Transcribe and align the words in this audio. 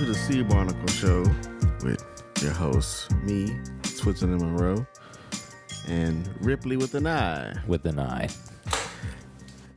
To 0.00 0.06
the 0.06 0.14
Sea 0.14 0.42
Barnacle 0.42 0.86
Show 0.86 1.24
with 1.84 2.02
your 2.40 2.52
hosts, 2.52 3.10
me, 3.16 3.48
Switzalin 3.82 4.40
Monroe, 4.40 4.86
and 5.88 6.26
Ripley 6.42 6.78
with 6.78 6.94
an 6.94 7.06
i. 7.06 7.54
with 7.66 7.84
an 7.84 7.98
i. 7.98 8.26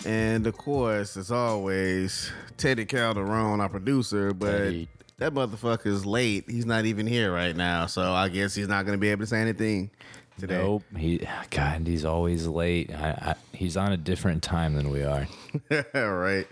And 0.05 0.47
of 0.47 0.55
course, 0.55 1.17
as 1.17 1.29
always, 1.29 2.31
Teddy 2.55 2.85
Calderon, 2.85 3.59
our 3.59 3.67
producer, 3.67 4.33
but 4.33 4.59
Teddy. 4.59 4.87
that 5.17 5.33
motherfucker's 5.33 6.05
late. 6.05 6.49
He's 6.49 6.65
not 6.65 6.85
even 6.85 7.05
here 7.05 7.33
right 7.33 7.53
now, 7.53 7.87
so 7.87 8.13
I 8.13 8.29
guess 8.29 8.55
he's 8.55 8.69
not 8.69 8.85
going 8.85 8.97
to 8.97 9.01
be 9.01 9.09
able 9.09 9.23
to 9.23 9.27
say 9.27 9.41
anything 9.41 9.91
today. 10.39 10.57
Nope. 10.57 10.83
He, 10.95 11.27
God, 11.49 11.85
he's 11.85 12.05
always 12.05 12.47
late. 12.47 12.95
I, 12.95 13.09
I, 13.09 13.35
he's 13.51 13.75
on 13.75 13.91
a 13.91 13.97
different 13.97 14.41
time 14.41 14.75
than 14.75 14.89
we 14.89 15.03
are. 15.03 15.27
right. 15.93 16.47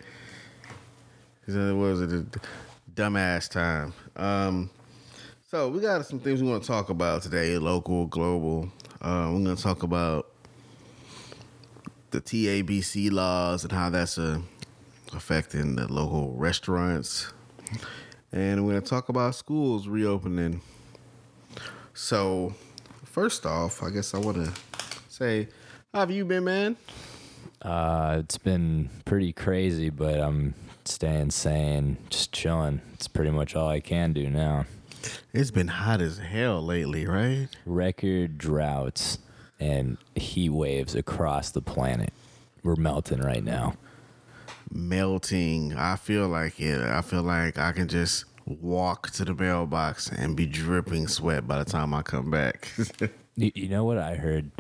it 1.48 1.76
was 1.78 2.02
it 2.02 2.12
a 2.12 2.26
dumbass 2.96 3.50
time. 3.50 3.94
Um, 4.16 4.70
so 5.50 5.70
we 5.70 5.80
got 5.80 6.06
some 6.06 6.20
things 6.20 6.42
we 6.42 6.50
want 6.50 6.64
to 6.64 6.68
talk 6.68 6.90
about 6.90 7.24
today, 7.24 7.58
local, 7.58 8.06
global. 8.08 8.70
Uh, 9.02 9.30
we're 9.32 9.44
going 9.44 9.56
to 9.56 9.62
talk 9.62 9.84
about 9.84 10.28
the 12.12 12.22
TABC 12.22 13.12
laws 13.12 13.64
and 13.64 13.72
how 13.72 13.90
that's 13.90 14.18
uh, 14.18 14.40
affecting 15.14 15.76
the 15.76 15.92
local 15.92 16.34
restaurants, 16.34 17.32
and 18.32 18.66
we're 18.66 18.74
going 18.74 18.84
to 18.84 18.90
talk 18.90 19.10
about 19.10 19.36
schools 19.36 19.88
reopening. 19.88 20.62
So, 21.94 22.54
first 23.04 23.46
off, 23.46 23.84
I 23.84 23.90
guess 23.90 24.14
I 24.14 24.18
want 24.20 24.38
to 24.38 24.52
say, 25.10 25.48
how 25.94 26.02
have 26.02 26.12
you 26.12 26.26
been, 26.26 26.44
man? 26.44 26.78
Uh, 27.62 28.18
it's 28.20 28.38
been 28.38 28.90
pretty 29.06 29.34
crazy, 29.34 29.90
but 29.90 30.20
I'm 30.20 30.54
staying 30.88 31.32
sane, 31.32 31.98
just 32.10 32.32
chilling. 32.32 32.82
It's 32.94 33.08
pretty 33.08 33.32
much 33.32 33.56
all 33.56 33.68
I 33.68 33.80
can 33.80 34.14
do 34.14 34.30
now. 34.30 34.66
It's 35.34 35.52
been 35.52 35.68
hot 35.68 36.02
as 36.02 36.20
hell 36.20 36.62
lately, 36.64 37.06
right? 37.08 37.48
Record 37.66 38.38
droughts 38.38 39.20
and 39.60 39.98
heat 40.16 40.50
waves 40.50 40.96
across 40.96 41.52
the 41.52 41.62
planet. 41.62 42.14
We're 42.64 42.76
melting 42.76 43.22
right 43.22 43.44
now. 43.44 43.76
Melting. 44.70 45.74
I 45.76 45.96
feel 45.96 46.28
like 46.28 46.60
it. 46.60 46.82
I 46.82 47.02
feel 47.02 47.24
like 47.24 47.58
I 47.58 47.72
can 47.72 47.88
just 47.88 48.26
walk 48.46 49.10
to 49.12 49.26
the 49.26 49.34
mailbox 49.34 50.10
and 50.10 50.36
be 50.36 50.46
dripping 50.46 51.08
sweat 51.08 51.48
by 51.48 51.60
the 51.60 51.66
time 51.66 51.94
I 51.94 52.02
come 52.02 52.30
back. 52.30 52.72
You, 53.38 53.52
you 53.56 53.70
know 53.70 53.86
what 53.86 53.98
I 53.98 54.16
heard? 54.16 54.52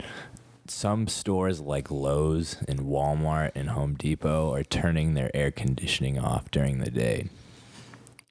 Some 0.67 1.07
stores 1.07 1.59
like 1.59 1.91
Lowe's 1.91 2.55
and 2.67 2.81
Walmart 2.81 3.51
and 3.55 3.69
Home 3.71 3.95
Depot 3.95 4.53
are 4.53 4.63
turning 4.63 5.13
their 5.13 5.35
air 5.35 5.51
conditioning 5.51 6.19
off 6.19 6.49
during 6.51 6.79
the 6.79 6.91
day. 6.91 7.29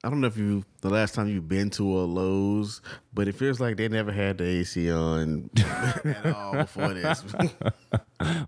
I 0.03 0.09
don't 0.09 0.19
know 0.21 0.27
if 0.27 0.37
you 0.37 0.65
the 0.81 0.89
last 0.89 1.13
time 1.13 1.27
you've 1.27 1.47
been 1.47 1.69
to 1.71 1.83
a 1.83 2.01
Lowe's, 2.05 2.81
but 3.13 3.27
it 3.27 3.35
feels 3.35 3.59
like 3.59 3.77
they 3.77 3.87
never 3.87 4.11
had 4.11 4.39
the 4.39 4.45
AC 4.45 4.91
on 4.91 5.51
at 5.57 6.25
all 6.25 6.53
before 6.53 6.93
this. 6.93 7.23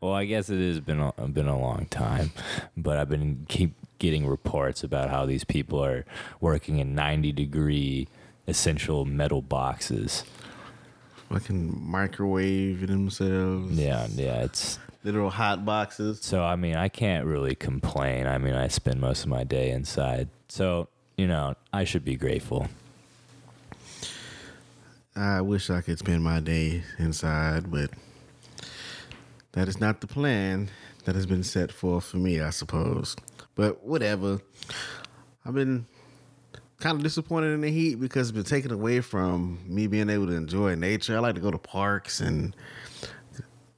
Well, 0.01 0.13
I 0.13 0.25
guess 0.25 0.51
it 0.51 0.59
has 0.59 0.79
been 0.79 0.99
a, 0.99 1.11
been 1.27 1.47
a 1.47 1.59
long 1.59 1.87
time, 1.87 2.31
but 2.77 2.97
I've 2.97 3.09
been 3.09 3.47
keep 3.49 3.73
getting 3.97 4.27
reports 4.27 4.83
about 4.83 5.09
how 5.09 5.25
these 5.25 5.43
people 5.43 5.83
are 5.83 6.05
working 6.39 6.77
in 6.77 6.93
90 6.93 7.31
degree 7.31 8.07
essential 8.47 9.03
metal 9.05 9.41
boxes. 9.41 10.25
Fucking 11.33 11.81
microwave 11.89 12.85
themselves. 12.85 13.71
Yeah, 13.71 14.07
yeah, 14.13 14.43
it's 14.43 14.77
Little 15.03 15.31
hot 15.31 15.65
boxes. 15.65 16.21
so 16.21 16.43
I 16.43 16.55
mean, 16.55 16.75
I 16.75 16.87
can't 16.87 17.25
really 17.25 17.55
complain. 17.55 18.27
I 18.27 18.37
mean, 18.37 18.53
I 18.53 18.67
spend 18.67 19.01
most 19.01 19.23
of 19.23 19.29
my 19.29 19.43
day 19.43 19.71
inside. 19.71 20.29
So, 20.47 20.87
you 21.17 21.27
know, 21.27 21.55
I 21.73 21.83
should 21.83 22.05
be 22.05 22.15
grateful. 22.15 22.67
I 25.15 25.41
wish 25.41 25.69
I 25.69 25.81
could 25.81 25.99
spend 25.99 26.23
my 26.23 26.39
day 26.39 26.83
inside, 26.99 27.69
but 27.69 27.89
that 29.51 29.67
is 29.67 29.79
not 29.79 30.01
the 30.01 30.07
plan 30.07 30.69
that 31.05 31.15
has 31.15 31.25
been 31.25 31.43
set 31.43 31.71
forth 31.71 32.05
for 32.05 32.17
me, 32.17 32.39
I 32.39 32.51
suppose. 32.51 33.15
But 33.55 33.83
whatever. 33.83 34.39
I've 35.45 35.53
been 35.53 35.85
kind 36.83 36.97
of 36.97 37.03
disappointed 37.03 37.53
in 37.53 37.61
the 37.61 37.71
heat 37.71 37.95
because 37.95 38.27
it's 38.27 38.35
been 38.35 38.43
taken 38.43 38.69
away 38.69 38.99
from 38.99 39.57
me 39.65 39.87
being 39.87 40.09
able 40.09 40.27
to 40.27 40.33
enjoy 40.33 40.75
nature. 40.75 41.15
I 41.15 41.19
like 41.19 41.35
to 41.35 41.41
go 41.41 41.49
to 41.49 41.57
parks 41.57 42.19
and 42.19 42.53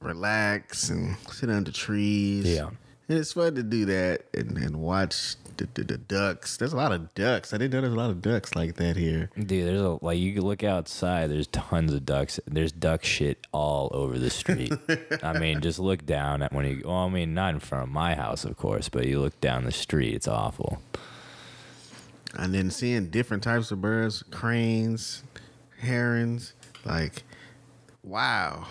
relax 0.00 0.90
and 0.90 1.16
sit 1.30 1.48
under 1.48 1.70
trees. 1.70 2.44
Yeah. 2.44 2.70
And 3.08 3.16
it's 3.18 3.34
fun 3.34 3.54
to 3.54 3.62
do 3.62 3.84
that 3.84 4.24
and, 4.34 4.58
and 4.58 4.80
watch 4.80 5.36
the, 5.56 5.68
the, 5.74 5.84
the 5.84 5.98
ducks. 5.98 6.56
There's 6.56 6.72
a 6.72 6.76
lot 6.76 6.90
of 6.90 7.14
ducks. 7.14 7.54
I 7.54 7.58
didn't 7.58 7.74
know 7.74 7.82
there's 7.82 7.92
a 7.92 7.96
lot 7.96 8.10
of 8.10 8.20
ducks 8.20 8.56
like 8.56 8.74
that 8.74 8.96
here. 8.96 9.30
Dude, 9.36 9.68
there's 9.68 9.80
a 9.80 9.98
like 10.02 10.18
you 10.18 10.42
look 10.42 10.64
outside. 10.64 11.30
There's 11.30 11.46
tons 11.46 11.92
of 11.92 12.04
ducks. 12.04 12.40
There's 12.48 12.72
duck 12.72 13.04
shit 13.04 13.46
all 13.52 13.88
over 13.94 14.18
the 14.18 14.30
street. 14.30 14.72
I 15.22 15.38
mean, 15.38 15.60
just 15.60 15.78
look 15.78 16.04
down 16.04 16.42
at 16.42 16.52
when 16.52 16.66
you. 16.66 16.82
Well, 16.84 16.96
I 16.96 17.08
mean, 17.08 17.34
not 17.34 17.54
in 17.54 17.60
front 17.60 17.84
of 17.84 17.90
my 17.90 18.16
house, 18.16 18.44
of 18.44 18.56
course, 18.56 18.88
but 18.88 19.06
you 19.06 19.20
look 19.20 19.40
down 19.40 19.64
the 19.64 19.70
street. 19.70 20.14
It's 20.14 20.26
awful. 20.26 20.82
And 22.38 22.54
then 22.54 22.70
seeing 22.70 23.08
different 23.10 23.42
types 23.42 23.70
of 23.70 23.80
birds, 23.80 24.22
cranes, 24.30 25.22
herons, 25.78 26.52
like 26.84 27.22
wow, 28.02 28.64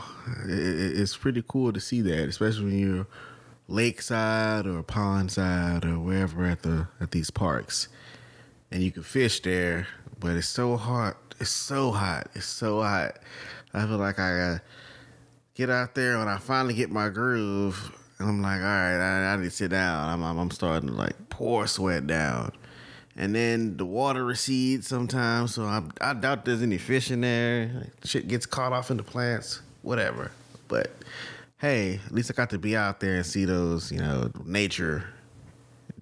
it, 0.45 0.51
it- 0.59 0.99
it's 0.99 1.17
pretty 1.17 1.43
cool 1.47 1.73
to 1.73 1.79
see 1.79 2.01
that, 2.01 2.29
especially 2.29 2.65
when 2.65 2.79
you're 2.79 3.07
lakeside 3.67 4.65
or 4.67 4.83
pondside 4.83 5.83
or 5.85 5.99
wherever 5.99 6.45
at 6.45 6.61
the 6.61 6.87
at 7.01 7.11
these 7.11 7.29
parks, 7.29 7.87
and 8.71 8.81
you 8.83 8.91
can 8.91 9.03
fish 9.03 9.41
there, 9.41 9.87
but 10.19 10.35
it's 10.35 10.47
so 10.47 10.77
hot. 10.77 11.17
It's 11.39 11.49
so 11.49 11.91
hot. 11.91 12.29
It's 12.33 12.45
so 12.45 12.81
hot. 12.81 13.17
I 13.73 13.85
feel 13.85 13.97
like 13.97 14.19
I 14.19 14.61
get 15.53 15.69
out 15.69 15.95
there 15.95 16.17
when 16.19 16.29
I 16.29 16.37
finally 16.37 16.73
get 16.73 16.89
my 16.89 17.09
groove. 17.09 17.91
And 18.19 18.29
I'm 18.29 18.41
like, 18.41 18.61
all 18.61 18.65
right, 18.65 18.95
I, 18.97 19.33
I 19.33 19.35
need 19.35 19.43
to 19.43 19.51
sit 19.51 19.71
down. 19.71 20.07
I'm, 20.07 20.23
I'm 20.23 20.37
I'm 20.37 20.51
starting 20.51 20.87
to 20.87 20.95
like 20.95 21.27
pour 21.29 21.67
sweat 21.67 22.07
down 22.07 22.53
and 23.15 23.33
then 23.33 23.77
the 23.77 23.85
water 23.85 24.25
recedes 24.25 24.87
sometimes. 24.87 25.55
So 25.55 25.63
I, 25.63 25.83
I 26.01 26.13
doubt 26.13 26.45
there's 26.45 26.61
any 26.61 26.77
fish 26.77 27.11
in 27.11 27.21
there. 27.21 27.87
Shit 28.03 28.27
gets 28.27 28.45
caught 28.45 28.73
off 28.73 28.91
in 28.91 28.97
the 28.97 29.03
plants, 29.03 29.61
whatever. 29.81 30.31
But 30.67 30.91
hey, 31.57 31.99
at 32.05 32.11
least 32.11 32.31
I 32.31 32.33
got 32.33 32.49
to 32.51 32.59
be 32.59 32.75
out 32.75 32.99
there 32.99 33.15
and 33.15 33.25
see 33.25 33.45
those, 33.45 33.91
you 33.91 33.99
know, 33.99 34.31
nature 34.45 35.05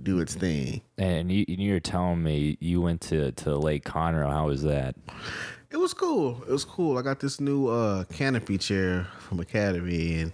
do 0.02 0.20
its 0.20 0.36
thing. 0.36 0.82
And 0.98 1.32
you, 1.32 1.46
you 1.48 1.74
were 1.74 1.80
telling 1.80 2.24
me 2.24 2.58
you 2.60 2.82
went 2.82 3.02
to 3.02 3.32
to 3.32 3.58
Lake 3.58 3.86
Conroe. 3.86 4.30
How 4.30 4.48
was 4.48 4.64
that? 4.64 4.96
It 5.72 5.78
was 5.78 5.94
cool. 5.94 6.44
It 6.48 6.52
was 6.52 6.66
cool. 6.66 6.98
I 6.98 7.02
got 7.02 7.20
this 7.20 7.40
new 7.40 7.68
uh, 7.68 8.04
canopy 8.06 8.58
chair 8.58 9.08
from 9.20 9.40
Academy, 9.40 10.20
and 10.20 10.32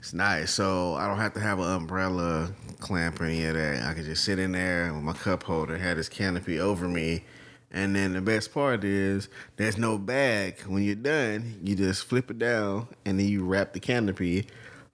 it's 0.00 0.14
nice. 0.14 0.50
So 0.50 0.94
I 0.94 1.06
don't 1.06 1.18
have 1.18 1.34
to 1.34 1.40
have 1.40 1.58
an 1.58 1.70
umbrella 1.70 2.50
clamp 2.78 3.20
or 3.20 3.24
any 3.26 3.44
of 3.44 3.54
that. 3.54 3.86
I 3.86 3.92
can 3.92 4.04
just 4.04 4.24
sit 4.24 4.38
in 4.38 4.52
there 4.52 4.92
with 4.94 5.02
my 5.02 5.12
cup 5.12 5.42
holder, 5.42 5.76
had 5.76 5.98
this 5.98 6.08
canopy 6.08 6.58
over 6.58 6.88
me. 6.88 7.22
And 7.70 7.94
then 7.94 8.14
the 8.14 8.22
best 8.22 8.52
part 8.52 8.82
is 8.82 9.28
there's 9.56 9.76
no 9.76 9.98
bag. 9.98 10.58
When 10.62 10.82
you're 10.82 10.94
done, 10.94 11.60
you 11.62 11.76
just 11.76 12.04
flip 12.04 12.30
it 12.30 12.38
down 12.38 12.88
and 13.04 13.20
then 13.20 13.28
you 13.28 13.44
wrap 13.44 13.74
the 13.74 13.80
canopy 13.80 14.46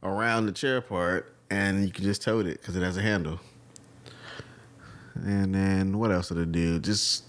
around 0.03 0.47
the 0.47 0.53
chair 0.53 0.81
part 0.81 1.33
and 1.51 1.87
you 1.87 1.93
can 1.93 2.05
just 2.05 2.23
tote 2.23 2.47
it 2.47 2.61
because 2.61 2.75
it 2.75 2.83
has 2.83 2.97
a 2.97 3.03
handle. 3.03 3.39
And 5.15 5.55
then 5.55 5.99
what 5.99 6.11
else 6.11 6.29
did 6.29 6.41
I 6.41 6.45
do? 6.45 6.81
Just 6.81 7.25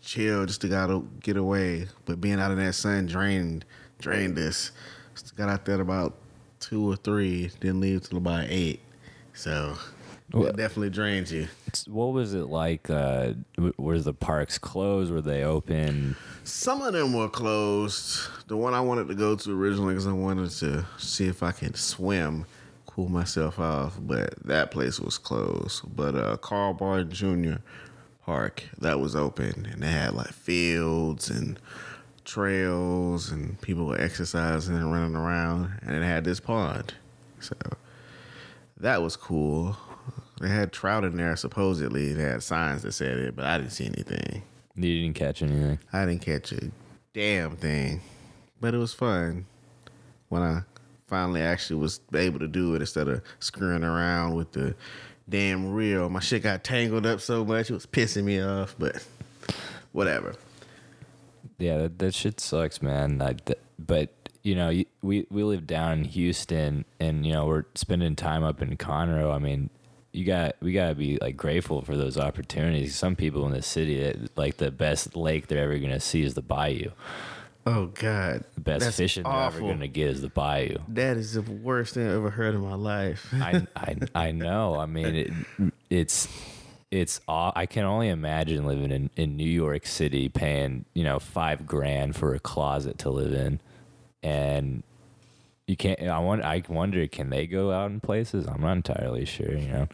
chill, 0.00 0.46
just 0.46 0.62
to 0.62 0.68
gotta 0.68 1.02
get 1.20 1.36
away. 1.36 1.88
But 2.06 2.22
being 2.22 2.40
out 2.40 2.50
in 2.50 2.58
that 2.58 2.74
sun 2.74 3.04
drained 3.04 3.66
drained 3.98 4.38
us. 4.38 4.72
Just 5.14 5.36
got 5.36 5.50
out 5.50 5.66
there 5.66 5.82
about 5.82 6.16
two 6.60 6.90
or 6.90 6.96
three, 6.96 7.50
didn't 7.60 7.80
leave 7.80 8.08
till 8.08 8.18
about 8.18 8.44
eight. 8.48 8.80
So 9.34 9.76
Well- 10.32 10.46
it 10.46 10.56
definitely 10.56 10.90
drains 10.90 11.32
you. 11.32 11.48
What 11.86 12.12
was 12.12 12.34
it 12.34 12.46
like? 12.46 12.88
Uh, 12.90 13.32
were 13.76 13.98
the 13.98 14.12
parks 14.14 14.58
closed? 14.58 15.10
Were 15.12 15.20
they 15.20 15.42
open? 15.44 16.16
Some 16.44 16.82
of 16.82 16.92
them 16.92 17.12
were 17.12 17.28
closed. 17.28 18.20
The 18.48 18.56
one 18.56 18.74
I 18.74 18.80
wanted 18.80 19.08
to 19.08 19.14
go 19.14 19.36
to 19.36 19.50
originally 19.60 19.94
because 19.94 20.06
I 20.06 20.12
wanted 20.12 20.50
to 20.50 20.84
see 20.98 21.26
if 21.26 21.42
I 21.42 21.52
could 21.52 21.76
swim, 21.76 22.44
cool 22.86 23.08
myself 23.08 23.58
off, 23.58 23.98
but 24.00 24.34
that 24.44 24.70
place 24.70 24.98
was 25.00 25.16
closed. 25.18 25.82
But 25.94 26.14
uh, 26.16 26.36
Carl 26.38 26.74
Barton 26.74 27.10
Jr. 27.10 27.58
Park 28.24 28.64
that 28.78 28.98
was 29.00 29.14
open, 29.16 29.66
and 29.72 29.82
they 29.82 29.90
had 29.92 30.14
like 30.14 30.32
fields 30.32 31.30
and 31.30 31.58
trails, 32.30 33.30
and 33.30 33.60
people 33.60 33.86
were 33.86 34.00
exercising 34.00 34.76
and 34.76 34.92
running 34.92 35.16
around, 35.16 35.72
and 35.82 35.96
it 35.96 36.02
had 36.02 36.24
this 36.24 36.38
pond. 36.38 36.94
So 37.40 37.56
that 38.78 39.02
was 39.02 39.16
cool. 39.16 39.76
They 40.40 40.48
had 40.48 40.72
trout 40.72 41.04
in 41.04 41.16
there 41.16 41.34
supposedly. 41.36 42.12
They 42.12 42.22
had 42.22 42.42
signs 42.42 42.82
that 42.82 42.92
said 42.92 43.18
it, 43.18 43.36
but 43.36 43.46
I 43.46 43.58
didn't 43.58 43.72
see 43.72 43.86
anything. 43.86 44.42
You 44.76 45.02
didn't 45.02 45.16
catch 45.16 45.42
anything. 45.42 45.78
I 45.92 46.06
didn't 46.06 46.22
catch 46.22 46.52
a 46.52 46.70
damn 47.12 47.56
thing, 47.56 48.00
but 48.60 48.74
it 48.74 48.78
was 48.78 48.94
fun 48.94 49.46
when 50.28 50.42
I 50.42 50.62
finally 51.08 51.42
actually 51.42 51.80
was 51.80 52.00
able 52.14 52.38
to 52.38 52.48
do 52.48 52.76
it 52.76 52.80
instead 52.80 53.08
of 53.08 53.22
screwing 53.40 53.82
around 53.82 54.36
with 54.36 54.52
the 54.52 54.76
damn 55.28 55.72
reel. 55.72 56.08
My 56.08 56.20
shit 56.20 56.44
got 56.44 56.62
tangled 56.62 57.06
up 57.06 57.20
so 57.20 57.44
much 57.44 57.70
it 57.70 57.74
was 57.74 57.86
pissing 57.86 58.24
me 58.24 58.40
off, 58.40 58.76
but 58.78 59.04
whatever. 59.90 60.36
Yeah, 61.60 61.78
that, 61.78 61.98
that 61.98 62.14
shit 62.14 62.40
sucks, 62.40 62.82
man. 62.82 63.20
I, 63.22 63.34
th- 63.34 63.58
but 63.78 64.10
you 64.42 64.54
know, 64.54 64.82
we 65.02 65.26
we 65.30 65.42
live 65.42 65.66
down 65.66 65.92
in 65.98 66.04
Houston, 66.04 66.84
and 66.98 67.26
you 67.26 67.32
know 67.32 67.46
we're 67.46 67.64
spending 67.74 68.16
time 68.16 68.42
up 68.42 68.62
in 68.62 68.76
Conroe. 68.76 69.32
I 69.34 69.38
mean, 69.38 69.70
you 70.12 70.24
got 70.24 70.56
we 70.60 70.72
gotta 70.72 70.94
be 70.94 71.18
like 71.20 71.36
grateful 71.36 71.82
for 71.82 71.96
those 71.96 72.16
opportunities. 72.16 72.94
Some 72.96 73.16
people 73.16 73.46
in 73.46 73.52
the 73.52 73.62
city, 73.62 74.00
that, 74.00 74.36
like 74.36 74.56
the 74.56 74.70
best 74.70 75.14
lake 75.16 75.46
they're 75.46 75.62
ever 75.62 75.78
gonna 75.78 76.00
see 76.00 76.22
is 76.22 76.34
the 76.34 76.42
bayou. 76.42 76.90
Oh 77.66 77.86
God, 77.86 78.44
The 78.54 78.60
best 78.62 78.84
That's 78.84 78.96
fishing 78.96 79.24
they're 79.24 79.32
ever 79.32 79.60
gonna 79.60 79.86
get 79.86 80.08
is 80.08 80.22
the 80.22 80.30
bayou. 80.30 80.78
That 80.88 81.18
is 81.18 81.34
the 81.34 81.42
worst 81.42 81.94
thing 81.94 82.08
I 82.08 82.14
ever 82.14 82.30
heard 82.30 82.54
in 82.54 82.62
my 82.62 82.74
life. 82.74 83.28
I, 83.34 83.66
I 83.76 83.96
I 84.14 84.32
know. 84.32 84.76
I 84.76 84.86
mean, 84.86 85.14
it, 85.14 85.32
it's 85.90 86.26
it's 86.90 87.20
I 87.28 87.66
can 87.66 87.84
only 87.84 88.08
imagine 88.08 88.66
living 88.66 88.90
in, 88.90 89.10
in 89.16 89.36
New 89.36 89.48
York 89.48 89.86
City, 89.86 90.28
paying 90.28 90.84
you 90.92 91.04
know 91.04 91.18
five 91.18 91.66
grand 91.66 92.16
for 92.16 92.34
a 92.34 92.40
closet 92.40 92.98
to 92.98 93.10
live 93.10 93.32
in, 93.32 93.60
and 94.22 94.82
you 95.68 95.76
can't. 95.76 96.00
I 96.02 96.18
wonder. 96.18 96.44
I 96.44 96.62
wonder, 96.68 97.06
can 97.06 97.30
they 97.30 97.46
go 97.46 97.70
out 97.70 97.92
in 97.92 98.00
places? 98.00 98.46
I'm 98.46 98.60
not 98.60 98.72
entirely 98.72 99.24
sure. 99.24 99.56
You 99.56 99.68
know, 99.68 99.88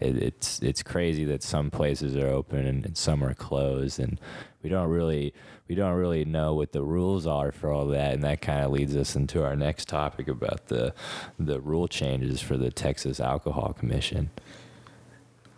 it, 0.00 0.16
it's 0.16 0.60
it's 0.60 0.82
crazy 0.82 1.26
that 1.26 1.42
some 1.42 1.70
places 1.70 2.16
are 2.16 2.28
open 2.28 2.64
and, 2.64 2.86
and 2.86 2.96
some 2.96 3.22
are 3.22 3.34
closed, 3.34 4.00
and 4.00 4.18
we 4.62 4.70
don't 4.70 4.88
really 4.88 5.34
we 5.68 5.74
don't 5.74 5.94
really 5.94 6.24
know 6.24 6.54
what 6.54 6.72
the 6.72 6.82
rules 6.82 7.26
are 7.26 7.52
for 7.52 7.70
all 7.70 7.86
that, 7.88 8.14
and 8.14 8.24
that 8.24 8.40
kind 8.40 8.64
of 8.64 8.70
leads 8.70 8.96
us 8.96 9.14
into 9.14 9.44
our 9.44 9.56
next 9.56 9.88
topic 9.88 10.26
about 10.26 10.68
the 10.68 10.94
the 11.38 11.60
rule 11.60 11.86
changes 11.86 12.40
for 12.40 12.56
the 12.56 12.70
Texas 12.70 13.20
Alcohol 13.20 13.74
Commission. 13.78 14.30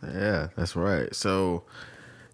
Yeah, 0.02 0.48
that's 0.56 0.76
right. 0.76 1.14
So 1.14 1.64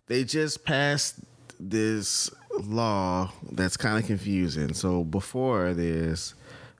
they 0.06 0.25
just 0.25 0.65
passed 0.65 1.17
this 1.61 2.31
law 2.61 3.32
that's 3.53 3.76
kind 3.76 3.99
of 3.99 4.06
confusing. 4.06 4.73
So 4.75 5.05
before 5.05 5.75
this, 5.75 6.35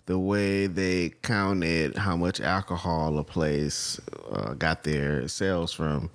the 0.07 0.19
way 0.19 0.67
they 0.67 1.11
counted 1.23 1.97
how 1.97 2.17
much 2.17 2.41
alcohol 2.41 3.19
a 3.19 3.25
place 3.25 4.01
uh, 4.33 4.55
got 4.55 4.83
their 4.83 5.29
sales 5.29 5.73
from, 5.73 6.11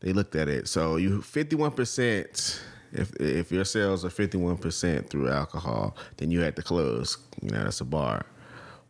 they 0.00 0.12
looked 0.12 0.36
at 0.36 0.48
it. 0.48 0.68
So 0.68 0.96
you 0.96 1.22
fifty 1.22 1.56
one 1.56 1.72
percent. 1.72 2.62
If 2.92 3.12
if 3.18 3.50
your 3.50 3.64
sales 3.64 4.04
are 4.04 4.10
fifty 4.10 4.36
one 4.36 4.58
percent 4.58 5.08
through 5.08 5.30
alcohol, 5.30 5.96
then 6.18 6.30
you 6.30 6.40
had 6.40 6.54
to 6.56 6.62
close. 6.62 7.16
You 7.40 7.50
know 7.50 7.64
that's 7.64 7.80
a 7.80 7.84
bar. 7.84 8.26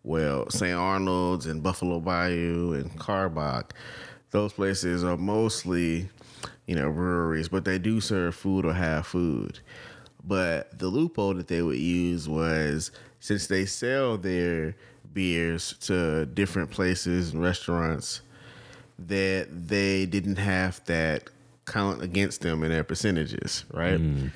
Well, 0.02 0.50
St. 0.50 0.74
Arnold's 0.76 1.46
and 1.46 1.62
Buffalo 1.62 1.98
Bayou 2.00 2.74
and 2.74 2.90
Karbach, 2.98 3.70
those 4.34 4.52
places 4.52 5.04
are 5.04 5.16
mostly, 5.16 6.08
you 6.66 6.74
know, 6.74 6.90
breweries, 6.90 7.48
but 7.48 7.64
they 7.64 7.78
do 7.78 8.00
serve 8.00 8.34
food 8.34 8.64
or 8.64 8.74
have 8.74 9.06
food. 9.06 9.60
But 10.26 10.76
the 10.76 10.88
loophole 10.88 11.34
that 11.34 11.46
they 11.46 11.62
would 11.62 11.78
use 11.78 12.28
was 12.28 12.90
since 13.20 13.46
they 13.46 13.64
sell 13.64 14.18
their 14.18 14.74
beers 15.12 15.74
to 15.82 16.26
different 16.26 16.72
places 16.72 17.32
and 17.32 17.40
restaurants, 17.44 18.22
that 18.98 19.46
they 19.68 20.04
didn't 20.04 20.38
have 20.38 20.84
that 20.86 21.30
count 21.64 22.02
against 22.02 22.40
them 22.40 22.64
in 22.64 22.72
their 22.72 22.82
percentages, 22.82 23.64
right? 23.72 24.00
Mm. 24.00 24.32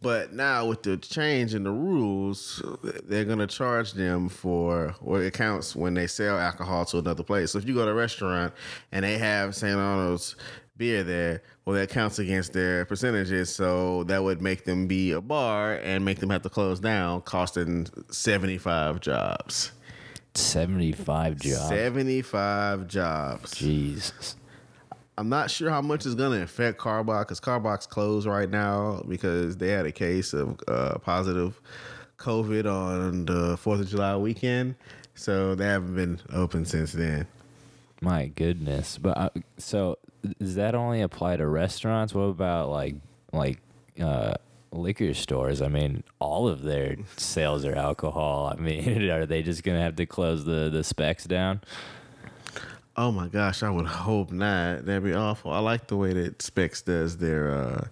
But 0.00 0.32
now 0.32 0.66
with 0.66 0.82
the 0.82 0.96
change 0.96 1.54
in 1.54 1.64
the 1.64 1.70
rules, 1.70 2.62
they're 3.04 3.24
gonna 3.24 3.46
charge 3.46 3.92
them 3.92 4.28
for 4.28 4.94
what 5.00 5.22
it 5.22 5.32
counts 5.34 5.76
when 5.76 5.94
they 5.94 6.06
sell 6.06 6.38
alcohol 6.38 6.84
to 6.86 6.98
another 6.98 7.22
place. 7.22 7.52
So 7.52 7.58
if 7.58 7.66
you 7.66 7.74
go 7.74 7.84
to 7.84 7.90
a 7.90 7.94
restaurant 7.94 8.52
and 8.90 9.04
they 9.04 9.18
have 9.18 9.54
St. 9.54 9.76
Arnold's 9.76 10.36
beer 10.76 11.04
there, 11.04 11.42
well 11.64 11.76
that 11.76 11.90
counts 11.90 12.18
against 12.18 12.52
their 12.52 12.84
percentages. 12.84 13.54
So 13.54 14.04
that 14.04 14.22
would 14.22 14.42
make 14.42 14.64
them 14.64 14.86
be 14.86 15.12
a 15.12 15.20
bar 15.20 15.74
and 15.82 16.04
make 16.04 16.18
them 16.18 16.30
have 16.30 16.42
to 16.42 16.50
close 16.50 16.80
down, 16.80 17.22
costing 17.22 17.86
seventy 18.10 18.58
five 18.58 19.00
jobs. 19.00 19.72
Seventy 20.34 20.92
five 20.92 21.36
jobs. 21.36 21.68
Seventy 21.68 22.22
five 22.22 22.88
jobs. 22.88 23.54
Jesus. 23.54 24.36
I'm 25.18 25.28
not 25.28 25.50
sure 25.50 25.70
how 25.70 25.82
much 25.82 26.06
is 26.06 26.14
gonna 26.14 26.42
affect 26.42 26.78
Karbach's 26.78 27.24
because 27.24 27.40
Karbach's 27.40 27.86
closed 27.86 28.26
right 28.26 28.48
now 28.48 29.02
because 29.08 29.56
they 29.56 29.68
had 29.68 29.86
a 29.86 29.92
case 29.92 30.32
of 30.32 30.58
uh, 30.66 30.98
positive 30.98 31.60
COVID 32.18 32.66
on 32.66 33.26
the 33.26 33.56
Fourth 33.56 33.80
of 33.80 33.88
July 33.88 34.16
weekend, 34.16 34.74
so 35.14 35.54
they 35.54 35.66
haven't 35.66 35.94
been 35.94 36.20
open 36.32 36.64
since 36.64 36.92
then. 36.92 37.26
My 38.00 38.26
goodness. 38.26 38.98
But 38.98 39.18
uh, 39.18 39.30
so 39.58 39.98
does 40.38 40.54
that 40.54 40.74
only 40.74 41.02
apply 41.02 41.36
to 41.36 41.46
restaurants? 41.46 42.14
What 42.14 42.22
about 42.22 42.70
like 42.70 42.96
like 43.32 43.58
uh 44.00 44.34
liquor 44.70 45.14
stores? 45.14 45.60
I 45.60 45.68
mean, 45.68 46.04
all 46.18 46.48
of 46.48 46.62
their 46.62 46.96
sales 47.16 47.64
are 47.64 47.74
alcohol. 47.76 48.52
I 48.56 48.60
mean, 48.60 49.10
are 49.10 49.26
they 49.26 49.42
just 49.42 49.62
going 49.62 49.76
to 49.76 49.82
have 49.82 49.96
to 49.96 50.06
close 50.06 50.44
the 50.44 50.70
the 50.70 50.82
Spec's 50.82 51.24
down? 51.24 51.60
Oh 52.96 53.10
my 53.10 53.28
gosh, 53.28 53.62
I 53.62 53.70
would 53.70 53.86
hope 54.06 54.30
not. 54.32 54.84
That'd 54.86 55.04
be 55.04 55.14
awful. 55.14 55.52
I 55.52 55.58
like 55.60 55.86
the 55.86 55.96
way 55.96 56.12
that 56.12 56.42
Spec's 56.42 56.82
does 56.82 57.16
their. 57.18 57.50
uh 57.54 57.84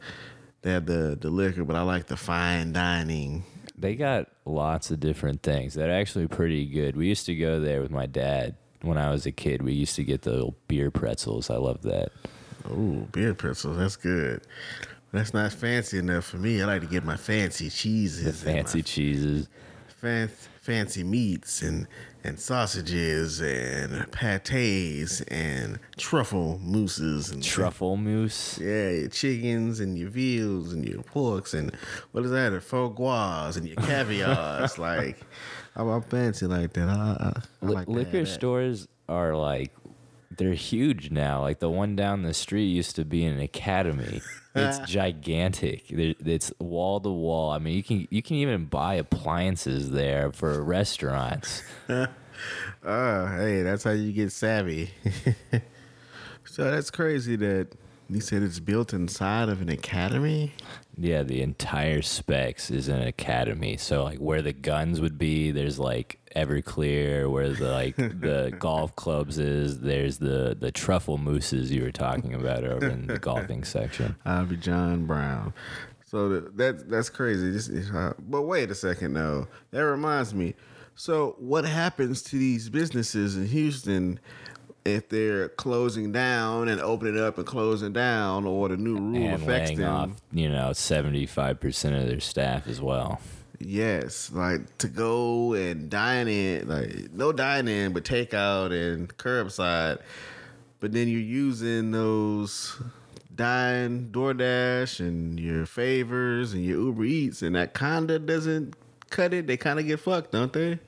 They 0.62 0.73
have 0.73 0.87
the 0.87 1.17
the 1.20 1.31
liquor, 1.31 1.64
but 1.64 1.76
I 1.76 1.82
like 1.82 2.06
the 2.06 2.17
fine 2.17 2.73
dining. 2.73 3.44
They 3.79 3.94
got 3.97 4.29
lots 4.44 4.91
of 4.91 5.00
different 5.00 5.43
things 5.43 5.73
that 5.75 5.88
are 5.88 5.93
actually 5.93 6.29
pretty 6.29 6.67
good. 6.67 6.97
We 6.97 7.06
used 7.08 7.25
to 7.26 7.35
go 7.35 7.61
there 7.61 7.81
with 7.81 7.91
my 7.91 8.05
dad 8.05 8.56
when 8.82 8.99
I 8.99 9.11
was 9.11 9.25
a 9.25 9.32
kid. 9.32 9.62
We 9.62 9.73
used 9.73 9.97
to 9.97 10.05
get 10.05 10.20
the 10.23 10.32
little 10.32 10.55
beer 10.69 10.91
pretzels. 10.91 11.49
I 11.49 11.56
love 11.56 11.81
that. 11.82 12.11
Ooh, 12.70 13.08
beer 13.11 13.32
pretzels. 13.32 13.79
That's 13.79 13.97
good. 13.97 14.43
That's 15.12 15.33
not 15.33 15.50
fancy 15.54 15.97
enough 15.99 16.26
for 16.26 16.37
me. 16.37 16.61
I 16.62 16.66
like 16.66 16.83
to 16.83 16.87
get 16.87 17.04
my 17.04 17.16
fancy 17.16 17.71
cheeses, 17.71 18.42
The 18.42 18.47
my 18.50 18.52
fancy 18.59 18.83
cheeses. 18.83 19.49
fan- 19.88 20.28
fancy 20.61 21.02
meats 21.02 21.62
and 21.62 21.87
and 22.25 22.39
sausages 22.39 23.41
and 23.41 24.11
pates 24.12 25.21
and 25.23 25.79
truffle 25.97 26.59
mousses 26.62 27.31
and 27.31 27.43
Truffle 27.43 27.97
mousse. 27.97 28.59
Yeah, 28.59 28.91
your 28.91 29.09
chickens 29.09 29.81
and 29.81 29.99
your 29.99 30.11
veals 30.11 30.73
and 30.73 30.87
your 30.87 31.03
porks 31.03 31.55
and 31.55 31.75
what 32.12 32.25
is 32.25 32.31
that? 32.31 32.53
Your 32.53 32.61
foie 32.61 32.89
gras 32.89 33.57
and 33.57 33.67
your 33.67 33.77
caviars. 33.77 34.79
like, 34.79 35.19
I'm, 35.77 35.89
I'm 35.89 36.03
fancy 36.03 36.47
like 36.47 36.73
that. 36.75 36.89
I, 36.89 36.93
I, 36.93 37.67
I 37.67 37.71
like 37.71 37.89
liquor 37.89 38.21
that. 38.21 38.27
stores 38.27 38.89
are 39.09 39.35
like 39.35 39.73
they're 40.37 40.54
huge 40.54 41.10
now. 41.10 41.40
Like 41.42 41.58
the 41.58 41.70
one 41.70 41.96
down 41.96 42.22
the 42.22 42.34
street 42.34 42.66
used 42.66 42.96
to 42.96 43.04
be 43.04 43.25
an 43.25 43.40
academy. 43.40 44.22
It's 44.54 44.78
gigantic. 44.90 45.84
It's 45.88 46.52
wall 46.58 47.00
to 47.00 47.10
wall. 47.10 47.50
I 47.50 47.58
mean, 47.58 47.76
you 47.76 47.82
can 47.82 48.08
you 48.10 48.22
can 48.22 48.37
even 48.37 48.66
buy 48.66 48.94
appliances 48.94 49.90
there 49.90 50.32
for 50.32 50.62
restaurants. 50.62 51.62
Oh, 52.82 53.26
hey, 53.26 53.62
that's 53.62 53.84
how 53.84 53.90
you 53.90 54.12
get 54.12 54.32
savvy. 54.32 54.90
so 56.44 56.70
that's 56.70 56.90
crazy 56.90 57.37
that 57.37 57.68
you 58.08 58.20
said 58.20 58.42
it's 58.42 58.60
built 58.60 58.92
inside 58.94 59.49
of 59.49 59.60
an 59.60 59.68
academy. 59.68 60.54
Yeah, 61.02 61.23
the 61.23 61.40
entire 61.40 62.02
Spec's 62.02 62.71
is 62.71 62.88
an 62.88 63.00
academy. 63.00 63.78
So 63.78 64.04
like 64.04 64.19
where 64.19 64.42
the 64.42 64.52
guns 64.52 65.00
would 65.00 65.16
be, 65.16 65.50
there's 65.50 65.78
like 65.78 66.19
Everclear. 66.37 67.30
Where 67.30 67.49
the 67.49 67.71
like 67.71 67.97
the 67.97 68.54
golf 68.59 68.95
clubs 68.97 69.38
is, 69.38 69.80
there's 69.80 70.19
the 70.19 70.54
the 70.61 70.71
truffle 70.71 71.16
mooses 71.16 71.73
you 71.73 71.83
were 71.83 71.90
talking 71.90 72.35
about 72.35 72.64
over 72.64 72.87
in 72.87 73.07
the 73.07 73.19
golfing 73.19 73.64
section. 73.64 74.16
I'll 74.26 74.45
be 74.45 74.59
John 74.59 75.07
Brown. 75.07 75.54
So 76.04 76.28
the, 76.28 76.40
that 76.57 76.90
that's 76.90 77.09
crazy. 77.09 77.50
This 77.50 77.69
is, 77.69 77.90
uh, 77.90 78.12
but 78.19 78.42
wait 78.42 78.71
a 78.71 78.75
second, 78.75 79.14
though. 79.14 79.49
That 79.71 79.87
reminds 79.87 80.35
me. 80.35 80.54
So 80.97 81.37
what 81.38 81.64
happens 81.64 82.21
to 82.25 82.37
these 82.37 82.69
businesses 82.69 83.38
in 83.38 83.47
Houston 83.47 84.21
if 84.84 85.08
they're 85.08 85.49
closing 85.50 86.12
down 86.12 86.68
and 86.68 86.80
opening 86.80 87.20
up 87.20 87.38
and 87.38 87.46
closing 87.46 87.92
down, 87.92 88.46
or 88.46 88.68
the 88.68 88.76
new 88.76 88.96
rule 88.96 89.16
and 89.16 89.42
affects 89.42 89.76
them? 89.76 89.88
off, 89.88 90.10
you 90.32 90.49
know, 90.50 90.72
seventy 90.72 91.26
five 91.26 91.60
percent 91.60 91.94
of 91.96 92.08
their 92.08 92.20
staff 92.20 92.66
as 92.66 92.80
well. 92.80 93.20
Yes, 93.58 94.30
like 94.32 94.78
to 94.78 94.88
go 94.88 95.52
and 95.52 95.90
dine 95.90 96.28
in, 96.28 96.68
like 96.68 97.12
no 97.12 97.30
dine 97.32 97.68
in, 97.68 97.92
but 97.92 98.04
takeout 98.04 98.72
and 98.72 99.14
curbside. 99.16 99.99
But 100.80 100.92
then 100.92 101.08
you're 101.08 101.20
using 101.20 101.90
those 101.90 102.80
dine 103.34 104.08
DoorDash 104.10 105.00
and 105.00 105.38
your 105.38 105.66
favors 105.66 106.54
and 106.54 106.64
your 106.64 106.78
Uber 106.80 107.04
Eats, 107.04 107.42
and 107.42 107.54
that 107.54 107.75
kinda 107.75 108.18
doesn't 108.18 108.76
cut 109.10 109.34
it. 109.34 109.46
They 109.46 109.58
kind 109.58 109.78
of 109.78 109.87
get 109.87 110.00
fucked, 110.00 110.32
don't 110.32 110.52
they? 110.54 110.78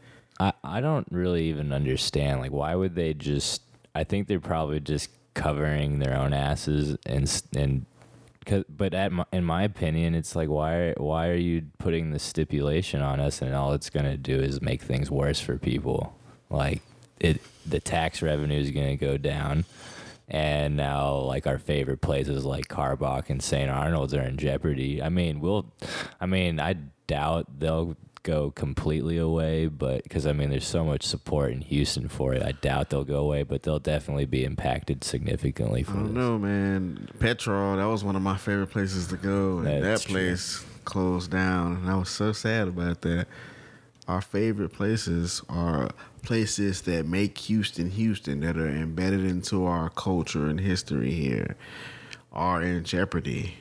I, 0.40 0.54
I 0.64 0.80
don't 0.80 1.06
really 1.11 1.44
even 1.44 1.72
understand. 1.72 2.40
Like, 2.40 2.52
why 2.52 2.75
would 2.75 2.94
they 2.94 3.12
just? 3.12 3.61
I 3.94 4.04
think 4.04 4.28
they're 4.28 4.40
probably 4.40 4.80
just 4.80 5.11
covering 5.34 5.99
their 5.99 6.16
own 6.16 6.32
asses 6.32 6.96
and 7.06 7.42
and. 7.56 7.87
Cause, 8.44 8.64
but 8.68 8.92
at 8.92 9.12
my, 9.12 9.25
in 9.32 9.44
my 9.44 9.62
opinion, 9.62 10.16
it's 10.16 10.34
like 10.34 10.49
why 10.49 10.94
why 10.96 11.28
are 11.28 11.37
you 11.37 11.62
putting 11.78 12.11
the 12.11 12.18
stipulation 12.18 13.00
on 13.00 13.20
us, 13.20 13.40
and 13.40 13.54
all 13.54 13.72
it's 13.72 13.88
gonna 13.88 14.16
do 14.16 14.34
is 14.34 14.61
make 14.61 14.82
things 14.82 15.12
worse 15.12 15.38
for 15.38 15.58
people. 15.58 16.18
Like 16.50 16.82
it, 17.20 17.40
the 17.64 17.78
tax 17.78 18.20
revenue 18.20 18.58
is 18.58 18.72
gonna 18.72 18.96
go 18.96 19.16
down, 19.16 19.64
and 20.28 20.76
now 20.76 21.14
like 21.18 21.46
our 21.46 21.58
favorite 21.58 22.00
places 22.00 22.44
like 22.44 22.66
Karbach 22.66 23.30
and 23.30 23.40
St. 23.40 23.70
Arnold's 23.70 24.12
are 24.12 24.22
in 24.22 24.38
jeopardy. 24.38 25.00
I 25.00 25.08
mean, 25.08 25.38
we'll, 25.38 25.66
I 26.20 26.26
mean, 26.26 26.58
I 26.58 26.75
doubt 27.06 27.61
they'll 27.61 27.96
go 28.23 28.50
completely 28.50 29.19
away, 29.19 29.67
but 29.67 30.02
because 30.05 30.26
I 30.26 30.33
mean, 30.33 30.50
there's 30.50 30.67
so 30.67 30.85
much 30.85 31.02
support 31.02 31.52
in 31.52 31.61
Houston 31.62 32.09
for 32.09 32.35
it, 32.35 32.43
I 32.43 32.52
doubt 32.52 32.91
they'll 32.91 33.05
go 33.05 33.19
away, 33.21 33.43
but 33.43 33.62
they'll 33.62 33.79
definitely 33.79 34.26
be 34.26 34.45
impacted 34.45 35.05
significantly 35.05 35.85
I 35.88 35.93
don't 35.93 36.05
this. 36.05 36.12
know, 36.12 36.38
man. 36.38 37.09
Petrol, 37.19 37.76
that 37.76 37.85
was 37.85 38.05
one 38.05 38.17
of 38.17 38.23
my 38.23 38.37
favorite 38.37 38.69
places 38.69 39.09
to 39.09 39.17
go. 39.17 39.59
And 39.59 39.67
that 39.67 39.83
That's 39.83 40.05
true. 40.05 40.14
place 40.14 40.64
closed 40.85 41.31
down. 41.31 41.76
And 41.76 41.91
I 41.91 41.97
was 41.97 42.09
so 42.09 42.33
sad 42.33 42.69
about 42.69 43.02
that. 43.02 43.26
Our 44.09 44.21
favorite 44.21 44.73
places 44.73 45.43
are 45.49 45.91
places 46.23 46.83
that 46.83 47.07
make 47.07 47.38
Houston 47.38 47.91
Houston, 47.91 48.41
that 48.41 48.57
are 48.57 48.69
embedded 48.69 49.25
into 49.25 49.64
our 49.64 49.91
culture 49.91 50.47
and 50.47 50.61
history 50.61 51.12
here, 51.12 51.57
are 52.33 52.62
in 52.62 52.85
jeopardy 52.85 53.55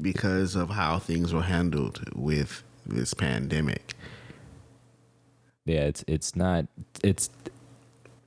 because 0.00 0.56
of 0.56 0.70
how 0.70 0.98
things 0.98 1.32
were 1.32 1.42
handled 1.42 2.02
with 2.14 2.62
this 2.88 3.14
pandemic. 3.14 3.94
Yeah, 5.64 5.82
it's 5.82 6.04
it's 6.06 6.36
not 6.36 6.66
it's 7.02 7.28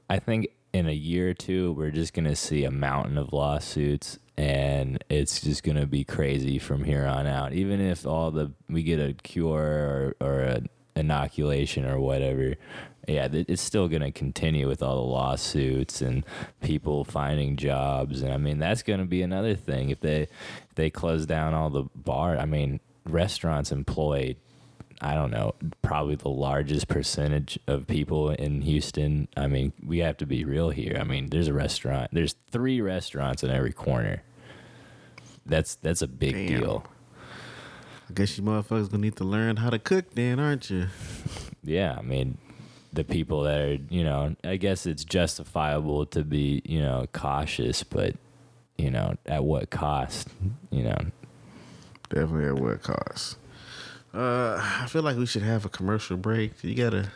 I 0.09 0.19
think 0.19 0.49
in 0.73 0.87
a 0.87 0.93
year 0.93 1.29
or 1.29 1.33
two 1.33 1.71
we're 1.73 1.91
just 1.91 2.13
gonna 2.13 2.35
see 2.35 2.65
a 2.65 2.71
mountain 2.71 3.17
of 3.17 3.33
lawsuits 3.33 4.19
and 4.37 5.03
it's 5.09 5.41
just 5.41 5.63
gonna 5.63 5.85
be 5.85 6.03
crazy 6.03 6.59
from 6.59 6.83
here 6.83 7.05
on 7.05 7.27
out. 7.27 7.53
Even 7.53 7.79
if 7.79 8.05
all 8.05 8.31
the 8.31 8.51
we 8.69 8.83
get 8.83 8.99
a 8.99 9.13
cure 9.13 10.15
or 10.21 10.27
or 10.27 10.41
a 10.41 10.61
inoculation 10.95 11.85
or 11.85 11.99
whatever, 11.99 12.55
yeah, 13.07 13.29
it's 13.31 13.61
still 13.61 13.87
gonna 13.87 14.11
continue 14.11 14.67
with 14.67 14.83
all 14.83 14.95
the 14.95 15.11
lawsuits 15.11 16.01
and 16.01 16.25
people 16.61 17.05
finding 17.05 17.55
jobs. 17.55 18.21
And 18.21 18.33
I 18.33 18.37
mean 18.37 18.59
that's 18.59 18.83
gonna 18.83 19.05
be 19.05 19.21
another 19.21 19.55
thing 19.55 19.89
if 19.89 20.01
they 20.01 20.23
if 20.23 20.75
they 20.75 20.89
close 20.89 21.25
down 21.25 21.53
all 21.53 21.69
the 21.69 21.85
bar. 21.95 22.37
I 22.37 22.45
mean 22.45 22.81
restaurants 23.05 23.71
employ 23.71 24.35
I 25.01 25.13
don't 25.13 25.31
know, 25.31 25.55
probably 25.81 26.15
the 26.15 26.29
largest 26.29 26.87
percentage 26.87 27.57
of 27.67 27.87
people 27.87 28.31
in 28.31 28.61
Houston. 28.61 29.27
I 29.37 29.47
mean, 29.47 29.71
we 29.85 29.99
have 29.99 30.17
to 30.17 30.25
be 30.25 30.43
real 30.43 30.69
here. 30.71 30.97
I 30.99 31.03
mean, 31.03 31.29
there's 31.29 31.47
a 31.47 31.53
restaurant. 31.53 32.09
There's 32.11 32.35
three 32.51 32.81
restaurants 32.81 33.43
in 33.43 33.49
every 33.49 33.71
corner. 33.71 34.23
That's 35.45 35.75
that's 35.75 36.01
a 36.01 36.07
big 36.07 36.33
Damn. 36.33 36.59
deal. 36.59 36.85
I 38.09 38.13
guess 38.13 38.37
you 38.37 38.43
motherfuckers 38.43 38.89
gonna 38.89 39.03
need 39.03 39.15
to 39.17 39.23
learn 39.23 39.57
how 39.57 39.69
to 39.69 39.79
cook 39.79 40.15
then, 40.15 40.39
aren't 40.39 40.69
you? 40.69 40.87
Yeah, 41.63 41.95
I 41.97 42.01
mean, 42.01 42.37
the 42.91 43.03
people 43.03 43.43
that 43.43 43.59
are, 43.59 43.77
you 43.89 44.03
know, 44.03 44.35
I 44.43 44.57
guess 44.57 44.85
it's 44.85 45.05
justifiable 45.05 46.05
to 46.07 46.23
be, 46.23 46.61
you 46.65 46.81
know, 46.81 47.05
cautious, 47.13 47.83
but 47.83 48.15
you 48.77 48.89
know, 48.89 49.15
at 49.25 49.43
what 49.43 49.69
cost? 49.69 50.27
You 50.71 50.83
know, 50.83 50.97
Definitely 52.09 52.47
at 52.47 52.55
what 52.55 52.81
cost. 52.81 53.37
Uh, 54.13 54.59
I 54.81 54.87
feel 54.87 55.03
like 55.03 55.17
we 55.17 55.25
should 55.25 55.43
have 55.43 55.65
a 55.65 55.69
commercial 55.69 56.17
break. 56.17 56.63
You 56.63 56.75
gotta. 56.75 57.11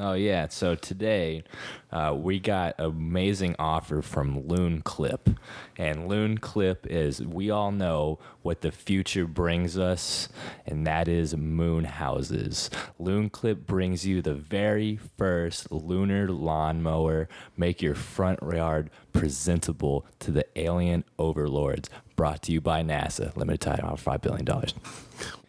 Oh 0.00 0.12
yeah, 0.12 0.46
so 0.46 0.76
today 0.76 1.42
uh, 1.90 2.14
we 2.16 2.38
got 2.38 2.76
amazing 2.78 3.56
offer 3.58 4.00
from 4.00 4.46
Loon 4.46 4.80
Clip, 4.80 5.28
and 5.76 6.06
Loon 6.06 6.38
Clip 6.38 6.86
is 6.86 7.20
we 7.20 7.50
all 7.50 7.72
know 7.72 8.20
what 8.42 8.60
the 8.60 8.70
future 8.70 9.26
brings 9.26 9.76
us, 9.76 10.28
and 10.64 10.86
that 10.86 11.08
is 11.08 11.36
moon 11.36 11.82
houses. 11.82 12.70
Loon 13.00 13.28
Clip 13.28 13.66
brings 13.66 14.06
you 14.06 14.22
the 14.22 14.34
very 14.34 15.00
first 15.16 15.72
lunar 15.72 16.28
lawnmower. 16.28 17.28
Make 17.56 17.82
your 17.82 17.96
front 17.96 18.38
yard 18.40 18.90
presentable 19.12 20.06
to 20.20 20.30
the 20.30 20.46
alien 20.54 21.02
overlords. 21.18 21.90
Brought 22.14 22.42
to 22.42 22.52
you 22.52 22.60
by 22.60 22.82
NASA. 22.84 23.36
Limited 23.36 23.62
time 23.62 23.80
offer, 23.82 23.96
five 23.96 24.22
billion 24.22 24.44
dollars. 24.44 24.74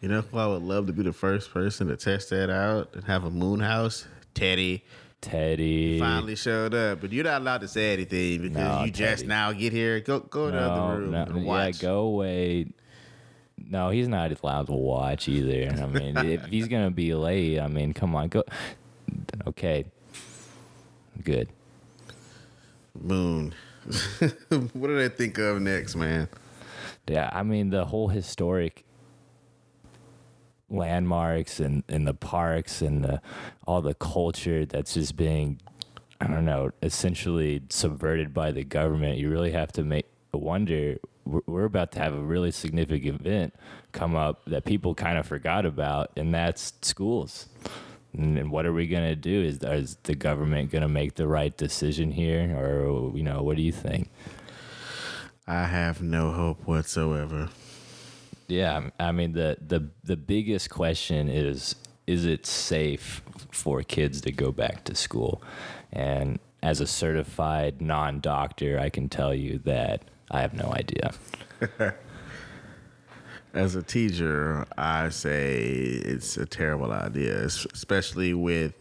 You 0.00 0.08
know 0.08 0.24
I 0.34 0.48
would 0.48 0.62
love 0.62 0.88
to 0.88 0.92
be 0.92 1.04
the 1.04 1.12
first 1.12 1.52
person 1.52 1.86
to 1.86 1.96
test 1.96 2.30
that 2.30 2.50
out 2.50 2.94
and 2.94 3.04
have 3.04 3.22
a 3.22 3.30
moon 3.30 3.60
house? 3.60 4.08
Teddy 4.40 4.82
Teddy. 5.20 5.98
finally 5.98 6.34
showed 6.34 6.72
up, 6.72 7.02
but 7.02 7.12
you're 7.12 7.24
not 7.24 7.42
allowed 7.42 7.60
to 7.60 7.68
say 7.68 7.92
anything 7.92 8.40
because 8.40 8.56
No, 8.56 8.84
you 8.84 8.90
just 8.90 9.26
now 9.26 9.52
get 9.52 9.70
here. 9.70 10.00
Go 10.00 10.20
go 10.20 10.46
in 10.46 10.52
the 10.52 10.60
other 10.60 10.98
room 10.98 11.14
and 11.14 11.44
watch. 11.44 11.82
Yeah, 11.82 11.88
go 11.88 12.00
away. 12.00 12.66
No, 13.58 13.90
he's 13.90 14.08
not 14.08 14.32
allowed 14.42 14.68
to 14.68 14.72
watch 14.72 15.28
either. 15.28 15.76
I 15.82 15.86
mean, 15.86 16.16
if 16.26 16.46
he's 16.46 16.68
gonna 16.68 16.90
be 16.90 17.12
late, 17.14 17.60
I 17.60 17.68
mean, 17.68 17.92
come 17.92 18.16
on, 18.16 18.28
go. 18.28 18.42
Okay, 19.46 19.84
good. 21.22 21.50
Moon. 22.98 23.54
what 24.72 24.88
did 24.88 25.00
I 25.00 25.08
think 25.08 25.36
of 25.36 25.60
next, 25.60 25.96
man? 25.96 26.28
Yeah, 27.06 27.28
I 27.30 27.42
mean 27.42 27.68
the 27.68 27.84
whole 27.84 28.08
historic 28.08 28.84
landmarks 30.70 31.60
and, 31.60 31.82
and 31.88 32.06
the 32.06 32.14
parks 32.14 32.80
and 32.80 33.04
the, 33.04 33.20
all 33.66 33.82
the 33.82 33.94
culture 33.94 34.64
that's 34.64 34.94
just 34.94 35.16
being, 35.16 35.60
I 36.20 36.26
don't 36.26 36.44
know, 36.44 36.70
essentially 36.82 37.62
subverted 37.68 38.32
by 38.32 38.52
the 38.52 38.64
government. 38.64 39.18
You 39.18 39.30
really 39.30 39.52
have 39.52 39.72
to 39.72 39.84
make 39.84 40.06
wonder. 40.32 40.96
We're, 41.24 41.64
about 41.64 41.92
to 41.92 42.00
have 42.00 42.14
a 42.14 42.20
really 42.20 42.50
significant 42.50 43.20
event 43.20 43.54
come 43.92 44.16
up 44.16 44.42
that 44.46 44.64
people 44.64 44.94
kind 44.94 45.16
of 45.16 45.26
forgot 45.26 45.64
about, 45.64 46.10
and 46.16 46.34
that's 46.34 46.72
schools. 46.82 47.46
And, 48.12 48.36
and 48.36 48.50
what 48.50 48.66
are 48.66 48.72
we 48.72 48.88
gonna 48.88 49.14
do? 49.14 49.42
Is 49.42 49.58
is 49.62 49.96
the 50.02 50.16
government 50.16 50.72
gonna 50.72 50.88
make 50.88 51.14
the 51.14 51.28
right 51.28 51.56
decision 51.56 52.10
here, 52.10 52.56
or 52.56 53.16
you 53.16 53.22
know, 53.22 53.42
what 53.42 53.56
do 53.56 53.62
you 53.62 53.70
think? 53.70 54.10
I 55.46 55.64
have 55.64 56.02
no 56.02 56.32
hope 56.32 56.66
whatsoever. 56.66 57.50
Yeah, 58.50 58.90
I 58.98 59.12
mean 59.12 59.32
the 59.32 59.56
the 59.64 59.88
the 60.02 60.16
biggest 60.16 60.70
question 60.70 61.28
is 61.28 61.76
is 62.06 62.24
it 62.24 62.44
safe 62.44 63.22
for 63.52 63.82
kids 63.82 64.20
to 64.22 64.32
go 64.32 64.50
back 64.50 64.84
to 64.84 64.96
school? 64.96 65.42
And 65.92 66.40
as 66.62 66.80
a 66.80 66.86
certified 66.86 67.80
non-doctor, 67.80 68.78
I 68.78 68.90
can 68.90 69.08
tell 69.08 69.32
you 69.32 69.58
that 69.64 70.02
I 70.30 70.40
have 70.40 70.54
no 70.54 70.72
idea. 70.72 71.12
As 73.52 73.74
a 73.74 73.82
teacher, 73.82 74.64
I 74.78 75.08
say 75.08 75.64
it's 75.64 76.36
a 76.36 76.46
terrible 76.46 76.92
idea, 76.92 77.44
especially 77.44 78.32
with 78.32 78.74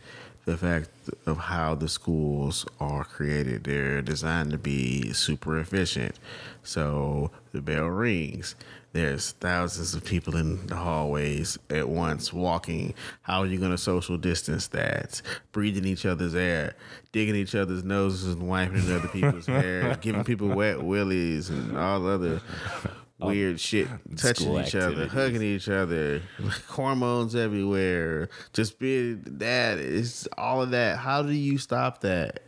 the 0.46 0.58
fact 0.58 0.90
of 1.26 1.38
how 1.38 1.74
the 1.74 1.90
schools 1.90 2.66
are 2.80 3.04
created. 3.04 3.64
They're 3.64 4.04
designed 4.04 4.52
to 4.52 4.58
be 4.60 5.12
super 5.14 5.58
efficient. 5.60 6.16
So 6.64 7.32
the 7.52 7.62
bell 7.62 7.88
rings. 7.88 8.56
There's 8.92 9.34
thousands 9.34 9.94
of 9.94 10.04
people 10.04 10.36
in 10.36 10.66
the 10.66 10.76
hallways 10.76 11.60
at 11.70 11.88
once 11.88 12.34
walking. 12.34 12.96
How 13.22 13.42
are 13.42 13.46
you 13.46 13.60
going 13.60 13.72
to 13.72 13.78
social 13.78 14.18
distance 14.18 14.68
that? 14.68 15.22
Breathing 15.52 15.86
each 15.86 16.08
other's 16.08 16.34
air, 16.34 16.76
digging 17.12 17.36
each 17.36 17.54
other's 17.54 17.84
noses 17.84 18.34
and 18.34 18.48
wiping 18.50 18.92
other 18.92 19.08
people's 19.10 19.46
hair, 19.48 19.96
giving 20.02 20.24
people 20.24 20.48
wet 20.48 20.82
willies 20.82 21.52
and 21.52 21.78
all 21.78 22.08
other 22.08 22.42
weird 23.20 23.60
shit, 23.60 23.88
touching 24.16 24.56
each 24.58 24.74
other, 24.74 25.08
hugging 25.08 25.44
each 25.44 25.70
other, 25.70 26.22
hormones 26.68 27.36
everywhere. 27.36 28.30
Just 28.54 28.80
being 28.80 29.22
that 29.26 29.78
it's 29.78 30.28
all 30.38 30.64
of 30.64 30.72
that. 30.72 30.98
How 30.98 31.22
do 31.22 31.32
you 31.32 31.60
stop 31.60 32.02
that? 32.02 32.42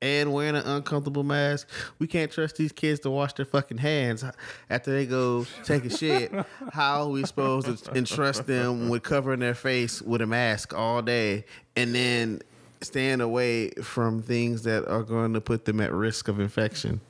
And 0.00 0.32
wearing 0.32 0.54
an 0.54 0.64
uncomfortable 0.64 1.24
mask. 1.24 1.68
We 1.98 2.06
can't 2.06 2.30
trust 2.30 2.56
these 2.56 2.70
kids 2.70 3.00
to 3.00 3.10
wash 3.10 3.32
their 3.32 3.46
fucking 3.46 3.78
hands 3.78 4.24
after 4.70 4.92
they 4.92 5.06
go 5.06 5.44
take 5.64 5.84
a 5.84 5.90
shit. 5.90 6.32
How 6.72 7.02
are 7.02 7.08
we 7.08 7.24
supposed 7.24 7.84
to 7.84 7.94
entrust 7.94 8.46
them 8.46 8.88
with 8.88 9.02
covering 9.02 9.40
their 9.40 9.54
face 9.54 10.00
with 10.00 10.20
a 10.20 10.26
mask 10.26 10.72
all 10.72 11.02
day 11.02 11.46
and 11.74 11.92
then 11.94 12.42
staying 12.80 13.20
away 13.20 13.70
from 13.82 14.22
things 14.22 14.62
that 14.62 14.86
are 14.86 15.02
going 15.02 15.32
to 15.34 15.40
put 15.40 15.64
them 15.64 15.80
at 15.80 15.92
risk 15.92 16.28
of 16.28 16.38
infection? 16.38 17.00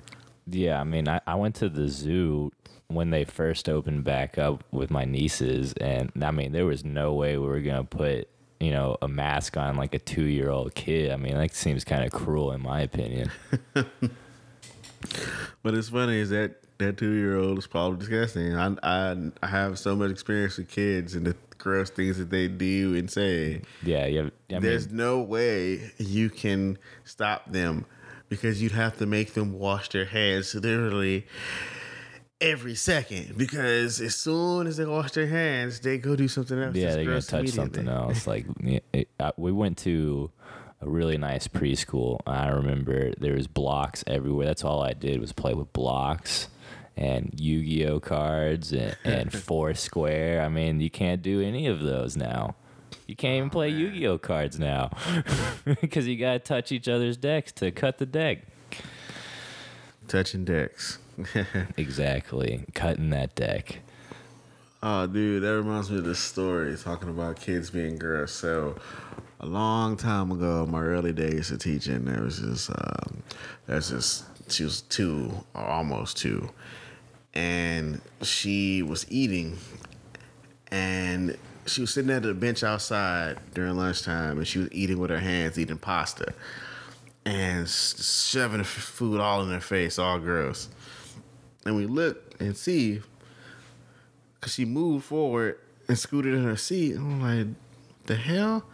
Yeah, 0.47 0.81
I 0.81 0.85
mean, 0.85 1.09
I, 1.09 1.21
I 1.27 1.35
went 1.35 1.57
to 1.57 1.69
the 1.69 1.89
zoo 1.89 2.53
when 2.89 3.11
they 3.11 3.25
first 3.25 3.69
opened 3.69 4.05
back 4.05 4.39
up 4.39 4.65
with 4.71 4.91
my 4.91 5.05
nieces, 5.05 5.75
and 5.75 6.11
I 6.23 6.31
mean, 6.31 6.53
there 6.53 6.65
was 6.65 6.85
no 6.85 7.13
way 7.13 7.37
we 7.37 7.47
were 7.47 7.61
gonna 7.61 7.85
put 7.85 8.29
you 8.61 8.71
know 8.71 8.97
a 9.03 9.09
mask 9.09 9.57
on 9.57 9.77
like 9.77 9.95
a 9.95 9.99
two 9.99 10.25
year 10.25 10.51
old 10.51 10.75
kid. 10.75 11.11
I 11.11 11.17
mean, 11.17 11.35
that 11.37 11.55
seems 11.55 11.85
kind 11.85 12.05
of 12.05 12.13
cruel 12.13 12.53
in 12.53 12.63
my 12.63 12.81
opinion. 12.81 13.31
But 15.63 15.75
it's 15.75 15.89
funny 15.89 16.19
is 16.19 16.31
that 16.31 16.57
that 16.79 16.97
two 16.97 17.13
year 17.13 17.37
old 17.39 17.59
is 17.59 17.67
probably 17.67 17.99
disgusting. 17.99 18.55
I, 18.57 18.75
I 18.83 19.17
I 19.43 19.47
have 19.47 19.79
so 19.79 19.97
much 19.97 20.11
experience 20.11 20.59
with 20.59 20.69
kids 20.69 21.15
and 21.15 21.27
the 21.27 21.37
gross 21.59 21.91
things 21.91 22.19
that 22.19 22.31
they 22.31 22.49
do 22.49 22.95
and 22.95 23.11
say. 23.11 23.63
Yeah, 23.83 24.07
yeah. 24.07 24.21
I 24.51 24.55
mean, 24.55 24.63
There's 24.63 24.91
no 24.91 25.21
way 25.21 25.93
you 25.99 26.31
can 26.31 26.79
stop 27.05 27.51
them 27.51 27.85
because 28.29 28.63
you'd 28.63 28.73
have 28.73 28.97
to 28.99 29.07
make 29.07 29.35
them 29.35 29.59
wash 29.59 29.89
their 29.89 30.05
hands 30.05 30.55
literally 30.55 31.27
every 32.41 32.75
second. 32.75 33.37
Because 33.37 34.01
as 34.01 34.15
soon 34.17 34.67
as 34.67 34.77
they 34.77 34.85
wash 34.85 35.13
their 35.13 35.27
hands, 35.27 35.81
they 35.81 35.99
go 35.99 36.17
do 36.17 36.29
something 36.29 36.59
else. 36.59 36.77
yeah, 36.77 36.95
they're 36.95 37.05
gonna 37.05 37.23
touch 37.23 37.49
something 37.51 37.89
else. 37.89 38.27
Like 38.27 38.47
it, 38.61 39.09
uh, 39.19 39.33
we 39.37 39.53
went 39.53 39.79
to 39.79 40.31
a 40.81 40.89
really 40.89 41.19
nice 41.19 41.49
preschool. 41.49 42.21
I 42.27 42.49
remember 42.49 43.13
there 43.19 43.35
was 43.35 43.47
blocks 43.47 44.05
everywhere. 44.07 44.47
That's 44.47 44.65
all 44.65 44.83
I 44.83 44.93
did 44.93 45.21
was 45.21 45.33
play 45.33 45.55
with 45.55 45.73
blocks 45.73 46.49
and 46.97 47.33
Yu-Gi-Oh 47.39 48.01
cards 48.01 48.73
and, 48.73 48.97
and 49.05 49.33
Foursquare. 49.33 50.43
I 50.43 50.49
mean, 50.49 50.81
you 50.81 50.91
can't 50.91 51.23
do 51.23 51.41
any 51.41 51.67
of 51.67 51.81
those 51.81 52.17
now. 52.17 52.57
You 53.07 53.17
can't 53.17 53.37
even 53.37 53.51
play 53.51 53.71
Yu-Gi-Oh 53.71 54.19
cards 54.19 54.59
now 54.59 54.91
because 55.81 56.07
you 56.07 56.17
gotta 56.17 56.39
touch 56.41 56.73
each 56.73 56.89
other's 56.89 57.17
decks 57.17 57.53
to 57.53 57.71
cut 57.71 57.99
the 57.99 58.07
deck. 58.07 58.43
Touching 60.07 60.45
decks. 60.45 60.99
Exactly, 61.77 62.65
cutting 62.75 63.11
that 63.11 63.35
deck. 63.35 63.79
Oh, 64.83 65.07
dude, 65.07 65.43
that 65.43 65.57
reminds 65.57 65.91
me 65.91 65.99
of 65.99 66.05
this 66.05 66.21
story 66.21 66.77
talking 66.77 67.09
about 67.09 67.41
kids 67.41 67.71
being 67.71 67.97
girls. 67.97 68.31
So, 68.31 68.77
a 69.41 69.47
long 69.47 69.97
time 69.97 70.31
ago, 70.31 70.67
my 70.67 70.81
early 70.83 71.13
days 71.13 71.51
of 71.51 71.59
teaching, 71.59 72.05
there 72.05 72.23
was 72.23 72.41
this, 72.41 72.71
um, 72.71 73.23
there's 73.67 73.89
this, 73.89 74.25
she 74.49 74.63
was 74.65 74.83
two 74.83 75.33
or 75.55 75.65
almost 75.65 76.17
two, 76.17 76.51
and 77.35 78.01
she 78.23 78.83
was 78.83 79.05
eating, 79.11 79.59
and 80.71 81.37
she 81.67 81.81
was 81.81 81.93
sitting 81.93 82.11
at 82.11 82.23
the 82.23 82.35
bench 82.35 82.63
outside 82.63 83.39
during 83.55 83.77
lunchtime, 83.77 84.39
and 84.39 84.47
she 84.47 84.61
was 84.61 84.69
eating 84.71 84.99
with 84.99 85.11
her 85.11 85.19
hands, 85.19 85.59
eating 85.59 85.79
pasta, 85.79 86.35
and 87.25 87.69
shoving 87.69 88.63
food 88.63 89.21
all 89.21 89.43
in 89.43 89.51
her 89.51 89.61
face, 89.61 89.99
all 89.99 90.21
gross. 90.21 90.69
And 91.65 91.77
we 91.77 91.87
look 91.87 92.35
and 92.41 92.57
see 92.57 93.03
Cause 94.41 94.55
she 94.55 94.65
moved 94.65 95.05
forward 95.05 95.59
and 95.89 95.99
scooted 95.99 96.35
in 96.35 96.45
her 96.45 96.57
seat. 96.57 96.95
And 96.95 97.23
I'm 97.23 97.23
like, 97.23 97.57
the 98.07 98.15
hell? 98.15 98.65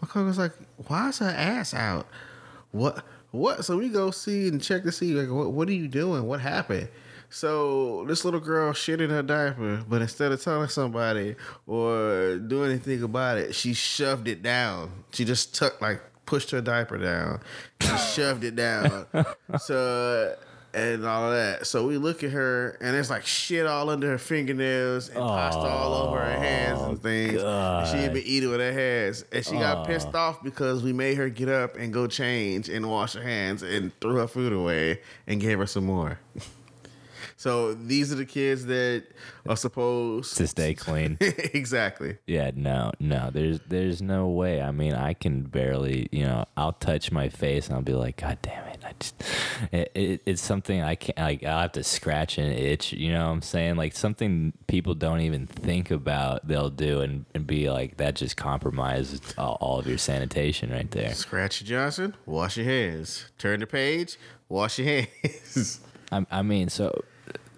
My 0.00 0.08
coach 0.08 0.26
was 0.26 0.38
like, 0.38 0.52
why 0.88 1.08
is 1.08 1.18
her 1.18 1.26
ass 1.28 1.72
out? 1.72 2.06
What? 2.72 3.04
What? 3.30 3.64
So 3.64 3.78
we 3.78 3.88
go 3.88 4.10
see 4.10 4.48
and 4.48 4.62
check 4.62 4.82
to 4.82 4.92
see 4.92 5.14
like, 5.14 5.30
what? 5.30 5.52
What 5.52 5.68
are 5.68 5.72
you 5.72 5.88
doing? 5.88 6.24
What 6.24 6.40
happened? 6.40 6.88
So 7.30 8.04
this 8.06 8.26
little 8.26 8.40
girl 8.40 8.74
shit 8.74 9.00
in 9.00 9.08
her 9.08 9.22
diaper, 9.22 9.82
but 9.88 10.02
instead 10.02 10.32
of 10.32 10.42
telling 10.42 10.68
somebody 10.68 11.34
or 11.66 12.36
doing 12.36 12.72
anything 12.72 13.02
about 13.02 13.38
it, 13.38 13.54
she 13.54 13.72
shoved 13.72 14.28
it 14.28 14.42
down. 14.42 15.04
She 15.12 15.24
just 15.24 15.54
took 15.54 15.80
like 15.80 16.02
pushed 16.26 16.50
her 16.50 16.60
diaper 16.60 16.98
down. 16.98 17.40
She 17.80 17.96
shoved 17.96 18.44
it 18.44 18.56
down. 18.56 19.06
So 19.58 20.36
and 20.74 21.04
all 21.04 21.30
of 21.30 21.36
that. 21.36 21.66
So 21.66 21.86
we 21.86 21.98
look 21.98 22.24
at 22.24 22.30
her 22.30 22.78
and 22.80 22.94
there's 22.94 23.10
like 23.10 23.26
shit 23.26 23.66
all 23.66 23.90
under 23.90 24.08
her 24.08 24.18
fingernails 24.18 25.08
and 25.08 25.18
pasta 25.18 25.60
all 25.60 25.94
over 25.94 26.18
her 26.18 26.38
hands 26.38 26.80
and 26.80 26.98
oh, 26.98 27.00
things. 27.00 27.42
And 27.42 27.88
she 27.88 27.98
had 27.98 28.14
been 28.14 28.24
eating 28.24 28.50
with 28.50 28.60
her 28.60 28.72
hands. 28.72 29.24
And 29.32 29.44
she 29.44 29.52
got 29.52 29.86
pissed 29.86 30.14
off 30.14 30.42
because 30.42 30.82
we 30.82 30.92
made 30.92 31.16
her 31.16 31.28
get 31.28 31.48
up 31.48 31.76
and 31.76 31.92
go 31.92 32.06
change 32.06 32.68
and 32.68 32.88
wash 32.88 33.14
her 33.14 33.22
hands 33.22 33.62
and 33.62 33.92
threw 34.00 34.16
her 34.16 34.28
food 34.28 34.52
away 34.52 35.00
and 35.26 35.40
gave 35.40 35.58
her 35.58 35.66
some 35.66 35.84
more. 35.84 36.18
so 37.42 37.74
these 37.74 38.12
are 38.12 38.14
the 38.14 38.24
kids 38.24 38.66
that 38.66 39.02
are 39.48 39.56
supposed 39.56 40.36
To 40.36 40.46
stay 40.46 40.74
clean. 40.74 41.18
exactly. 41.20 42.18
Yeah, 42.24 42.52
no, 42.54 42.92
no. 43.00 43.30
There's 43.32 43.58
there's 43.66 44.00
no 44.00 44.28
way. 44.28 44.62
I 44.62 44.70
mean, 44.70 44.92
I 44.92 45.14
can 45.14 45.42
barely, 45.42 46.08
you 46.12 46.22
know, 46.22 46.44
I'll 46.56 46.74
touch 46.74 47.10
my 47.10 47.28
face 47.28 47.66
and 47.66 47.74
I'll 47.74 47.82
be 47.82 47.94
like, 47.94 48.18
God 48.18 48.38
damn 48.42 48.68
it! 48.68 48.78
I 48.86 48.92
just, 48.96 49.24
it, 49.72 49.90
it, 49.92 50.22
it's 50.24 50.40
something 50.40 50.82
I 50.82 50.94
can't. 50.94 51.18
Like, 51.18 51.42
I'll 51.42 51.62
have 51.62 51.72
to 51.72 51.82
scratch 51.82 52.38
an 52.38 52.52
itch. 52.52 52.92
You 52.92 53.10
know 53.10 53.26
what 53.26 53.32
I'm 53.32 53.42
saying? 53.42 53.74
Like 53.74 53.94
something 53.94 54.52
people 54.68 54.94
don't 54.94 55.22
even 55.22 55.48
think 55.48 55.90
about. 55.90 56.46
They'll 56.46 56.70
do 56.70 57.00
and, 57.00 57.24
and 57.34 57.44
be 57.44 57.68
like, 57.68 57.96
that 57.96 58.14
just 58.14 58.36
compromises 58.36 59.20
all, 59.36 59.58
all 59.60 59.80
of 59.80 59.88
your 59.88 59.98
sanitation 59.98 60.70
right 60.70 60.88
there. 60.92 61.12
Scratchy 61.12 61.64
Johnson, 61.64 62.14
wash 62.24 62.56
your 62.56 62.66
hands. 62.66 63.32
Turn 63.36 63.58
the 63.58 63.66
page, 63.66 64.16
wash 64.48 64.78
your 64.78 64.86
hands. 64.86 65.80
I, 66.12 66.24
I 66.30 66.42
mean, 66.42 66.68
so 66.68 67.02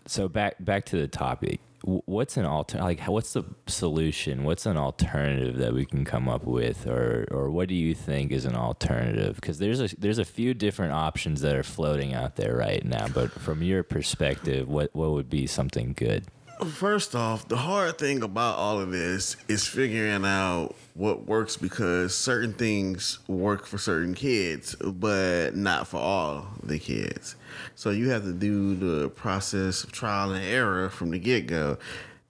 so 0.07 0.29
back 0.29 0.57
back 0.61 0.85
to 0.87 0.97
the 0.97 1.09
topic. 1.09 1.61
What's 1.83 2.39
an 2.39 2.47
alter 2.47 2.79
like? 2.79 3.01
What's 3.03 3.35
the 3.35 3.45
solution? 3.67 4.45
What's 4.45 4.65
an 4.65 4.79
alternative 4.79 5.59
that 5.59 5.75
we 5.75 5.85
can 5.85 6.05
come 6.05 6.31
up 6.31 6.45
with, 6.45 6.87
or 6.87 7.29
or 7.31 7.51
what 7.51 7.69
do 7.69 7.75
you 7.75 7.95
think 7.95 8.33
is 8.33 8.47
an 8.47 8.55
alternative? 8.55 9.37
Because 9.37 9.59
there's 9.59 9.81
a 9.81 9.89
there's 9.99 10.19
a 10.19 10.25
few 10.25 10.55
different 10.55 10.95
options 10.95 11.43
that 11.43 11.55
are 11.55 11.63
floating 11.63 12.15
out 12.15 12.37
there 12.37 12.57
right 12.57 12.83
now. 12.85 13.09
But 13.09 13.33
from 13.33 13.63
your 13.63 13.83
perspective, 13.83 14.67
what 14.67 14.95
what 14.95 15.11
would 15.11 15.29
be 15.29 15.47
something 15.47 15.93
good? 15.93 16.25
First 16.63 17.17
off, 17.17 17.49
the 17.49 17.57
hard 17.57 17.99
thing 17.99 18.23
about 18.23 18.57
all 18.57 18.81
of 18.81 18.93
this 18.93 19.37
is 19.49 19.67
figuring 19.67 20.25
out 20.25 20.75
what 20.95 21.27
works 21.27 21.57
because 21.57 22.17
certain 22.17 22.53
things 22.53 23.19
work 23.27 23.67
for 23.67 23.77
certain 23.77 24.15
kids, 24.15 24.77
but 24.77 25.57
not 25.57 25.89
for 25.89 25.99
all 25.99 26.47
the 26.63 26.79
kids. 26.79 27.35
So 27.75 27.91
you 27.91 28.11
have 28.11 28.23
to 28.23 28.33
do 28.33 28.77
the 28.77 29.09
process 29.11 29.83
of 29.83 29.91
trial 29.91 30.33
and 30.33 30.45
error 30.45 30.89
from 30.91 31.11
the 31.11 31.19
get 31.19 31.49
go. 31.49 31.77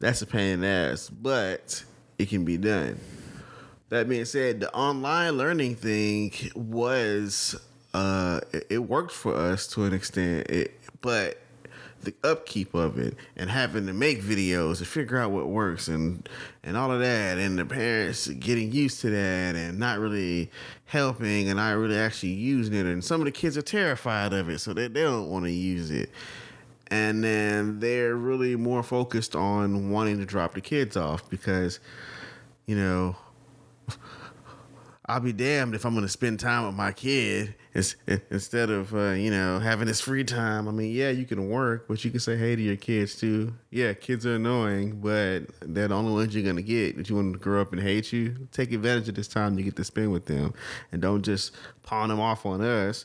That's 0.01 0.23
a 0.23 0.27
pain 0.27 0.55
in 0.55 0.61
the 0.63 0.69
ass, 0.69 1.11
but 1.11 1.85
it 2.19 2.31
can 2.31 2.45
be 2.47 2.57
done. 2.57 2.99
That 3.91 4.09
being 4.09 4.25
said, 4.25 4.61
the 4.61 4.75
online 4.75 5.37
learning 5.37 5.77
thing 5.77 6.33
was 6.55 7.55
uh 7.93 8.41
it, 8.71 8.79
worked 8.79 9.13
for 9.13 9.37
us 9.37 9.67
to 9.69 9.85
an 9.85 9.93
extent, 9.93 10.49
it, 10.49 10.81
but 11.03 11.39
the 12.05 12.15
upkeep 12.23 12.75
of 12.75 12.99
it 12.99 13.15
and 13.37 13.51
having 13.51 13.87
to 13.87 13.93
make 13.93 14.23
videos 14.23 14.79
to 14.79 14.85
figure 14.85 15.19
out 15.19 15.31
what 15.31 15.49
works 15.49 15.89
and 15.89 16.29
and 16.63 16.77
all 16.77 16.91
of 16.91 17.01
that 17.01 17.39
and 17.39 17.59
the 17.59 17.65
parents 17.65 18.29
getting 18.29 18.73
used 18.73 19.01
to 19.01 19.11
that 19.11 19.57
and 19.57 19.79
not 19.79 19.99
really 19.99 20.51
helping 20.87 21.49
and 21.49 21.57
not 21.57 21.77
really 21.77 21.99
actually 21.99 22.33
using 22.33 22.75
it. 22.75 22.87
And 22.87 23.05
some 23.05 23.21
of 23.21 23.25
the 23.25 23.33
kids 23.33 23.57
are 23.57 23.63
terrified 23.63 24.33
of 24.33 24.49
it 24.49 24.59
so 24.61 24.73
that 24.75 24.95
they 24.95 25.03
don't 25.03 25.29
want 25.29 25.45
to 25.45 25.51
use 25.51 25.91
it. 25.91 26.11
And 26.89 27.25
then 27.25 27.81
they're 27.81 28.15
really 28.15 28.57
more 28.57 28.83
focused 28.83 29.35
on 29.35 29.91
wanting 29.91 30.19
to 30.19 30.27
drop 30.27 30.55
the 30.55 30.61
kids 30.61 30.97
off 30.97 31.29
because 31.29 31.81
you 32.67 32.77
know 32.77 33.17
I'll 35.07 35.21
be 35.21 35.35
damned 35.35 35.75
if 35.75 35.85
I'm 35.85 35.93
going 35.93 36.07
to 36.07 36.11
spend 36.11 36.41
time 36.41 36.65
with 36.65 36.75
my 36.75 36.91
kid 36.91 37.55
ins- 37.75 37.97
instead 38.31 38.71
of 38.71 38.95
uh, 38.95 39.11
you 39.11 39.31
know 39.31 39.59
having 39.59 39.87
this 39.87 40.01
free 40.01 40.25
time. 40.25 40.67
I 40.67 40.71
mean, 40.71 40.93
yeah, 40.93 41.11
you 41.11 41.27
can 41.27 41.51
work, 41.51 41.87
but 41.89 42.03
you 42.05 42.11
can 42.11 42.21
say 42.21 42.37
hey 42.37 42.57
to 42.57 42.63
your 42.63 42.77
kids 42.77 43.15
too. 43.15 43.53
Yeah, 43.71 43.93
kids 43.93 44.25
are 44.25 44.37
annoying, 44.37 45.01
but 45.01 45.43
they're 45.61 45.89
the 45.89 45.95
only 45.95 46.13
ones 46.13 46.35
you're 46.35 46.43
going 46.43 46.57
to 46.57 46.63
get. 46.63 46.97
That 46.97 47.11
you 47.11 47.17
want 47.17 47.35
to 47.35 47.39
grow 47.39 47.61
up 47.61 47.73
and 47.73 47.83
hate 47.83 48.13
you. 48.15 48.49
Take 48.51 48.73
advantage 48.73 49.09
of 49.11 49.15
this 49.15 49.29
time 49.29 49.59
you 49.59 49.65
get 49.65 49.77
to 49.77 49.85
spend 49.85 50.11
with 50.11 50.25
them, 50.25 50.55
and 50.91 51.03
don't 51.03 51.23
just 51.23 51.53
pawn 51.83 52.09
them 52.09 52.21
off 52.21 52.47
on 52.47 52.63
us. 52.63 53.05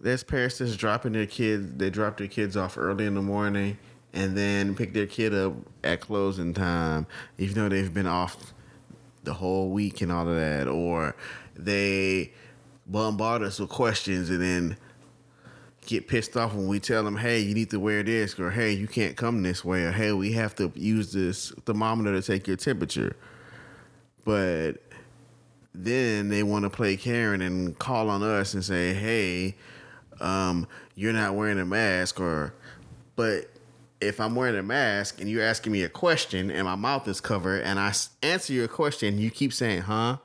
There's 0.00 0.24
parents 0.24 0.58
that's 0.58 0.76
dropping 0.76 1.12
their 1.12 1.26
kids. 1.26 1.74
They 1.76 1.90
drop 1.90 2.16
their 2.16 2.26
kids 2.26 2.56
off 2.56 2.76
early 2.76 3.06
in 3.06 3.14
the 3.14 3.22
morning 3.22 3.78
and 4.12 4.36
then 4.36 4.74
pick 4.74 4.92
their 4.92 5.06
kid 5.06 5.32
up 5.32 5.54
at 5.84 6.00
closing 6.00 6.52
time, 6.52 7.06
even 7.38 7.54
though 7.54 7.68
they've 7.68 7.94
been 7.94 8.06
off 8.06 8.52
the 9.24 9.34
whole 9.34 9.70
week 9.70 10.00
and 10.00 10.10
all 10.10 10.28
of 10.28 10.36
that, 10.36 10.66
or 10.68 11.14
they 11.54 12.32
bombard 12.86 13.42
us 13.42 13.60
with 13.60 13.68
questions 13.70 14.30
and 14.30 14.40
then 14.40 14.76
get 15.86 16.08
pissed 16.08 16.36
off 16.36 16.54
when 16.54 16.68
we 16.68 16.78
tell 16.80 17.04
them, 17.04 17.16
"Hey, 17.16 17.40
you 17.40 17.54
need 17.54 17.70
to 17.70 17.80
wear 17.80 18.02
this," 18.02 18.38
or 18.38 18.50
"Hey, 18.50 18.72
you 18.72 18.86
can't 18.86 19.16
come 19.16 19.42
this 19.42 19.64
way," 19.64 19.84
or 19.84 19.92
"Hey, 19.92 20.12
we 20.12 20.32
have 20.32 20.54
to 20.56 20.72
use 20.74 21.12
this 21.12 21.52
thermometer 21.66 22.12
to 22.12 22.22
take 22.22 22.46
your 22.46 22.56
temperature." 22.56 23.16
But 24.24 24.82
then 25.74 26.28
they 26.28 26.42
want 26.42 26.64
to 26.64 26.70
play 26.70 26.96
Karen 26.96 27.40
and 27.40 27.78
call 27.78 28.08
on 28.10 28.22
us 28.22 28.54
and 28.54 28.64
say, 28.64 28.94
"Hey, 28.94 29.56
um, 30.20 30.66
you're 30.94 31.12
not 31.12 31.34
wearing 31.34 31.58
a 31.58 31.64
mask," 31.64 32.20
or, 32.20 32.54
but 33.16 33.51
if 34.02 34.20
I'm 34.20 34.34
wearing 34.34 34.56
a 34.56 34.62
mask 34.62 35.20
and 35.20 35.30
you're 35.30 35.44
asking 35.44 35.72
me 35.72 35.84
a 35.84 35.88
question 35.88 36.50
and 36.50 36.64
my 36.64 36.74
mouth 36.74 37.06
is 37.06 37.20
covered 37.20 37.62
and 37.62 37.78
I 37.78 37.94
answer 38.22 38.52
your 38.52 38.68
question, 38.68 39.18
you 39.18 39.30
keep 39.30 39.52
saying, 39.52 39.82
huh, 39.82 40.18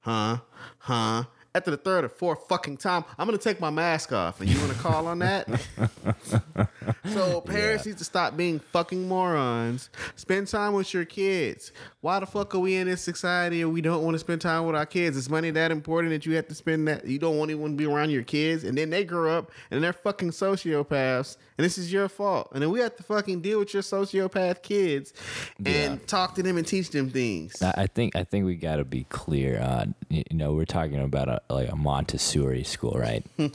huh, 0.00 0.38
huh. 0.78 1.24
After 1.54 1.70
the 1.70 1.76
third 1.76 2.04
or 2.04 2.08
fourth 2.08 2.48
fucking 2.48 2.76
time, 2.76 3.04
I'm 3.18 3.26
gonna 3.26 3.38
take 3.38 3.58
my 3.58 3.70
mask 3.70 4.12
off, 4.12 4.40
and 4.40 4.48
you 4.48 4.58
want 4.60 4.72
to 4.72 4.78
call 4.78 5.06
on 5.06 5.18
that? 5.20 5.48
so 7.06 7.40
parents 7.42 7.86
need 7.86 7.98
to 7.98 8.04
stop 8.04 8.36
being 8.36 8.58
fucking 8.58 9.06
morons. 9.08 9.90
Spend 10.16 10.48
time 10.48 10.72
with 10.74 10.92
your 10.94 11.04
kids. 11.04 11.72
Why 12.00 12.20
the 12.20 12.26
fuck 12.26 12.54
are 12.54 12.58
we 12.58 12.76
in 12.76 12.86
this 12.86 13.02
society 13.02 13.62
and 13.62 13.72
we 13.72 13.80
don't 13.80 14.02
want 14.04 14.14
to 14.14 14.18
spend 14.18 14.40
time 14.40 14.66
with 14.66 14.76
our 14.76 14.86
kids? 14.86 15.16
Is 15.16 15.28
money 15.28 15.50
that 15.50 15.70
important 15.70 16.12
that 16.12 16.26
you 16.26 16.34
have 16.36 16.46
to 16.48 16.54
spend 16.54 16.86
that? 16.88 17.06
You 17.06 17.18
don't 17.18 17.36
want 17.38 17.50
anyone 17.50 17.72
to 17.72 17.76
be 17.76 17.86
around 17.86 18.10
your 18.10 18.22
kids, 18.22 18.64
and 18.64 18.76
then 18.78 18.90
they 18.90 19.04
grow 19.04 19.36
up 19.38 19.50
and 19.70 19.82
they're 19.82 19.92
fucking 19.92 20.30
sociopaths, 20.30 21.36
and 21.56 21.64
this 21.64 21.78
is 21.78 21.92
your 21.92 22.08
fault. 22.08 22.50
And 22.52 22.62
then 22.62 22.70
we 22.70 22.80
have 22.80 22.96
to 22.96 23.02
fucking 23.02 23.40
deal 23.40 23.58
with 23.58 23.72
your 23.74 23.82
sociopath 23.82 24.62
kids 24.62 25.12
and 25.58 25.66
Yeah. 25.66 25.96
talk 26.06 26.34
to 26.36 26.42
them 26.42 26.56
and 26.56 26.66
teach 26.66 26.90
them 26.90 27.10
things. 27.10 27.60
I 27.62 27.86
think 27.86 28.14
I 28.16 28.24
think 28.24 28.44
we 28.46 28.54
got 28.56 28.76
to 28.76 28.84
be 28.84 29.04
clear. 29.08 29.60
Uh, 29.60 29.86
you 30.08 30.24
know, 30.32 30.52
we're 30.52 30.64
talking 30.64 31.00
about 31.00 31.28
a, 31.28 31.40
like 31.48 31.70
a 31.70 31.76
Montessori 31.76 32.64
school, 32.64 32.96
right? 32.98 33.24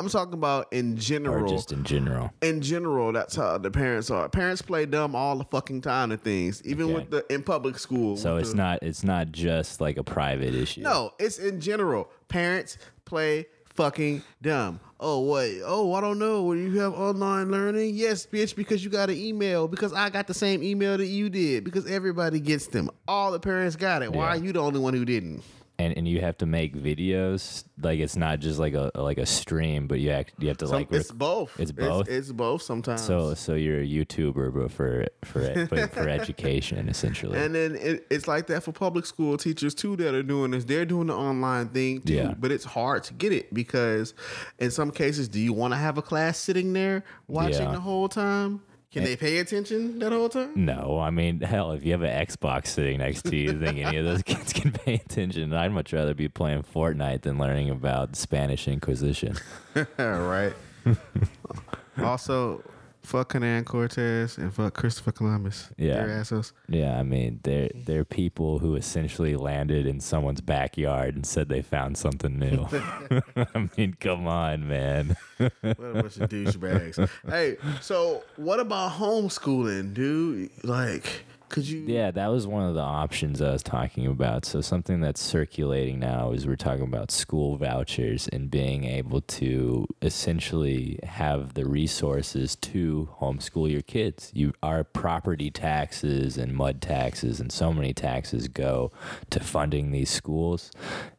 I'm 0.00 0.08
talking 0.08 0.34
about 0.34 0.72
in 0.72 0.96
general. 0.96 1.44
or 1.44 1.48
just 1.48 1.72
in 1.72 1.82
general. 1.82 2.30
in 2.40 2.60
general, 2.60 3.12
that's 3.12 3.34
how 3.34 3.58
the 3.58 3.70
parents 3.70 4.10
are. 4.10 4.28
Parents 4.28 4.62
play 4.62 4.86
dumb 4.86 5.16
all 5.16 5.36
the 5.38 5.44
fucking 5.44 5.80
time 5.80 6.10
to 6.10 6.16
things, 6.16 6.62
even 6.64 6.86
Okay. 6.86 6.94
with 6.94 7.10
the 7.10 7.34
in 7.34 7.42
public 7.42 7.78
school. 7.80 8.16
So 8.16 8.36
it's 8.36 8.50
the- 8.50 8.56
not 8.58 8.78
it's 8.82 9.02
not 9.02 9.32
just 9.32 9.80
like 9.80 9.96
a 9.96 10.04
private 10.04 10.54
issue. 10.54 10.82
No, 10.82 11.12
it's 11.18 11.38
in 11.38 11.60
general. 11.60 12.08
Parents 12.28 12.78
play 13.06 13.46
fucking 13.74 14.22
dumb. 14.40 14.78
Oh 15.00 15.22
wait, 15.22 15.62
Oh, 15.64 15.92
I 15.94 16.00
don't 16.00 16.18
know. 16.20 16.42
When 16.44 16.58
you 16.72 16.78
have 16.80 16.92
online 16.94 17.50
learning, 17.50 17.94
yes, 17.94 18.24
bitch, 18.26 18.54
because 18.56 18.82
you 18.84 18.90
got 18.90 19.10
an 19.10 19.16
email. 19.16 19.66
Because 19.68 19.92
I 19.92 20.10
got 20.10 20.26
the 20.28 20.34
same 20.34 20.62
email 20.62 20.96
that 20.96 21.06
you 21.06 21.28
did. 21.28 21.64
Because 21.64 21.86
everybody 21.88 22.38
gets 22.40 22.66
them. 22.68 22.88
All 23.08 23.30
the 23.32 23.38
parents 23.40 23.74
got 23.76 24.02
it. 24.02 24.12
Why 24.12 24.28
are 24.28 24.36
you 24.36 24.52
the 24.52 24.60
only 24.60 24.78
one 24.80 24.94
who 24.94 25.04
didn't? 25.04 25.42
And 25.80 25.96
and 25.96 26.08
you 26.08 26.20
have 26.20 26.36
to 26.38 26.46
make 26.46 26.74
videos 26.74 27.62
like 27.80 28.00
it's 28.00 28.16
not 28.16 28.40
just 28.40 28.58
like 28.58 28.74
a 28.74 28.90
like 28.96 29.16
a 29.18 29.26
stream, 29.26 29.86
but 29.86 30.00
you 30.00 30.10
act 30.10 30.32
you 30.38 30.48
have 30.48 30.58
to 30.58 30.66
Some- 30.66 30.76
like 30.76 30.92
it's 30.92 31.12
both. 31.12 31.58
It's 31.60 31.70
both? 31.70 32.08
It's, 32.08 32.32
both 32.32 32.62
sometimes. 32.62 33.00
so 33.02 33.34
so 33.34 33.54
you're 33.54 33.80
a 33.80 33.86
YouTuber, 33.86 34.52
but 34.52 34.72
for 34.72 35.06
for 35.24 35.66
but 35.70 35.90
for 35.94 36.08
education 36.08 36.88
essentially. 36.88 37.38
And 37.38 37.54
then 37.54 37.76
it, 37.76 38.06
it's 38.10 38.26
like 38.26 38.48
that 38.48 38.62
for 38.64 38.72
public 38.72 39.06
school 39.06 39.36
teachers 39.36 39.74
too 39.74 39.94
that 39.96 40.14
are 40.14 40.22
doing 40.24 40.50
this. 40.50 40.64
They're 40.64 40.84
doing 40.84 41.06
the 41.06 41.14
online 41.14 41.68
thing 41.68 42.00
too, 42.02 42.14
Yeah. 42.14 42.34
but 42.36 42.50
it's 42.50 42.64
hard 42.64 43.04
to 43.04 43.14
get 43.14 43.32
it 43.32 43.54
because 43.54 44.14
in 44.58 44.70
some 44.72 44.90
cases, 44.90 45.28
do 45.28 45.38
you 45.38 45.52
want 45.52 45.72
to 45.74 45.78
have 45.78 45.96
a 45.96 46.02
class 46.02 46.38
sitting 46.38 46.72
there 46.72 47.04
watching 47.28 47.62
Yeah. 47.62 47.72
the 47.72 47.80
whole 47.80 48.08
time? 48.08 48.62
Can 48.98 49.04
they 49.04 49.16
pay 49.16 49.38
attention 49.38 49.98
that 50.00 50.12
whole 50.12 50.28
time? 50.28 50.52
No, 50.56 50.98
I 50.98 51.10
mean, 51.10 51.40
hell, 51.40 51.72
if 51.72 51.84
you 51.84 51.92
have 51.92 52.02
an 52.02 52.26
Xbox 52.26 52.66
sitting 52.68 52.98
next 52.98 53.22
to 53.22 53.36
you, 53.36 53.52
you 53.52 53.60
think 53.60 53.78
any 53.78 53.96
of 53.96 54.04
those 54.04 54.22
kids 54.24 54.52
can 54.52 54.72
pay 54.72 54.94
attention? 54.94 55.52
I'd 55.52 55.72
much 55.72 55.92
rather 55.92 56.14
be 56.14 56.28
playing 56.28 56.64
Fortnite 56.64 57.22
than 57.22 57.38
learning 57.38 57.70
about 57.70 58.16
Spanish 58.16 58.66
Inquisition. 58.66 59.36
right. 59.98 60.52
also, 61.98 62.62
fuck 63.08 63.32
Hernan 63.32 63.64
Cortez 63.64 64.36
and 64.36 64.52
fuck 64.52 64.74
Christopher 64.74 65.12
Columbus. 65.12 65.70
Yeah. 65.78 65.94
Their 65.94 66.10
assholes. 66.10 66.52
Yeah, 66.68 66.98
I 66.98 67.02
mean, 67.02 67.40
they're 67.42 67.70
they're 67.74 68.04
people 68.04 68.58
who 68.58 68.76
essentially 68.76 69.34
landed 69.34 69.86
in 69.86 70.00
someone's 70.00 70.42
backyard 70.42 71.14
and 71.14 71.24
said 71.24 71.48
they 71.48 71.62
found 71.62 71.96
something 71.96 72.38
new. 72.38 72.66
I 73.54 73.68
mean, 73.76 73.96
come 73.98 74.26
on, 74.26 74.68
man. 74.68 75.16
What 75.38 75.52
a 75.62 75.74
bunch 75.74 76.16
of 76.18 76.28
douchebags. 76.28 77.08
hey, 77.28 77.56
so 77.80 78.24
what 78.36 78.60
about 78.60 78.92
homeschooling, 78.92 79.94
dude? 79.94 80.50
Like, 80.62 81.24
could 81.48 81.68
you? 81.68 81.80
Yeah, 81.80 82.10
that 82.10 82.28
was 82.28 82.46
one 82.46 82.68
of 82.68 82.74
the 82.74 82.80
options 82.80 83.40
I 83.40 83.52
was 83.52 83.62
talking 83.62 84.06
about. 84.06 84.44
So 84.44 84.60
something 84.60 85.00
that's 85.00 85.20
circulating 85.20 85.98
now 85.98 86.32
is 86.32 86.46
we're 86.46 86.56
talking 86.56 86.84
about 86.84 87.10
school 87.10 87.56
vouchers 87.56 88.28
and 88.28 88.50
being 88.50 88.84
able 88.84 89.20
to 89.22 89.86
essentially 90.02 90.98
have 91.02 91.54
the 91.54 91.66
resources 91.66 92.56
to 92.56 93.08
homeschool 93.20 93.70
your 93.70 93.82
kids. 93.82 94.30
You 94.34 94.52
our 94.62 94.84
property 94.84 95.50
taxes 95.50 96.36
and 96.36 96.54
mud 96.54 96.80
taxes 96.80 97.40
and 97.40 97.50
so 97.50 97.72
many 97.72 97.92
taxes 97.92 98.48
go 98.48 98.92
to 99.30 99.40
funding 99.40 99.92
these 99.92 100.10
schools. 100.10 100.70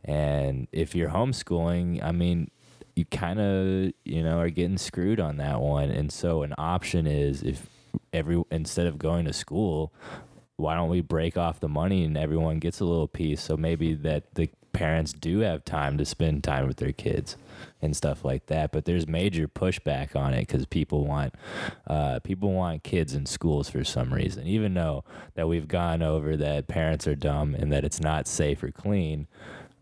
And 0.03 0.67
if 0.71 0.95
you're 0.95 1.09
homeschooling, 1.09 2.03
I 2.03 2.11
mean, 2.11 2.51
you 2.95 3.05
kind 3.05 3.39
of, 3.39 3.93
you 4.03 4.23
know, 4.23 4.39
are 4.39 4.49
getting 4.49 4.77
screwed 4.77 5.19
on 5.19 5.37
that 5.37 5.61
one. 5.61 5.89
And 5.89 6.11
so 6.11 6.43
an 6.43 6.53
option 6.57 7.07
is 7.07 7.41
if 7.43 7.67
every 8.13 8.43
instead 8.51 8.87
of 8.87 8.97
going 8.97 9.25
to 9.25 9.33
school, 9.33 9.93
why 10.57 10.75
don't 10.75 10.89
we 10.89 11.01
break 11.01 11.37
off 11.37 11.59
the 11.59 11.69
money 11.69 12.03
and 12.03 12.17
everyone 12.17 12.59
gets 12.59 12.79
a 12.79 12.85
little 12.85 13.07
piece? 13.07 13.41
So 13.41 13.55
maybe 13.55 13.93
that 13.93 14.35
the 14.35 14.49
parents 14.73 15.13
do 15.13 15.39
have 15.39 15.65
time 15.65 15.97
to 15.97 16.05
spend 16.05 16.43
time 16.43 16.67
with 16.67 16.77
their 16.77 16.91
kids 16.91 17.37
and 17.81 17.95
stuff 17.95 18.23
like 18.23 18.45
that. 18.47 18.71
But 18.71 18.85
there's 18.85 19.07
major 19.07 19.47
pushback 19.47 20.15
on 20.15 20.33
it 20.33 20.47
because 20.47 20.65
people 20.65 21.05
want 21.05 21.33
uh, 21.87 22.19
people 22.19 22.53
want 22.53 22.83
kids 22.83 23.13
in 23.13 23.25
schools 23.25 23.69
for 23.69 23.83
some 23.83 24.13
reason. 24.13 24.47
Even 24.47 24.73
though 24.73 25.03
that 25.35 25.47
we've 25.47 25.67
gone 25.67 26.01
over 26.01 26.37
that 26.37 26.67
parents 26.67 27.07
are 27.07 27.15
dumb 27.15 27.55
and 27.55 27.71
that 27.71 27.83
it's 27.83 27.99
not 27.99 28.27
safe 28.27 28.63
or 28.63 28.71
clean. 28.71 29.27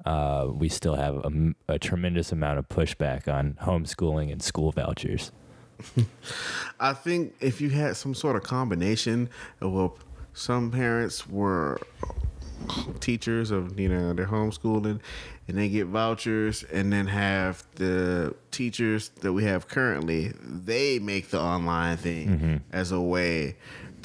Uh, 0.05 0.47
we 0.53 0.69
still 0.69 0.95
have 0.95 1.25
a 1.67 1.77
tremendous 1.77 2.31
amount 2.31 2.57
of 2.57 2.69
pushback 2.69 3.27
on 3.27 3.57
homeschooling 3.63 4.31
and 4.31 4.41
school 4.41 4.71
vouchers. 4.71 5.33
I 6.79 6.93
think 6.93 7.35
if 7.39 7.61
you 7.61 7.69
had 7.69 7.95
some 7.95 8.13
sort 8.13 8.35
of 8.35 8.43
combination 8.43 9.29
of 9.61 9.73
well, 9.73 9.97
some 10.33 10.71
parents 10.71 11.27
were 11.27 11.79
teachers 12.99 13.51
of 13.51 13.79
you 13.79 13.87
know 13.87 14.13
their 14.13 14.25
homeschooling 14.25 14.99
and 15.47 15.57
they 15.57 15.69
get 15.69 15.87
vouchers 15.87 16.63
and 16.63 16.91
then 16.91 17.05
have 17.07 17.63
the 17.75 18.35
teachers 18.51 19.09
that 19.21 19.31
we 19.31 19.43
have 19.43 19.67
currently 19.67 20.33
they 20.41 20.97
make 20.99 21.29
the 21.29 21.39
online 21.39 21.95
thing 21.95 22.27
mm-hmm. 22.27 22.55
as 22.71 22.91
a 22.91 22.99
way 22.99 23.55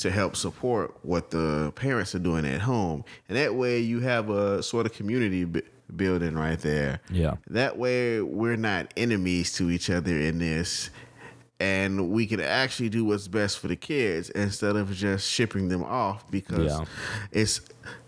to 0.02 0.10
help 0.10 0.36
support 0.36 0.94
what 1.02 1.30
the 1.30 1.72
parents 1.76 2.14
are 2.14 2.18
doing 2.18 2.44
at 2.44 2.60
home. 2.60 3.04
And 3.28 3.36
that 3.36 3.54
way 3.54 3.78
you 3.78 4.00
have 4.00 4.30
a 4.30 4.62
sort 4.62 4.86
of 4.86 4.92
community 4.92 5.44
b- 5.44 5.62
building 5.94 6.34
right 6.34 6.58
there. 6.58 7.00
Yeah. 7.10 7.34
that 7.48 7.78
way 7.78 8.20
we're 8.20 8.56
not 8.56 8.92
enemies 8.96 9.52
to 9.54 9.70
each 9.70 9.90
other 9.90 10.18
in 10.18 10.38
this 10.38 10.90
and 11.60 12.10
we 12.10 12.26
can 12.26 12.40
actually 12.40 12.88
do 12.88 13.04
what's 13.04 13.28
best 13.28 13.58
for 13.58 13.68
the 13.68 13.76
kids 13.76 14.30
instead 14.30 14.76
of 14.76 14.92
just 14.92 15.28
shipping 15.30 15.68
them 15.68 15.82
off 15.84 16.28
because 16.30 16.72
Yeah. 16.72 16.84
it's 17.30 17.60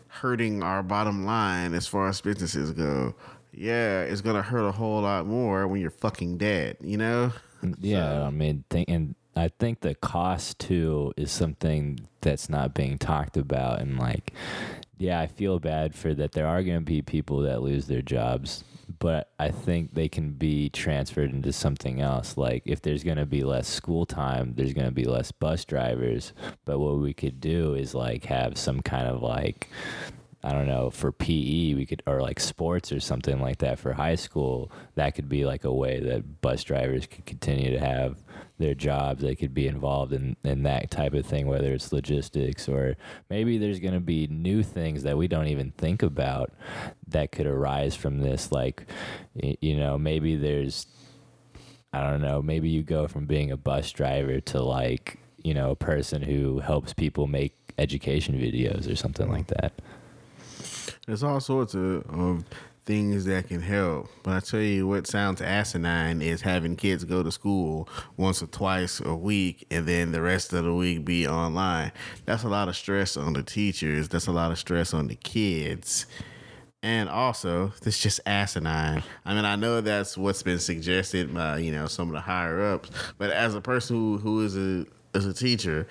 hurting 0.09 0.63
our 0.63 0.83
bottom 0.83 1.25
line 1.25 1.75
as 1.75 1.87
far 1.87 2.09
as 2.09 2.21
businesses 2.21 2.73
go. 2.73 3.15
Yeah, 3.53 4.03
it's 4.03 4.21
gonna 4.21 4.43
hurt 4.43 4.67
a 4.67 4.73
whole 4.73 5.03
lot 5.03 5.27
more 5.27 5.69
when 5.69 5.81
you're 5.81 5.91
fucking 5.91 6.39
dead, 6.39 6.77
you 6.81 6.97
know? 6.97 7.33
Yeah, 7.81 8.25
I 8.25 8.31
mean, 8.31 8.65
think, 8.69 8.91
and 8.91 9.15
I 9.35 9.49
think 9.59 9.81
the 9.81 9.95
cost 9.95 10.59
too 10.59 11.15
is 11.17 11.33
something 11.33 11.99
that's 12.21 12.51
not 12.51 12.75
being 12.75 12.99
talked 12.99 13.39
about. 13.39 13.81
And 13.81 13.99
like, 13.99 14.35
yeah, 14.99 15.19
I 15.21 15.27
feel 15.29 15.59
bad 15.59 15.95
for 15.95 16.13
that. 16.15 16.33
There 16.33 16.47
are 16.47 16.63
going 16.63 16.81
to 16.81 16.85
be 16.85 17.01
people 17.01 17.41
that 17.41 17.63
lose 17.63 17.87
their 17.87 18.03
jobs, 18.03 18.65
but 19.05 19.29
I 19.39 19.51
think 19.51 19.93
they 19.93 20.09
can 20.09 20.31
be 20.31 20.71
transferred 20.71 21.31
into 21.31 21.53
something 21.53 22.01
else. 22.01 22.39
Like, 22.39 22.63
if 22.65 22.81
there's 22.81 23.05
going 23.05 23.19
to 23.19 23.27
be 23.27 23.43
less 23.43 23.69
school 23.69 24.07
time, 24.07 24.55
there's 24.57 24.73
going 24.73 24.87
to 24.87 24.95
be 24.95 25.05
less 25.05 25.31
bus 25.31 25.67
drivers. 25.67 26.33
But 26.65 26.79
what 26.79 26.97
we 26.97 27.13
could 27.13 27.39
do 27.39 27.75
is 27.75 27.95
like 27.95 28.25
have 28.25 28.57
some 28.57 28.81
kind 28.81 29.07
of 29.07 29.23
like, 29.23 29.69
I 30.43 30.53
don't 30.53 30.67
know, 30.67 30.89
for 30.89 31.13
PE, 31.13 31.75
we 31.75 31.85
could, 31.85 32.03
or 32.07 32.23
like 32.23 32.41
sports 32.41 32.93
or 32.93 32.99
something 32.99 33.43
like 33.43 33.59
that 33.59 33.79
for 33.79 33.93
high 33.93 34.15
school. 34.15 34.73
That 34.95 35.15
could 35.15 35.29
be 35.29 35.45
like 35.45 35.65
a 35.65 35.75
way 35.75 36.01
that 36.01 36.41
bus 36.41 36.65
drivers 36.65 37.07
could 37.07 37.27
continue 37.27 37.73
to 37.73 37.81
have 37.81 38.24
their 38.59 38.75
jobs. 38.75 39.23
They 39.23 39.35
could 39.35 39.53
be 39.53 39.67
involved 39.67 40.13
in, 40.13 40.37
in 40.45 40.63
that 40.63 40.91
type 40.91 41.15
of 41.15 41.27
thing, 41.27 41.47
whether 41.47 41.73
it's 41.73 41.93
logistics 41.93 42.69
or 42.69 42.97
maybe 43.29 43.59
there's 43.59 43.81
going 43.81 43.95
to 43.95 44.01
be 44.01 44.27
new 44.29 44.63
things 44.63 45.03
that 45.03 45.19
we 45.19 45.29
don't 45.29 45.49
even 45.49 45.73
think 45.73 46.03
about 46.03 46.53
that 47.09 47.33
could 47.33 47.47
arise 47.47 47.97
from 47.97 48.21
this. 48.21 48.53
Like, 48.53 48.87
you 49.35 49.77
know, 49.77 49.99
maybe 49.99 50.37
there's, 50.37 50.87
I 51.93 52.09
don't 52.09 52.21
know, 52.21 52.43
maybe 52.43 52.69
you 52.69 52.83
go 52.83 53.09
from 53.09 53.27
being 53.27 53.51
a 53.51 53.57
bus 53.57 53.91
driver 53.91 54.41
to 54.41 54.63
like, 54.63 55.19
you 55.43 55.55
know, 55.55 55.71
a 55.71 55.77
person 55.77 56.23
who 56.23 56.61
helps 56.61 56.93
people 56.93 57.27
make 57.27 57.57
education 57.79 58.39
videos 58.39 58.91
or 58.91 58.97
something 58.97 59.31
like 59.31 59.49
that. 59.49 59.73
There's 61.07 61.23
all 61.23 61.41
sorts 61.41 61.75
of, 61.75 62.03
of 62.09 62.45
things 62.85 63.25
that 63.25 63.49
can 63.49 63.61
help. 63.61 64.09
But 64.23 64.35
I 64.35 64.41
tell 64.41 64.61
you 64.61 64.87
what 64.87 65.07
sounds 65.07 65.41
asinine 65.41 66.21
is 66.21 66.43
having 66.43 66.77
kids 66.77 67.05
go 67.05 67.23
to 67.23 67.33
school 67.33 67.89
once 68.17 68.43
or 68.43 68.47
twice 68.47 69.01
a 69.01 69.15
week 69.15 69.67
and 69.71 69.87
then 69.87 70.13
the 70.13 70.21
rest 70.21 70.53
of 70.53 70.65
the 70.65 70.75
week 70.75 71.05
be 71.05 71.27
online. 71.27 71.93
That's 72.27 72.45
a 72.45 72.49
lot 72.49 72.69
of 72.69 72.77
stress 72.77 73.17
on 73.17 73.33
the 73.33 73.43
teachers. 73.43 74.09
That's 74.09 74.27
a 74.27 74.33
lot 74.33 74.51
of 74.51 74.59
stress 74.59 74.93
on 74.93 75.09
the 75.09 75.17
kids. 75.17 76.07
And 76.83 77.09
also, 77.09 77.73
it's 77.83 77.99
just 77.99 78.21
asinine. 78.27 79.03
I 79.25 79.35
mean, 79.35 79.47
I 79.47 79.57
know 79.57 79.81
that's 79.81 80.19
what's 80.19 80.43
been 80.43 80.59
suggested 80.59 81.33
by 81.33 81.57
you 81.57 81.73
know 81.73 81.87
some 81.87 82.09
of 82.09 82.15
the 82.15 82.21
higher 82.21 82.61
ups, 82.61 82.91
but 83.17 83.31
as 83.31 83.55
a 83.55 83.61
person 83.63 83.97
who, 83.97 84.19
who 84.19 84.45
is 84.45 84.55
a 84.55 84.85
as 85.15 85.25
a 85.25 85.33
teacher, 85.33 85.87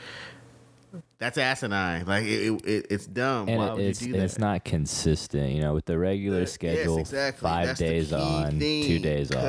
that's 1.24 1.38
asinine. 1.38 2.06
Like 2.06 2.24
it, 2.26 2.52
it, 2.52 2.66
it- 2.66 2.88
it's 2.90 3.06
dumb. 3.08 3.48
and 3.50 3.58
Why 3.58 3.74
would 3.74 3.82
it's 3.84 4.02
you 4.02 4.14
do 4.14 4.20
that? 4.20 4.26
it's 4.26 4.38
not 4.38 4.64
consistent. 4.66 5.52
You 5.52 5.62
know, 5.62 5.74
with 5.74 5.86
the 5.86 5.98
regular 5.98 6.38
uh, 6.38 6.42
Yes, 6.42 6.52
schedule, 6.52 6.98
exactly. 7.00 7.42
five 7.42 7.68
That's 7.68 7.80
days 7.80 8.12
on, 8.14 8.52
two 8.52 8.60
thing. 8.60 9.02
days 9.02 9.32
off, 9.32 9.42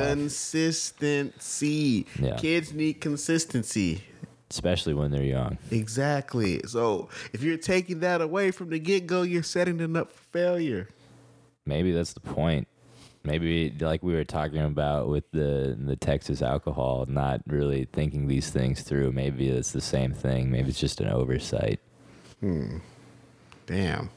Consistency. 0.95 2.05
Yeah. 2.19 2.35
Kids 2.37 2.73
need 2.73 2.95
consistency. 3.01 4.03
especially 4.49 4.93
when 4.93 5.11
they're 5.11 5.23
young. 5.23 5.57
Exactly. 5.71 6.61
So 6.65 7.09
if 7.33 7.41
you're 7.43 7.57
taking 7.57 7.99
that 8.01 8.21
away 8.21 8.51
from 8.51 8.69
the 8.69 8.79
get 8.79 9.05
go, 9.07 9.23
you're 9.23 9.43
setting 9.43 9.77
them 9.77 9.95
up 9.95 10.11
for 10.11 10.23
failure. 10.31 10.87
Maybe 11.65 11.91
that's 11.91 12.13
the 12.13 12.19
point. 12.21 12.67
Maybe 13.25 13.73
like 13.79 14.03
we 14.03 14.13
were 14.13 14.23
talking 14.23 14.59
about 14.59 15.09
with 15.09 15.29
the 15.31 15.77
the 15.79 15.95
Texas 15.95 16.41
alcohol, 16.41 17.05
not 17.07 17.41
really 17.47 17.87
thinking 17.91 18.27
these 18.27 18.49
things 18.49 18.81
through. 18.81 19.11
Maybe 19.11 19.49
it's 19.49 19.71
the 19.71 19.81
same 19.81 20.13
thing. 20.13 20.51
Maybe 20.51 20.69
it's 20.69 20.79
just 20.79 21.01
an 21.01 21.09
oversight. 21.09 21.79
Hmm. 22.39 22.77
Damn. 23.65 24.09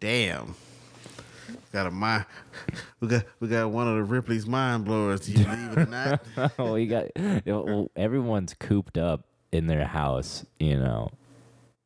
Damn. 0.00 0.54
Got 1.72 1.86
a 1.86 1.90
mind. 1.90 2.26
We 3.00 3.06
got 3.06 3.24
we 3.38 3.46
got 3.46 3.70
one 3.70 3.86
of 3.86 3.94
the 3.94 4.02
Ripley's 4.02 4.44
mind 4.46 4.84
blowers. 4.84 5.20
Do 5.20 5.32
you 5.32 5.44
believe 5.44 5.70
it 5.70 5.78
or 5.78 5.86
not? 5.86 6.20
well, 6.58 6.76
you 6.76 6.88
got 6.88 7.06
well, 7.46 7.92
everyone's 7.94 8.54
cooped 8.54 8.98
up 8.98 9.24
in 9.52 9.68
their 9.68 9.86
house, 9.86 10.44
you 10.58 10.76
know. 10.76 11.12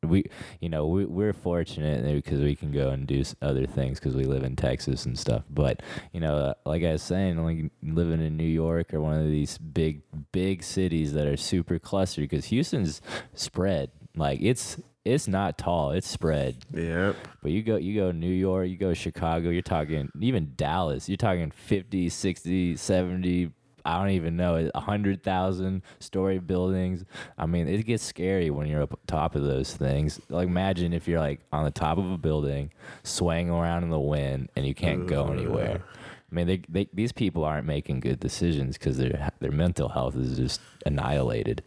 We, 0.03 0.25
you 0.59 0.69
know, 0.69 0.85
we, 0.87 1.05
we're 1.05 1.33
fortunate 1.33 2.03
because 2.13 2.39
we 2.41 2.55
can 2.55 2.71
go 2.71 2.89
and 2.89 3.07
do 3.07 3.23
other 3.41 3.65
things 3.65 3.99
because 3.99 4.15
we 4.15 4.25
live 4.25 4.43
in 4.43 4.55
Texas 4.55 5.05
and 5.05 5.17
stuff. 5.17 5.43
But 5.49 5.81
you 6.11 6.19
know, 6.19 6.35
uh, 6.35 6.53
like 6.65 6.83
I 6.83 6.93
was 6.93 7.03
saying, 7.03 7.43
like 7.43 7.71
living 7.81 8.21
in 8.21 8.37
New 8.37 8.43
York 8.43 8.93
or 8.93 9.01
one 9.01 9.19
of 9.19 9.27
these 9.27 9.57
big, 9.57 10.01
big 10.31 10.63
cities 10.63 11.13
that 11.13 11.27
are 11.27 11.37
super 11.37 11.79
clustered 11.79 12.29
because 12.29 12.45
Houston's 12.45 13.01
spread. 13.33 13.91
Like 14.15 14.39
it's 14.41 14.77
it's 15.05 15.27
not 15.27 15.57
tall, 15.57 15.91
it's 15.91 16.07
spread. 16.07 16.65
yep. 16.73 17.15
But 17.41 17.51
you 17.51 17.61
go 17.61 17.75
you 17.75 17.99
go 17.99 18.11
New 18.11 18.31
York, 18.31 18.67
you 18.69 18.77
go 18.77 18.93
Chicago, 18.93 19.49
you're 19.49 19.61
talking 19.61 20.09
even 20.19 20.53
Dallas, 20.55 21.09
you're 21.09 21.17
talking 21.17 21.51
50, 21.51 22.09
60, 22.09 22.75
70, 22.77 23.51
I 23.85 23.99
don't 23.99 24.11
even 24.11 24.37
know, 24.37 24.69
100,000 24.73 25.81
story 25.99 26.39
buildings. 26.39 27.03
I 27.37 27.45
mean, 27.45 27.67
it 27.67 27.85
gets 27.85 28.03
scary 28.03 28.49
when 28.49 28.67
you're 28.67 28.83
up 28.83 28.99
top 29.07 29.35
of 29.35 29.43
those 29.43 29.75
things. 29.75 30.19
Like 30.29 30.47
imagine 30.47 30.93
if 30.93 31.07
you're 31.07 31.19
like 31.19 31.41
on 31.51 31.65
the 31.65 31.71
top 31.71 31.97
of 31.97 32.11
a 32.11 32.17
building, 32.17 32.71
swaying 33.03 33.49
around 33.49 33.83
in 33.83 33.89
the 33.89 33.99
wind 33.99 34.49
and 34.55 34.65
you 34.65 34.73
can't 34.73 35.07
go 35.07 35.27
anywhere. 35.27 35.83
I 36.31 36.35
mean, 36.35 36.47
they, 36.47 36.61
they, 36.67 36.89
these 36.91 37.11
people 37.11 37.43
aren't 37.43 37.67
making 37.67 37.99
good 37.99 38.19
decisions 38.19 38.75
because 38.75 38.97
their 38.97 39.31
their 39.39 39.51
mental 39.51 39.89
health 39.89 40.15
is 40.15 40.35
just 40.35 40.61
annihilated. 40.83 41.61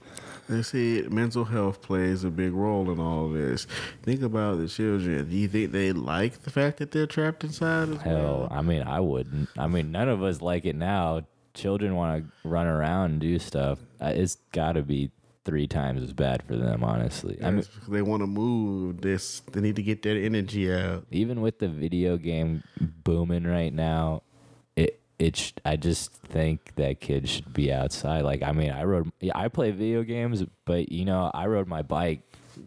They 0.48 0.62
see 0.62 1.02
mental 1.08 1.44
health 1.44 1.82
plays 1.82 2.24
a 2.24 2.30
big 2.30 2.52
role 2.52 2.90
in 2.90 2.98
all 2.98 3.28
this. 3.28 3.66
Think 4.02 4.22
about 4.22 4.58
the 4.58 4.66
children. 4.68 5.28
Do 5.28 5.36
you 5.36 5.48
think 5.48 5.72
they 5.72 5.92
like 5.92 6.42
the 6.42 6.50
fact 6.50 6.78
that 6.78 6.90
they're 6.90 7.06
trapped 7.06 7.44
inside 7.44 7.90
as 7.90 8.02
Hell, 8.02 8.14
well? 8.14 8.48
I 8.50 8.62
mean, 8.62 8.82
I 8.82 9.00
wouldn't. 9.00 9.48
I 9.56 9.66
mean, 9.66 9.90
none 9.92 10.08
of 10.08 10.22
us 10.22 10.40
like 10.40 10.64
it 10.64 10.76
now. 10.76 11.22
Children 11.56 11.96
want 11.96 12.22
to 12.22 12.48
run 12.48 12.66
around 12.66 13.10
and 13.12 13.20
do 13.20 13.38
stuff. 13.38 13.78
Uh, 14.00 14.12
It's 14.14 14.36
got 14.52 14.72
to 14.72 14.82
be 14.82 15.10
three 15.44 15.66
times 15.66 16.02
as 16.02 16.12
bad 16.12 16.42
for 16.42 16.54
them, 16.56 16.84
honestly. 16.84 17.38
I 17.42 17.50
mean, 17.50 17.64
they 17.88 18.02
want 18.02 18.22
to 18.22 18.26
move. 18.26 19.00
This 19.00 19.40
they 19.52 19.60
need 19.60 19.76
to 19.76 19.82
get 19.82 20.02
their 20.02 20.16
energy 20.16 20.72
out. 20.72 21.06
even 21.10 21.40
with 21.40 21.58
the 21.58 21.68
video 21.68 22.16
game 22.16 22.62
booming 23.04 23.44
right 23.44 23.72
now, 23.72 24.22
it 24.76 25.00
it 25.18 25.36
sh- 25.36 25.52
I 25.64 25.76
just 25.76 26.12
think 26.12 26.74
that 26.76 27.00
kids 27.00 27.30
should 27.30 27.52
be 27.54 27.72
outside. 27.72 28.22
Like, 28.22 28.42
I 28.42 28.52
mean, 28.52 28.70
I 28.70 28.84
rode, 28.84 29.10
yeah, 29.20 29.32
I 29.34 29.48
play 29.48 29.70
video 29.70 30.02
games, 30.02 30.44
but 30.66 30.92
you 30.92 31.04
know, 31.06 31.30
I 31.32 31.46
rode 31.46 31.68
my 31.68 31.80
bike, 31.82 32.20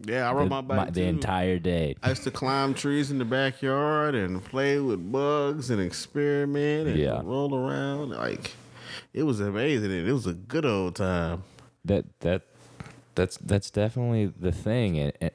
Yeah, 0.04 0.28
I 0.28 0.32
rode 0.32 0.46
the, 0.46 0.50
my 0.50 0.60
bike 0.62 0.92
the 0.94 1.02
too. 1.02 1.06
entire 1.06 1.58
day. 1.60 1.94
I 2.02 2.08
used 2.08 2.24
to 2.24 2.30
climb 2.32 2.74
trees 2.74 3.10
in 3.12 3.18
the 3.18 3.24
backyard 3.24 4.14
and 4.16 4.42
play 4.42 4.80
with 4.80 5.12
bugs 5.12 5.70
and 5.70 5.80
experiment 5.80 6.88
and 6.88 6.98
Yeah. 6.98 7.20
roll 7.22 7.54
around. 7.54 8.10
Like 8.10 8.52
it 9.12 9.22
was 9.24 9.40
amazing. 9.40 9.90
and 9.92 10.08
It 10.08 10.12
was 10.12 10.26
a 10.26 10.32
good 10.34 10.64
old 10.64 10.96
time. 10.96 11.42
that 11.84 12.04
that 12.20 12.42
that's 13.14 13.36
that's 13.38 13.70
definitely 13.70 14.26
the 14.26 14.52
thing 14.52 14.98
and, 14.98 15.12
and 15.20 15.30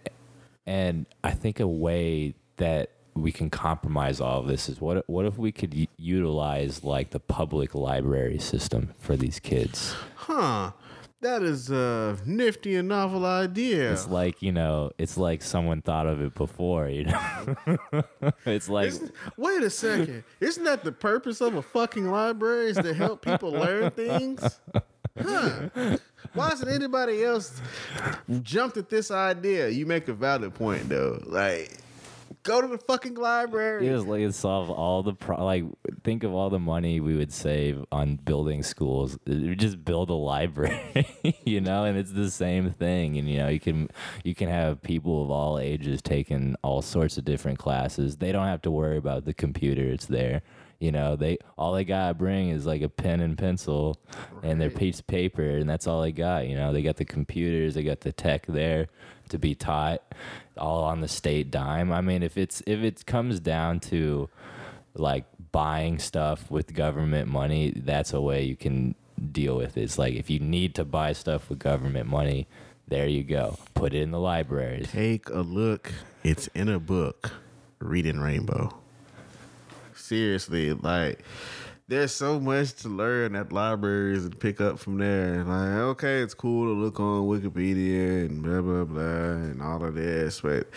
and 0.68 1.06
I 1.24 1.32
think 1.32 1.60
a 1.60 1.68
way 1.68 2.36
that 2.58 2.90
we 3.14 3.32
can 3.32 3.50
compromise 3.50 4.20
all 4.20 4.40
of 4.42 4.48
this 4.48 4.68
is 4.70 4.80
what 4.82 5.08
what 5.10 5.26
if 5.26 5.38
we 5.38 5.52
could 5.52 5.74
u- 5.74 5.88
utilize 5.98 6.84
like 6.84 7.12
the 7.12 7.20
public 7.20 7.74
library 7.76 8.40
system 8.40 8.94
for 9.00 9.16
these 9.16 9.40
kids 9.40 9.94
Huh. 10.16 10.72
That 11.26 11.42
is 11.42 11.72
a 11.72 12.16
nifty 12.24 12.76
and 12.76 12.88
novel 12.88 13.26
idea. 13.26 13.92
it's 13.92 14.08
like 14.08 14.44
you 14.44 14.52
know 14.52 14.92
it's 15.00 15.18
like 15.18 15.42
someone 15.42 15.82
thought 15.82 16.06
of 16.06 16.22
it 16.22 16.36
before 16.36 16.88
you 16.88 17.06
know 17.06 17.56
it's 18.46 18.70
like 18.70 18.90
Isn't- 18.90 19.12
wait 19.36 19.64
a 19.64 19.72
second. 19.72 20.24
Isn't 20.40 20.66
that 20.66 20.84
the 20.84 20.92
purpose 20.92 21.42
of 21.42 21.56
a 21.56 21.64
fucking 21.64 22.12
library 22.12 22.70
is 22.70 22.78
to 22.78 22.94
help 22.94 23.24
people 23.26 23.50
learn 23.52 23.90
things? 23.90 24.60
Huh. 25.20 25.98
Why 26.34 26.50
hasn't 26.50 26.70
anybody 26.70 27.24
else 27.24 27.60
jumped 28.44 28.78
at 28.78 28.90
this 28.90 29.10
idea? 29.10 29.70
You 29.70 29.88
make 29.88 30.08
a 30.10 30.14
valid 30.14 30.54
point 30.54 30.90
though. 30.90 31.24
Like, 31.26 31.72
go 32.46 32.62
to 32.62 32.68
the 32.68 32.78
fucking 32.78 33.16
library. 33.16 33.90
Was 33.90 34.06
like 34.06 34.34
solve 34.34 34.70
all 34.70 35.04
the 35.04 35.14
pro- 35.14 35.44
like 35.44 35.66
think 36.04 36.24
of 36.24 36.34
all 36.34 36.50
the 36.50 36.60
money 36.60 37.02
we 37.02 37.18
would 37.18 37.34
save 37.34 37.84
on 37.92 38.16
building 38.16 38.64
schools. 38.64 39.18
Just 39.28 39.84
build 39.84 40.10
a 40.10 40.14
library, 40.14 41.08
you 41.46 41.60
know, 41.60 41.84
and 41.84 41.98
it's 41.98 42.14
the 42.14 42.32
same 42.32 42.72
thing. 42.72 43.18
And 43.18 43.30
you 43.30 43.40
know, 43.40 43.50
you 43.50 43.60
can 43.60 43.90
you 44.24 44.34
can 44.34 44.48
have 44.48 44.82
people 44.82 45.24
of 45.24 45.30
all 45.30 45.60
ages 45.60 46.02
taking 46.02 46.56
all 46.64 46.82
sorts 46.82 47.18
of 47.18 47.26
different 47.26 47.60
classes. 47.60 48.18
They 48.18 48.32
don't 48.32 48.48
have 48.48 48.62
to 48.62 48.72
worry 48.72 48.98
about 48.98 49.26
the 49.26 49.34
computer; 49.34 49.84
it's 49.84 50.06
there. 50.06 50.42
You 50.80 50.92
know, 50.92 51.16
they 51.16 51.38
all 51.58 51.74
they 51.74 51.84
gotta 51.84 52.14
bring 52.14 52.50
is 52.50 52.66
like 52.66 52.82
a 52.82 52.90
pen 52.90 53.22
and 53.22 53.38
pencil 53.38 53.98
and 54.44 54.60
their 54.62 54.70
piece 54.70 55.00
of 55.00 55.08
paper, 55.08 55.44
and 55.44 55.70
that's 55.70 55.88
all 55.88 56.02
they 56.02 56.12
got. 56.12 56.48
You 56.48 56.56
know, 56.56 56.72
they 56.72 56.84
got 56.84 56.98
the 56.98 57.06
computers, 57.06 57.74
they 57.74 57.84
got 57.84 58.02
the 58.02 58.12
tech 58.12 58.46
there 58.46 58.88
to 59.30 59.40
be 59.40 59.56
taught, 59.56 60.14
all 60.58 60.84
on 60.84 61.02
the 61.02 61.08
state 61.08 61.52
dime. 61.52 61.92
I 61.92 62.02
mean, 62.02 62.24
if 62.24 62.38
it's 62.38 62.62
if 62.66 62.80
it 62.84 63.06
comes 63.06 63.40
down 63.40 63.80
to 63.82 64.30
like 64.96 65.26
buying 65.52 66.00
stuff 66.00 66.50
with 66.50 66.74
government 66.74 67.30
money, 67.30 67.74
that's 67.76 68.14
a 68.14 68.22
way 68.22 68.44
you 68.44 68.56
can 68.56 68.96
deal 69.32 69.58
with 69.58 69.78
it. 69.78 69.84
It's 69.84 69.98
like 69.98 70.14
if 70.16 70.30
you 70.30 70.40
need 70.40 70.76
to 70.76 70.86
buy 70.86 71.14
stuff 71.14 71.50
with 71.50 71.60
government 71.60 72.10
money, 72.10 72.48
there 72.88 73.08
you 73.08 73.24
go. 73.24 73.58
Put 73.74 73.94
it 73.94 74.02
in 74.02 74.12
the 74.12 74.20
libraries. 74.20 74.92
Take 74.92 75.30
a 75.30 75.42
look. 75.42 75.92
It's 76.24 76.48
in 76.48 76.70
a 76.70 76.80
book. 76.80 77.32
Reading 77.80 78.20
Rainbow. 78.20 78.76
Seriously, 79.96 80.74
like 80.74 81.24
there's 81.88 82.12
so 82.12 82.40
much 82.40 82.74
to 82.74 82.90
learn 82.90 83.36
at 83.36 83.52
libraries 83.52 84.26
and 84.26 84.40
pick 84.40 84.60
up 84.60 84.80
from 84.80 84.98
there. 84.98 85.44
Like, 85.44 85.70
okay, 85.70 86.22
it's 86.22 86.34
cool 86.34 86.74
to 86.74 86.80
look 86.80 87.00
on 87.00 87.24
Wikipedia 87.24 88.26
and 88.26 88.42
blah 88.42 88.62
blah 88.62 88.86
blah 88.86 89.02
and 89.02 89.62
all 89.62 89.84
of 89.84 89.96
this, 89.96 90.42
but 90.42 90.68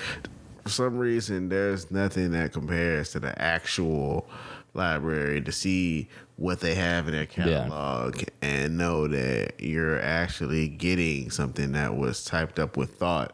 for 0.63 0.69
some 0.69 0.99
reason 0.99 1.49
there's 1.49 1.91
nothing 1.91 2.33
that 2.33 2.53
compares 2.53 3.13
to 3.13 3.21
the 3.21 3.41
actual 3.41 4.29
library 4.75 5.41
to 5.41 5.51
see 5.51 6.09
what 6.37 6.61
they 6.61 6.75
have 6.75 7.09
in 7.09 7.15
their 7.15 7.27
catalog 7.27 8.23
and 8.43 8.77
know 8.77 9.09
that 9.09 9.55
you're 9.59 10.01
actually 10.01 10.69
getting 10.69 11.31
something 11.31 11.73
that 11.73 11.97
was 11.97 12.23
typed 12.23 12.59
up 12.59 12.77
with 12.77 12.95
thought 12.97 13.33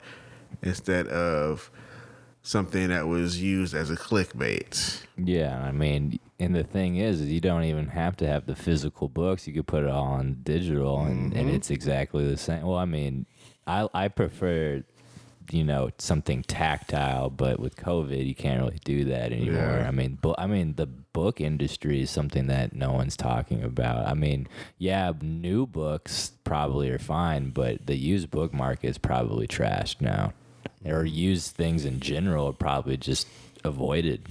instead 0.63 1.07
of 1.09 1.71
something 2.43 2.89
that 2.89 3.07
was 3.09 3.43
used 3.43 3.75
as 3.75 3.91
a 3.91 3.97
clickbait. 3.97 5.03
Yeah, 5.19 5.61
I 5.63 5.73
mean, 5.73 6.19
and 6.39 6.55
the 6.55 6.65
thing 6.65 6.97
is, 6.97 7.21
is 7.21 7.29
you 7.31 7.41
don't 7.41 7.65
even 7.65 7.89
have 7.89 8.17
to 8.17 8.27
have 8.27 8.47
the 8.47 8.57
physical 8.57 9.09
books. 9.09 9.47
You 9.47 9.55
could 9.55 9.67
put 9.67 9.85
it 9.85 9.91
all 9.91 10.07
on 10.07 10.41
digital, 10.43 11.01
and, 11.01 11.33
and 11.33 11.47
mm-hmm. 11.47 11.57
it's 11.57 11.71
exactly 11.71 12.27
the 12.27 12.37
same. 12.37 12.67
Well, 12.67 12.79
I 12.79 12.87
mean, 12.87 13.27
I 13.67 13.89
I 13.95 14.09
prefer, 14.09 14.83
you 15.51 15.65
know, 15.65 15.91
something 15.99 16.43
tactile, 16.43 17.31
but 17.31 17.61
with 17.61 17.77
COVID, 17.77 18.27
you 18.27 18.35
can't 18.35 18.61
really 18.61 18.81
do 18.85 19.05
that 19.05 19.33
anymore. 19.33 19.79
Yeah. 19.79 19.89
I 19.89 19.91
mean, 19.93 20.19
but 20.21 20.35
I 20.39 20.47
mean, 20.47 20.75
the 20.75 20.87
book 20.87 21.41
industry 21.41 22.03
is 22.03 22.11
something 22.11 22.49
that 22.49 22.75
no 22.75 22.93
one's 22.93 23.17
talking 23.17 23.63
about. 23.63 24.07
I 24.09 24.15
mean, 24.15 24.49
yeah, 24.79 25.13
new 25.23 25.67
books 25.67 26.33
probably 26.43 26.91
are 26.91 26.99
fine, 26.99 27.51
but 27.51 27.87
the 27.87 27.97
used 27.97 28.31
book 28.31 28.53
market 28.53 28.89
is 28.89 28.99
probably 28.99 29.47
trashed 29.47 30.01
now, 30.01 30.33
or 30.85 31.05
used 31.05 31.55
things 31.55 31.85
in 31.85 32.01
general 32.01 32.49
are 32.49 32.53
probably 32.53 32.97
just 32.97 33.29
avoided. 33.65 34.27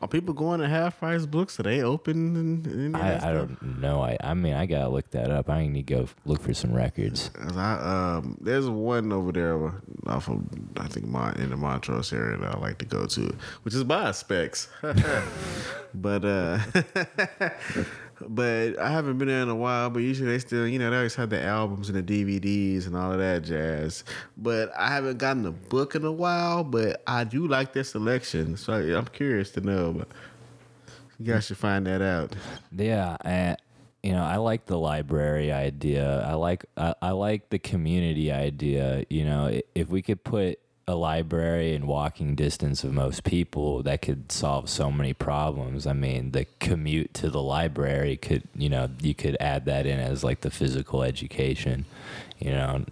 Are 0.00 0.08
people 0.08 0.34
going 0.34 0.60
to 0.60 0.68
half 0.68 0.98
price 0.98 1.26
books? 1.26 1.58
Are 1.58 1.64
they 1.64 1.82
open? 1.82 2.36
And, 2.36 2.66
and 2.66 2.94
any 2.96 3.14
of 3.14 3.20
that 3.20 3.24
I, 3.24 3.32
don't 3.32 3.80
know. 3.80 4.02
I, 4.02 4.16
I 4.22 4.34
mean, 4.34 4.54
I 4.54 4.66
gotta 4.66 4.88
look 4.88 5.10
that 5.10 5.30
up. 5.30 5.50
I 5.50 5.66
need 5.66 5.86
to 5.86 5.94
go 5.94 6.08
look 6.24 6.40
for 6.40 6.54
some 6.54 6.72
records. 6.72 7.30
I, 7.56 7.74
um, 8.16 8.38
there's 8.40 8.68
one 8.68 9.12
over 9.12 9.32
there 9.32 9.72
off 10.06 10.28
of 10.28 10.42
I 10.76 10.88
think 10.88 11.06
my 11.06 11.32
in 11.34 11.50
the 11.50 11.56
Montrose 11.56 12.12
area 12.12 12.36
that 12.38 12.54
I 12.54 12.58
like 12.58 12.78
to 12.78 12.84
go 12.84 13.06
to, 13.06 13.34
which 13.62 13.74
is 13.74 13.84
by 13.84 14.12
Spec's. 14.12 14.68
but 15.94 16.24
uh, 16.24 16.58
but 18.20 18.78
I 18.78 18.90
haven't 18.90 19.18
been 19.18 19.28
there 19.28 19.42
in 19.42 19.48
a 19.48 19.54
while. 19.54 19.90
But 19.90 20.00
usually 20.00 20.30
they 20.30 20.38
still, 20.38 20.66
you 20.66 20.78
know, 20.78 20.90
they 20.90 20.96
always 20.96 21.14
have 21.14 21.30
the 21.30 21.42
albums 21.42 21.88
and 21.88 21.96
the 21.96 22.02
DVDs 22.02 22.86
and 22.86 22.96
all 22.96 23.12
of 23.12 23.18
that 23.18 23.42
jazz. 23.42 24.04
But 24.36 24.72
I 24.76 24.88
haven't 24.88 25.18
gotten 25.18 25.42
the 25.42 25.52
book 25.52 25.94
in 25.94 26.04
a 26.04 26.12
while. 26.12 26.64
But 26.64 27.02
I 27.06 27.24
do 27.24 27.46
like 27.46 27.72
their 27.72 27.84
selection, 27.84 28.56
so 28.56 28.72
I'm 28.72 29.06
curious 29.06 29.50
to 29.52 29.60
know. 29.60 29.92
But 29.92 30.08
you 31.18 31.32
guys 31.32 31.46
should 31.46 31.58
find 31.58 31.86
that 31.86 32.02
out. 32.02 32.34
Yeah, 32.72 33.16
and 33.22 33.56
you 34.02 34.12
know, 34.12 34.24
I 34.24 34.36
like 34.36 34.66
the 34.66 34.78
library 34.78 35.50
idea. 35.50 36.26
I 36.26 36.34
like 36.34 36.66
I, 36.76 36.94
I 37.00 37.10
like 37.10 37.48
the 37.48 37.58
community 37.58 38.30
idea. 38.30 39.04
You 39.08 39.24
know, 39.24 39.60
if 39.74 39.88
we 39.88 40.02
could 40.02 40.22
put 40.22 40.58
a 40.86 40.94
library 40.94 41.74
in 41.74 41.86
walking 41.86 42.34
distance 42.34 42.84
of 42.84 42.92
most 42.92 43.24
people, 43.24 43.82
that 43.82 44.02
could 44.02 44.30
solve 44.30 44.68
so 44.68 44.90
many 44.90 45.14
problems. 45.14 45.86
I 45.86 45.94
mean, 45.94 46.32
the 46.32 46.46
commute 46.60 47.14
to 47.14 47.30
the 47.30 47.40
library 47.42 48.16
could, 48.16 48.42
you 48.54 48.68
know, 48.68 48.90
you 49.00 49.14
could 49.14 49.36
add 49.40 49.64
that 49.64 49.86
in 49.86 49.98
as 49.98 50.22
like 50.22 50.42
the 50.42 50.50
physical 50.50 51.02
education. 51.02 51.86
You 52.38 52.50
know, 52.50 52.84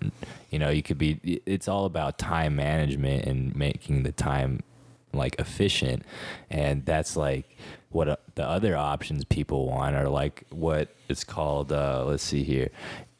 you 0.50 0.58
know, 0.58 0.70
you 0.70 0.82
could 0.82 0.98
be. 0.98 1.40
It's 1.44 1.68
all 1.68 1.84
about 1.84 2.18
time 2.18 2.56
management 2.56 3.26
and 3.26 3.54
making 3.54 4.04
the 4.04 4.12
time 4.12 4.62
like 5.12 5.36
efficient, 5.38 6.04
and 6.48 6.86
that's 6.86 7.16
like 7.16 7.58
what 7.90 8.08
uh, 8.08 8.16
the 8.34 8.46
other 8.46 8.76
options 8.76 9.24
people 9.24 9.66
want 9.66 9.94
are 9.94 10.08
like 10.08 10.44
what 10.50 10.88
it's 11.08 11.24
called. 11.24 11.72
Uh, 11.72 12.04
let's 12.06 12.22
see 12.22 12.44
here, 12.44 12.70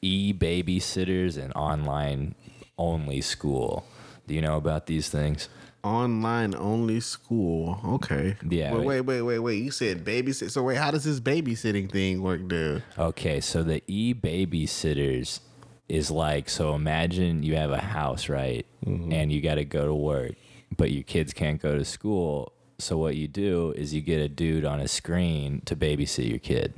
e 0.01 0.33
babysitters 0.33 1.37
and 1.37 1.53
online 1.55 2.35
only 2.79 3.21
school. 3.21 3.85
Do 4.27 4.35
you 4.35 4.41
know 4.41 4.57
about 4.57 4.87
these 4.87 5.09
things? 5.09 5.49
Online 5.85 6.55
only 6.55 7.01
school. 7.01 7.81
Okay. 7.85 8.37
Yeah, 8.49 8.73
Wait, 8.73 8.87
wait. 8.87 9.01
wait, 9.01 9.23
wait, 9.23 9.39
wait. 9.41 9.63
You 9.63 9.71
said 9.73 10.05
babysit. 10.05 10.51
So 10.53 10.63
wait, 10.63 10.77
how 10.79 10.93
does 10.93 11.05
this 11.05 11.19
babysitting 11.19 11.91
thing 11.91 12.23
work, 12.23 12.47
dude? 12.47 12.85
Okay, 12.97 13.41
so 13.41 13.63
the 13.65 13.83
e 13.89 14.15
babysitters 14.15 15.41
is 15.89 16.11
like 16.11 16.49
so 16.49 16.75
imagine 16.75 17.43
you 17.43 17.57
have 17.57 17.73
a 17.73 17.81
house, 17.81 18.29
right? 18.29 18.65
Mm-hmm. 18.87 19.13
And 19.13 19.33
you 19.33 19.41
got 19.41 19.57
to 19.57 19.65
go 19.65 19.87
to 19.87 19.95
work, 19.95 20.33
but 20.77 20.93
your 20.93 21.03
kids 21.03 21.33
can't 21.33 21.61
go 21.61 21.77
to 21.77 21.85
school. 21.85 22.53
So 22.79 22.97
what 22.97 23.17
you 23.17 23.27
do 23.29 23.73
is 23.77 23.93
you 23.93 24.01
get 24.01 24.21
a 24.21 24.29
dude 24.29 24.65
on 24.65 24.81
a 24.81 24.89
screen 24.89 25.63
to 25.67 25.75
babysit 25.77 26.29
your 26.29 26.39
kid. 26.39 26.75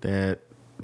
That 0.00 0.40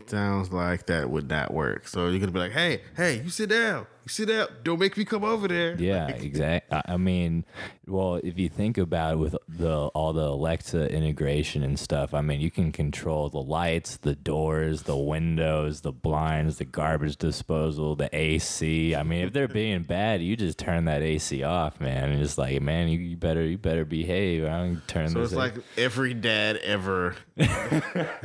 sounds 0.07 0.53
like 0.53 0.87
that 0.87 1.11
would 1.11 1.29
not 1.29 1.53
work. 1.53 1.87
So 1.88 2.09
you're 2.09 2.19
gonna 2.19 2.33
be 2.33 2.38
like, 2.38 2.53
hey, 2.53 2.83
hey, 2.97 3.21
you 3.23 3.31
sit 3.31 3.51
down. 3.51 3.87
Sit 4.11 4.27
down. 4.27 4.49
Don't 4.64 4.81
make 4.81 4.96
me 4.96 5.05
come 5.05 5.23
over 5.23 5.46
there. 5.46 5.77
Yeah, 5.79 6.09
exactly. 6.09 6.81
I 6.85 6.96
mean, 6.96 7.44
well, 7.87 8.16
if 8.16 8.40
you 8.40 8.49
think 8.49 8.77
about 8.77 9.12
it 9.12 9.16
with 9.18 9.37
the 9.49 9.87
all 9.94 10.12
the 10.12 10.25
Alexa 10.27 10.92
integration 10.92 11.62
and 11.62 11.79
stuff, 11.79 12.12
I 12.12 12.20
mean, 12.20 12.40
you 12.40 12.51
can 12.51 12.73
control 12.73 13.29
the 13.29 13.38
lights, 13.40 13.99
the 13.99 14.16
doors, 14.16 14.83
the 14.83 14.96
windows, 14.96 15.83
the 15.83 15.92
blinds, 15.92 16.59
the 16.59 16.64
garbage 16.64 17.18
disposal, 17.18 17.94
the 17.94 18.11
AC. 18.12 18.96
I 18.96 19.05
mean, 19.05 19.27
if 19.27 19.33
they're 19.33 19.46
being 19.46 19.85
bad, 19.85 20.23
you 20.23 20.37
just 20.37 20.59
turn 20.59 20.87
that 20.87 21.03
AC 21.03 21.44
off, 21.44 21.81
man, 21.81 22.11
and 22.11 22.20
it's 22.20 22.37
like, 22.37 22.61
man, 22.61 22.88
you, 22.88 22.99
you 22.99 23.16
better 23.16 23.44
you 23.44 23.59
better 23.59 23.85
behave. 23.85 24.42
I 24.44 24.59
don't 24.59 24.88
turn 24.88 25.11
So 25.11 25.20
this. 25.20 25.31
it's 25.31 25.37
like 25.38 25.55
every 25.79 26.14
dad 26.14 26.57
ever 26.59 27.14
that 27.37 28.16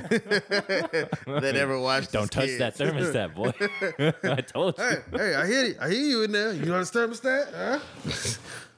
ever 1.55 1.79
watched. 1.79 2.11
don't 2.11 2.31
touch 2.31 2.47
kids. 2.47 2.57
that 2.59 2.75
thermostat, 2.75 3.35
boy. 3.35 3.53
I 4.29 4.41
told 4.41 4.77
you. 4.77 4.83
hey, 4.83 4.97
hey, 5.15 5.35
I 5.35 5.47
hear 5.47 5.74
I 5.79 5.89
hear 5.89 6.05
you 6.05 6.23
in 6.23 6.31
there. 6.31 6.53
You 6.53 6.65
the 6.65 6.71
thermostat? 6.73 7.53
Huh? 7.53 7.79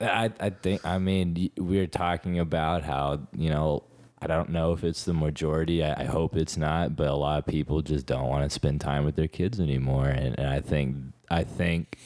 I, 0.02 0.32
I 0.40 0.50
think 0.50 0.86
I 0.86 0.98
mean 1.00 1.50
we 1.58 1.80
are 1.80 1.88
talking 1.88 2.40
about 2.40 2.84
how 2.84 3.28
you 3.36 3.50
know 3.50 3.84
I 4.22 4.28
don't 4.28 4.50
know 4.50 4.74
if 4.74 4.84
it's 4.84 5.04
the 5.04 5.14
majority. 5.14 5.84
I, 5.84 6.02
I 6.02 6.06
hope 6.06 6.36
it's 6.36 6.58
not, 6.58 6.96
but 6.96 7.08
a 7.08 7.16
lot 7.16 7.40
of 7.40 7.46
people 7.46 7.82
just 7.82 8.06
don't 8.06 8.28
want 8.28 8.44
to 8.44 8.50
spend 8.50 8.82
time 8.82 9.06
with 9.06 9.16
their 9.16 9.28
kids 9.28 9.60
anymore, 9.60 10.08
and, 10.08 10.38
and 10.40 10.48
I 10.48 10.62
think 10.62 10.96
I 11.30 11.44
think 11.44 11.98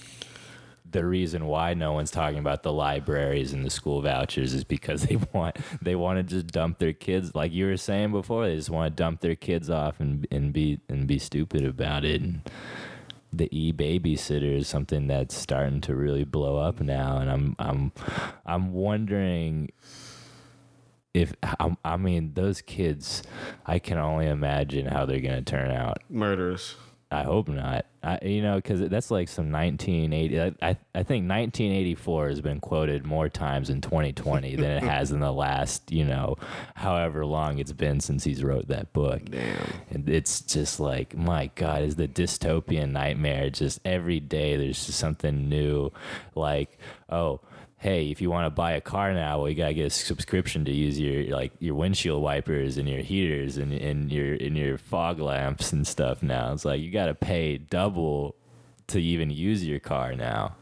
the 0.92 1.06
reason 1.06 1.46
why 1.46 1.74
no 1.74 1.94
one's 1.94 2.12
talking 2.12 2.40
about 2.40 2.64
the 2.64 2.74
libraries 2.74 3.54
and 3.54 3.66
the 3.66 3.70
school 3.70 4.02
vouchers 4.02 4.54
is 4.54 4.64
because 4.64 5.04
they 5.08 5.18
want 5.34 5.58
they 5.82 5.96
want 5.96 6.18
to 6.18 6.24
just 6.24 6.48
dump 6.48 6.80
their 6.80 6.94
kids 6.94 7.34
like 7.36 7.52
you 7.52 7.66
were 7.66 7.78
saying 7.78 8.12
before. 8.12 8.48
They 8.48 8.56
just 8.56 8.70
want 8.70 8.96
to 8.96 9.04
dump 9.04 9.22
their 9.22 9.36
kids 9.36 9.70
off 9.70 10.00
and 10.00 10.28
and 10.32 10.54
be 10.54 10.80
and 10.90 11.08
be 11.08 11.20
stupid 11.20 11.66
about 11.66 12.06
it. 12.06 12.22
And, 12.22 12.42
the 13.34 13.48
e 13.58 13.72
babysitter 13.72 14.58
is 14.58 14.68
something 14.68 15.08
that's 15.08 15.36
starting 15.36 15.82
to 15.82 15.96
really 15.96 16.24
blow 16.24 16.58
up 16.58 16.82
now, 16.82 17.18
and 17.18 17.30
I'm 17.30 17.56
I'm 17.60 17.92
I'm 18.46 18.74
wondering 18.74 19.72
if 21.14 21.34
I, 21.44 21.76
I 21.84 21.98
mean 21.98 22.34
those 22.34 22.62
kids. 22.62 23.24
I 23.66 23.80
can 23.80 23.98
only 23.98 24.28
imagine 24.28 24.88
how 24.88 25.06
they're 25.06 25.20
gonna 25.22 25.42
turn 25.42 25.72
out. 25.72 26.00
Murderers. 26.10 26.76
I 27.12 27.24
hope 27.24 27.50
not. 27.50 27.86
I, 28.02 28.20
you 28.24 28.42
know, 28.42 28.56
because 28.56 28.90
that's 28.90 29.12
like 29.12 29.28
some 29.28 29.52
1980. 29.52 30.42
I, 30.42 30.46
I 30.62 30.70
I 30.96 31.04
think 31.04 31.30
1984 31.30 32.30
has 32.30 32.42
been 32.42 32.60
quoted 32.62 33.06
more 33.06 33.28
times 33.28 33.70
in 33.70 33.82
2020 33.82 34.56
than 34.56 34.72
it 34.72 34.84
has 34.84 35.12
in 35.12 35.20
the 35.20 35.32
last, 35.32 35.92
you 35.92 36.06
know, 36.06 36.38
however 36.76 37.26
long 37.26 37.60
it's 37.60 37.74
been 37.74 38.00
since 38.00 38.24
he's 38.24 38.44
wrote 38.44 38.70
that 38.70 38.94
book. 38.94 39.26
Damn. 39.26 39.58
And 39.90 40.10
it's 40.10 40.42
just 40.42 40.80
like, 40.80 41.16
my 41.16 41.52
God, 41.56 41.84
is 41.84 41.98
the 41.98 42.08
dystopian 42.08 42.92
nightmare. 42.92 43.50
Just 43.50 43.82
every 43.84 44.20
day 44.22 44.56
there's 44.56 44.86
just 44.86 44.98
something 44.98 45.50
new. 45.50 45.92
Like, 46.34 46.80
oh, 47.10 47.42
hey, 47.82 48.12
if 48.12 48.22
you 48.22 48.30
want 48.30 48.46
to 48.46 48.52
buy 48.52 48.74
a 48.74 48.82
car 48.82 49.12
now, 49.12 49.40
well, 49.40 49.50
you 49.50 49.56
gotta 49.56 49.74
get 49.74 49.88
a 49.88 49.90
subscription 49.90 50.64
to 50.66 50.72
use 50.72 51.00
your 51.00 51.36
like 51.36 51.52
your 51.60 51.74
windshield 51.74 52.22
wipers 52.22 52.78
and 52.78 52.88
your 52.88 53.02
heaters 53.02 53.58
and, 53.58 53.74
and 53.74 54.12
your 54.12 54.36
and 54.36 54.56
your 54.56 54.78
fog 54.78 55.20
lamps 55.20 55.74
and 55.74 55.86
stuff 55.86 56.22
now. 56.22 56.54
It's 56.54 56.64
like 56.64 56.80
you 56.80 56.92
gotta 56.92 57.16
pay 57.16 57.58
double 57.58 58.36
to 58.88 59.02
even 59.02 59.32
use 59.32 59.66
your 59.66 59.80
car 59.80 60.16
now. 60.16 60.56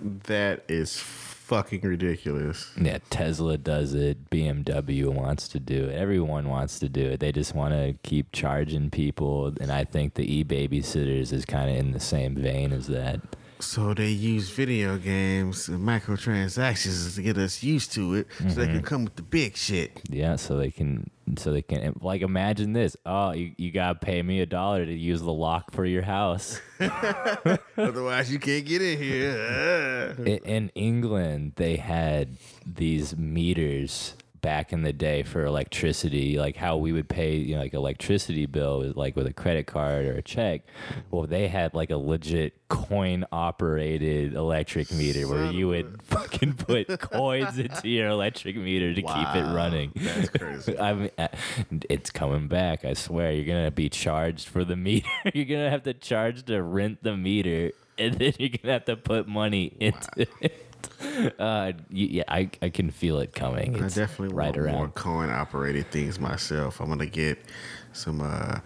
That 0.00 0.64
is 0.68 0.98
fucking 0.98 1.80
ridiculous. 1.80 2.70
Yeah, 2.78 2.98
Tesla 3.08 3.56
does 3.56 3.94
it. 3.94 4.28
BMW 4.28 5.08
wants 5.08 5.48
to 5.48 5.60
do 5.60 5.84
it. 5.84 5.94
Everyone 5.94 6.48
wants 6.48 6.78
to 6.80 6.90
do 6.90 7.10
it. 7.10 7.20
They 7.20 7.32
just 7.32 7.54
want 7.54 7.72
to 7.72 7.94
keep 8.02 8.32
charging 8.32 8.90
people. 8.90 9.54
And 9.60 9.72
I 9.72 9.84
think 9.84 10.14
the 10.14 10.30
e 10.30 10.44
babysitters 10.44 11.32
is 11.32 11.46
kind 11.46 11.70
of 11.70 11.76
in 11.76 11.92
the 11.92 12.00
same 12.00 12.34
vein 12.34 12.72
as 12.72 12.88
that. 12.88 13.20
So 13.64 13.94
they 13.94 14.10
use 14.10 14.50
video 14.50 14.98
games 14.98 15.68
and 15.68 15.80
microtransactions 15.80 17.14
to 17.14 17.22
get 17.22 17.38
us 17.38 17.62
used 17.62 17.92
to 17.94 18.14
it, 18.14 18.28
so 18.38 18.44
they 18.44 18.66
can 18.66 18.76
mm-hmm. 18.76 18.84
come 18.84 19.04
with 19.04 19.16
the 19.16 19.22
big 19.22 19.56
shit. 19.56 20.00
Yeah, 20.08 20.36
so 20.36 20.56
they 20.56 20.70
can, 20.70 21.10
so 21.36 21.50
they 21.50 21.62
can, 21.62 21.98
like, 22.00 22.22
imagine 22.22 22.72
this. 22.72 22.96
Oh, 23.04 23.32
you, 23.32 23.52
you 23.56 23.72
got 23.72 24.00
to 24.00 24.06
pay 24.06 24.22
me 24.22 24.40
a 24.40 24.46
dollar 24.46 24.84
to 24.84 24.92
use 24.92 25.22
the 25.22 25.32
lock 25.32 25.72
for 25.72 25.84
your 25.84 26.02
house. 26.02 26.60
Otherwise, 27.76 28.30
you 28.30 28.38
can't 28.38 28.64
get 28.66 28.82
in 28.82 28.98
here. 28.98 30.14
in, 30.18 30.38
in 30.44 30.68
England, 30.74 31.52
they 31.56 31.76
had 31.76 32.36
these 32.66 33.16
meters 33.16 34.14
back 34.44 34.74
in 34.74 34.82
the 34.82 34.92
day 34.92 35.22
for 35.22 35.46
electricity, 35.46 36.36
like 36.38 36.54
how 36.54 36.76
we 36.76 36.92
would 36.92 37.08
pay, 37.08 37.34
you 37.34 37.54
know, 37.54 37.62
like 37.62 37.72
electricity 37.72 38.44
bill, 38.44 38.80
with, 38.80 38.94
like 38.94 39.16
with 39.16 39.26
a 39.26 39.32
credit 39.32 39.66
card 39.66 40.04
or 40.04 40.12
a 40.12 40.22
check. 40.22 40.60
Well, 41.10 41.26
they 41.26 41.48
had 41.48 41.72
like 41.72 41.88
a 41.88 41.96
legit 41.96 42.52
coin 42.68 43.24
operated 43.32 44.34
electric 44.34 44.92
meter 44.92 45.26
where 45.26 45.50
you 45.50 45.68
would 45.68 46.02
fucking 46.02 46.52
put 46.52 47.00
coins 47.00 47.58
into 47.58 47.88
your 47.88 48.08
electric 48.08 48.56
meter 48.56 48.92
to 48.92 49.00
keep 49.00 49.34
it 49.34 49.54
running. 49.54 49.92
That's 49.96 50.28
crazy. 50.28 50.78
I 50.78 50.92
mean, 50.92 51.10
uh, 51.16 51.28
it's 51.88 52.10
coming 52.10 52.46
back. 52.46 52.84
I 52.84 52.92
swear, 52.92 53.32
you're 53.32 53.46
gonna 53.46 53.70
be 53.70 53.88
charged 53.88 54.46
for 54.46 54.62
the 54.62 54.76
meter. 54.76 55.08
you're 55.32 55.46
gonna 55.46 55.70
have 55.70 55.84
to 55.84 55.94
charge 55.94 56.44
to 56.44 56.62
rent 56.62 56.98
the 57.02 57.16
meter, 57.16 57.72
and 57.96 58.16
then 58.16 58.34
you're 58.38 58.50
gonna 58.50 58.74
have 58.74 58.84
to 58.84 58.96
put 58.96 59.26
money 59.26 59.72
into 59.80 60.26
it. 60.42 60.73
Uh, 61.38 61.72
yeah, 61.90 62.24
I, 62.28 62.50
I 62.60 62.68
can 62.70 62.90
feel 62.90 63.18
it 63.20 63.32
coming. 63.32 63.80
I 63.80 63.86
It's 63.86 63.94
definitely 63.94 64.34
right 64.34 64.46
want 64.46 64.56
around. 64.58 64.74
more 64.74 64.88
coin 64.88 65.30
operated 65.30 65.90
things 65.90 66.18
myself. 66.18 66.80
I'm 66.80 66.88
gonna 66.88 67.06
get 67.06 67.38
some 67.92 68.20
uh, 68.20 68.58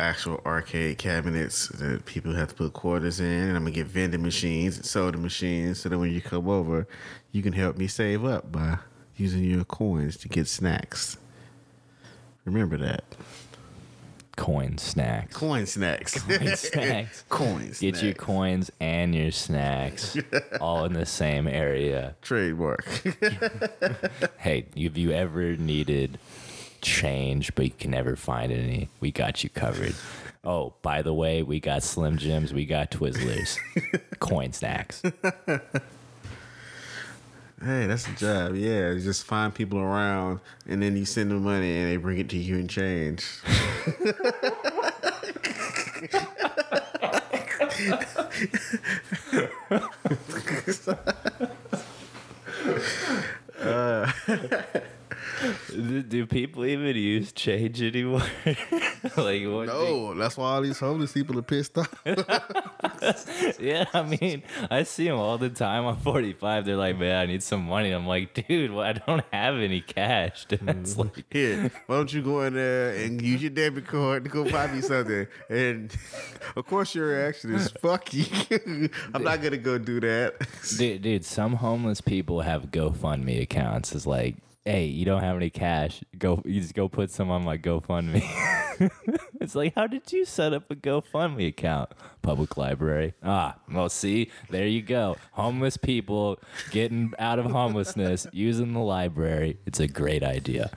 actual 0.00 0.40
arcade 0.44 0.98
cabinets 0.98 1.68
that 1.68 2.04
people 2.04 2.34
have 2.34 2.48
to 2.48 2.54
put 2.54 2.72
quarters 2.72 3.20
in, 3.20 3.26
and 3.26 3.56
I'm 3.56 3.62
gonna 3.62 3.70
get 3.70 3.86
vending 3.86 4.22
machines 4.22 4.76
and 4.76 4.84
soda 4.84 5.18
machines 5.18 5.80
so 5.80 5.88
that 5.88 5.98
when 5.98 6.10
you 6.12 6.20
come 6.20 6.48
over, 6.48 6.86
you 7.32 7.42
can 7.42 7.52
help 7.52 7.76
me 7.76 7.86
save 7.86 8.24
up 8.24 8.50
by 8.50 8.78
using 9.16 9.44
your 9.44 9.64
coins 9.64 10.16
to 10.18 10.28
get 10.28 10.48
snacks. 10.48 11.16
Remember 12.44 12.76
that 12.78 13.04
Coin 14.36 14.78
snacks. 14.78 15.36
coin 15.36 15.64
snacks. 15.66 16.20
Coin 16.22 16.56
snacks. 16.56 17.24
Coins. 17.28 17.78
Get 17.80 18.02
your 18.02 18.14
coins 18.14 18.70
and 18.80 19.14
your 19.14 19.30
snacks 19.30 20.16
all 20.60 20.84
in 20.84 20.92
the 20.92 21.06
same 21.06 21.46
area. 21.46 22.16
trademark. 22.20 22.84
Hey, 24.38 24.66
have 24.76 24.96
you 24.96 25.12
ever 25.12 25.56
needed 25.56 26.18
change, 26.82 27.54
but 27.54 27.64
you 27.66 27.70
can 27.78 27.92
never 27.92 28.16
find 28.16 28.50
any? 28.52 28.88
We 29.00 29.12
got 29.12 29.44
you 29.44 29.50
covered. 29.50 29.94
Oh, 30.42 30.74
by 30.82 31.00
the 31.02 31.14
way, 31.14 31.42
we 31.42 31.58
got 31.60 31.82
Slim 31.82 32.18
Jims, 32.18 32.52
we 32.52 32.66
got 32.66 32.90
Twizzlers, 32.90 33.56
coin 34.18 34.52
snacks. 34.52 35.00
Hey, 37.64 37.86
that's 37.86 38.06
a 38.06 38.12
job. 38.12 38.54
Yeah, 38.56 38.92
just 38.94 39.24
find 39.24 39.54
people 39.54 39.78
around, 39.78 40.40
and 40.68 40.82
then 40.82 40.96
you 40.98 41.06
send 41.06 41.30
them 41.30 41.44
money, 41.44 41.78
and 41.78 41.90
they 41.90 41.96
bring 41.96 42.18
it 42.18 42.28
to 42.30 42.36
you 42.36 42.56
in 42.56 42.68
change. 42.68 43.24
uh, 53.60 54.10
do, 55.74 56.02
do 56.02 56.26
people 56.26 56.64
even 56.64 56.96
use 56.96 57.32
change 57.32 57.82
anymore? 57.82 58.22
like 59.16 59.42
what? 59.44 59.66
No, 59.66 60.14
that's 60.14 60.36
why 60.36 60.54
all 60.54 60.62
these 60.62 60.78
homeless 60.78 61.12
people 61.12 61.38
are 61.38 61.42
pissed 61.42 61.76
off. 61.78 61.94
Yeah, 63.58 63.84
I 63.92 64.02
mean, 64.02 64.42
I 64.70 64.82
see 64.84 65.06
them 65.06 65.18
all 65.18 65.38
the 65.38 65.50
time 65.50 65.84
on 65.84 65.96
45. 65.98 66.64
They're 66.64 66.76
like, 66.76 66.98
man, 66.98 67.16
I 67.16 67.26
need 67.26 67.42
some 67.42 67.64
money. 67.64 67.90
I'm 67.90 68.06
like, 68.06 68.34
dude, 68.34 68.72
well, 68.72 68.84
I 68.84 68.92
don't 68.92 69.24
have 69.32 69.56
any 69.56 69.80
cash. 69.80 70.46
That's 70.48 70.94
mm-hmm. 70.94 71.00
like, 71.00 71.24
Here, 71.30 71.70
why 71.86 71.96
don't 71.96 72.12
you 72.12 72.22
go 72.22 72.42
in 72.42 72.54
there 72.54 72.94
and 72.94 73.20
use 73.20 73.42
your 73.42 73.50
debit 73.50 73.86
card 73.86 74.24
to 74.24 74.30
go 74.30 74.50
buy 74.50 74.68
me 74.68 74.80
something? 74.80 75.26
And 75.48 75.94
of 76.56 76.66
course, 76.66 76.94
your 76.94 77.08
reaction 77.08 77.54
is 77.54 77.68
"fuck 77.80 78.12
you." 78.12 78.88
I'm 79.12 79.22
not 79.22 79.42
gonna 79.42 79.56
go 79.56 79.78
do 79.78 80.00
that. 80.00 80.46
dude, 80.78 81.02
dude, 81.02 81.24
some 81.24 81.54
homeless 81.54 82.00
people 82.00 82.40
have 82.40 82.70
GoFundMe 82.70 83.42
accounts. 83.42 83.94
It's 83.94 84.06
like, 84.06 84.36
hey, 84.64 84.86
you 84.86 85.04
don't 85.04 85.22
have 85.22 85.36
any 85.36 85.50
cash. 85.50 86.02
Go, 86.16 86.42
you 86.44 86.60
just 86.60 86.74
go 86.74 86.88
put 86.88 87.10
some 87.10 87.30
on 87.30 87.44
my 87.44 87.58
GoFundMe. 87.58 88.24
it's 89.40 89.54
like, 89.54 89.74
how 89.74 89.86
did 89.86 90.10
you 90.10 90.24
set 90.24 90.52
up 90.52 90.70
a 90.70 90.74
GoFundMe 90.74 91.48
account? 91.48 91.90
Public 92.22 92.56
library. 92.56 93.12
Ah, 93.22 93.56
well, 93.70 93.90
see, 93.90 94.30
there 94.48 94.66
you 94.66 94.80
go. 94.80 95.16
Homeless 95.32 95.76
people 95.76 96.38
getting 96.70 97.12
out 97.18 97.38
of 97.38 97.46
homelessness 97.46 98.26
using 98.32 98.72
the 98.72 98.80
library. 98.80 99.58
It's 99.66 99.80
a 99.80 99.86
great 99.86 100.22
idea. 100.22 100.70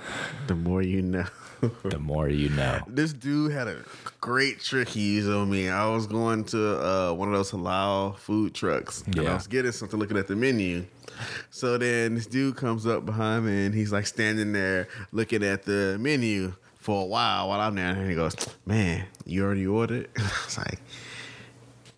The 0.48 0.56
more 0.56 0.82
you 0.82 1.02
know. 1.02 1.26
The 1.86 1.98
more 1.98 2.30
you 2.30 2.50
know. 2.50 2.82
This 2.88 3.14
dude 3.14 3.52
had 3.52 3.68
a 3.68 3.84
great 4.22 4.60
trick 4.60 4.90
he 4.90 5.16
used 5.16 5.28
on 5.28 5.50
me. 5.50 5.70
I 5.70 5.90
was 5.90 6.06
going 6.06 6.44
to 6.46 6.80
uh, 6.80 7.14
one 7.14 7.30
of 7.30 7.34
those 7.34 7.52
halal 7.52 8.16
food 8.16 8.54
trucks, 8.54 9.02
and 9.08 9.20
I 9.22 9.34
was 9.34 9.48
getting 9.48 9.72
something, 9.72 9.98
looking 10.00 10.18
at 10.18 10.28
the 10.28 10.36
menu. 10.36 10.86
So 11.50 11.78
then 11.78 12.16
this 12.16 12.28
dude 12.28 12.56
comes 12.56 12.86
up 12.86 13.06
behind 13.06 13.46
me, 13.46 13.66
and 13.66 13.74
he's 13.74 13.92
like 13.92 14.06
standing 14.06 14.54
there 14.54 14.88
looking 15.12 15.44
at 15.44 15.64
the 15.64 15.98
menu 16.00 16.54
for 16.76 17.02
a 17.02 17.06
while 17.06 17.50
while 17.50 17.60
I'm 17.60 17.76
there, 17.76 17.90
and 17.90 18.08
he 18.10 18.16
goes, 18.16 18.36
"Man, 18.66 19.06
you 19.26 19.44
already 19.44 19.66
ordered?" 19.66 20.10
I 20.18 20.22
was 20.46 20.58
like, 20.58 20.80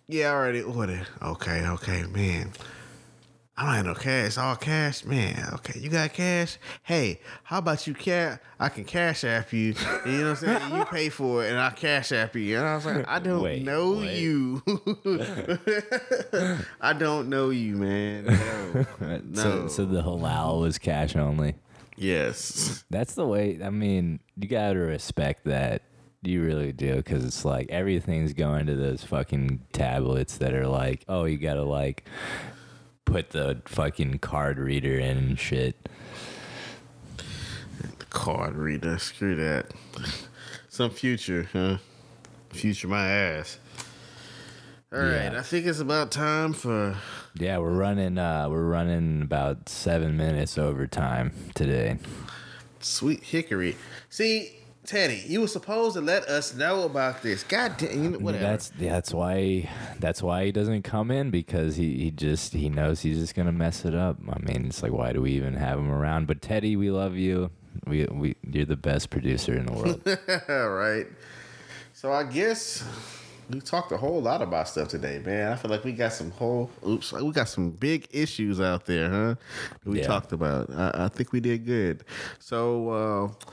"Yeah, 0.08 0.30
I 0.30 0.34
already 0.34 0.62
ordered." 0.62 1.06
Okay, 1.22 1.66
okay, 1.66 2.04
man. 2.04 2.52
I 3.60 3.64
don't 3.64 3.74
have 3.74 3.84
no 3.84 3.94
cash. 3.94 4.38
All 4.38 4.56
cash, 4.56 5.04
man. 5.04 5.50
Okay, 5.56 5.78
you 5.80 5.90
got 5.90 6.14
cash? 6.14 6.56
Hey, 6.82 7.20
how 7.42 7.58
about 7.58 7.86
you 7.86 7.92
cash? 7.92 8.38
I 8.58 8.70
can 8.70 8.84
cash 8.84 9.22
app 9.22 9.52
you. 9.52 9.74
You 10.06 10.12
know 10.12 10.30
what 10.30 10.42
I'm 10.42 10.46
saying? 10.60 10.74
You 10.74 10.84
pay 10.86 11.10
for 11.10 11.44
it, 11.44 11.50
and 11.50 11.60
I 11.60 11.68
cash 11.68 12.10
app 12.12 12.34
you. 12.36 12.56
And 12.56 12.66
I 12.66 12.74
was 12.76 12.86
like, 12.86 13.06
I 13.06 13.18
don't 13.18 13.42
Wait, 13.42 13.62
know 13.62 13.90
what? 13.96 14.14
you. 14.14 14.62
I 16.80 16.94
don't 16.94 17.28
know 17.28 17.50
you, 17.50 17.76
man. 17.76 18.24
No, 18.24 18.86
no. 19.28 19.34
So, 19.34 19.68
so 19.68 19.84
the 19.84 20.02
halal 20.02 20.62
was 20.62 20.78
cash 20.78 21.14
only. 21.14 21.54
yes, 21.98 22.82
That's 22.88 23.14
the 23.14 23.26
way. 23.26 23.60
I 23.62 23.68
mean, 23.68 24.20
you 24.38 24.48
gotta 24.48 24.78
respect 24.78 25.44
that. 25.44 25.82
You 26.22 26.42
really 26.42 26.72
do, 26.72 26.96
because 26.96 27.26
it's 27.26 27.44
like 27.44 27.68
everything's 27.68 28.32
going 28.32 28.64
to 28.66 28.74
those 28.74 29.04
fucking 29.04 29.66
tablets 29.74 30.38
that 30.38 30.54
are 30.54 30.66
like, 30.66 31.04
oh, 31.08 31.24
you 31.24 31.36
gotta 31.36 31.64
like 31.64 32.06
put 33.04 33.30
the 33.30 33.60
fucking 33.66 34.18
card 34.18 34.58
reader 34.58 34.98
in 34.98 35.16
and 35.16 35.38
shit. 35.38 35.88
card 38.10 38.54
reader. 38.56 38.98
Screw 38.98 39.36
that. 39.36 39.72
Some 40.68 40.90
future, 40.90 41.48
huh? 41.52 41.78
Future 42.50 42.88
my 42.88 43.06
ass. 43.08 43.58
All 44.92 44.98
right, 44.98 45.32
Yeah. 45.32 45.38
I 45.38 45.42
think 45.42 45.66
it's 45.66 45.78
about 45.78 46.10
time 46.10 46.52
for 46.52 46.96
Yeah, 47.34 47.58
we're 47.58 47.70
running. 47.72 48.18
uh 48.18 48.48
We're 48.48 48.64
running 48.68 49.22
about 49.22 49.68
seven 49.68 50.16
minutes 50.16 50.58
over 50.58 50.86
time 50.88 51.32
today. 51.54 51.98
Sweet 52.80 53.22
Hickory. 53.22 53.76
See, 54.08 54.56
Teddy, 54.90 55.22
you 55.24 55.40
were 55.40 55.46
supposed 55.46 55.94
to 55.94 56.00
let 56.00 56.24
us 56.24 56.52
know 56.52 56.82
about 56.82 57.22
this. 57.22 57.44
God 57.44 57.76
damn, 57.76 58.02
you 58.02 58.10
know, 58.10 58.18
whatever. 58.18 58.42
That's 58.42 58.70
that's 58.70 59.14
why 59.14 59.70
that's 60.00 60.20
why 60.20 60.46
he 60.46 60.50
doesn't 60.50 60.82
come 60.82 61.12
in 61.12 61.30
because 61.30 61.76
he, 61.76 61.96
he 61.98 62.10
just 62.10 62.54
he 62.54 62.68
knows 62.68 63.00
he's 63.00 63.20
just 63.20 63.36
gonna 63.36 63.52
mess 63.52 63.84
it 63.84 63.94
up. 63.94 64.16
I 64.28 64.40
mean, 64.40 64.66
it's 64.66 64.82
like 64.82 64.90
why 64.90 65.12
do 65.12 65.22
we 65.22 65.30
even 65.30 65.54
have 65.54 65.78
him 65.78 65.92
around? 65.92 66.26
But 66.26 66.42
Teddy, 66.42 66.74
we 66.74 66.90
love 66.90 67.14
you. 67.14 67.52
We 67.86 68.04
we 68.06 68.34
you're 68.42 68.64
the 68.64 68.74
best 68.74 69.10
producer 69.10 69.54
in 69.54 69.66
the 69.66 69.72
world. 69.74 70.02
All 70.48 70.70
right. 70.74 71.06
So 71.92 72.12
I 72.12 72.24
guess 72.24 72.82
we 73.50 73.60
talked 73.60 73.90
a 73.92 73.96
whole 73.96 74.20
lot 74.22 74.42
about 74.42 74.68
stuff 74.68 74.88
today, 74.88 75.20
man. 75.24 75.52
I 75.52 75.56
feel 75.56 75.70
like 75.70 75.84
we 75.84 75.92
got 75.92 76.12
some 76.12 76.30
whole 76.32 76.70
oops, 76.86 77.12
we 77.12 77.30
got 77.32 77.48
some 77.48 77.70
big 77.70 78.06
issues 78.10 78.60
out 78.60 78.86
there, 78.86 79.10
huh? 79.10 79.34
We 79.84 79.98
Yeah. 80.00 80.06
talked 80.06 80.32
about. 80.32 80.70
I, 80.70 81.04
I 81.04 81.08
think 81.08 81.32
we 81.32 81.40
did 81.40 81.66
good. 81.66 82.04
So 82.38 82.90
uh, 82.90 83.46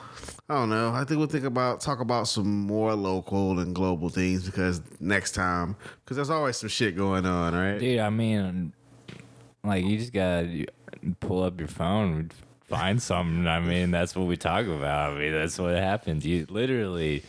I 0.50 0.56
don't 0.56 0.70
know. 0.70 0.91
I 0.91 1.04
think 1.04 1.18
we'll 1.18 1.28
think 1.28 1.45
about 1.45 1.82
talk 1.82 2.00
about 2.00 2.28
some 2.28 2.62
more 2.62 2.93
local 2.95 3.60
and 3.60 3.74
global 3.74 4.10
things 4.10 4.45
because 4.45 4.82
next 5.00 5.32
time, 5.34 5.76
because 6.04 6.18
there's 6.18 6.30
always 6.30 6.58
some 6.58 6.70
shit 6.70 6.95
going 6.95 7.26
on, 7.26 7.54
right? 7.56 7.80
Dude, 7.80 8.00
I 8.00 8.10
mean, 8.10 8.74
like 9.64 9.86
you 9.86 9.98
just 9.98 10.14
gotta 10.14 10.66
pull 11.20 11.43
up 11.43 11.60
your 11.60 11.68
phone, 11.70 12.32
find 12.66 13.02
something. 13.02 13.48
I 13.48 13.60
mean, 13.60 13.91
that's 13.91 14.16
what 14.16 14.28
we 14.28 14.38
talk 14.38 14.66
about. 14.66 15.14
I 15.14 15.20
mean, 15.20 15.32
that's 15.34 15.58
what 15.58 15.76
happens. 15.76 16.26
You 16.26 16.45
literally, 16.50 17.24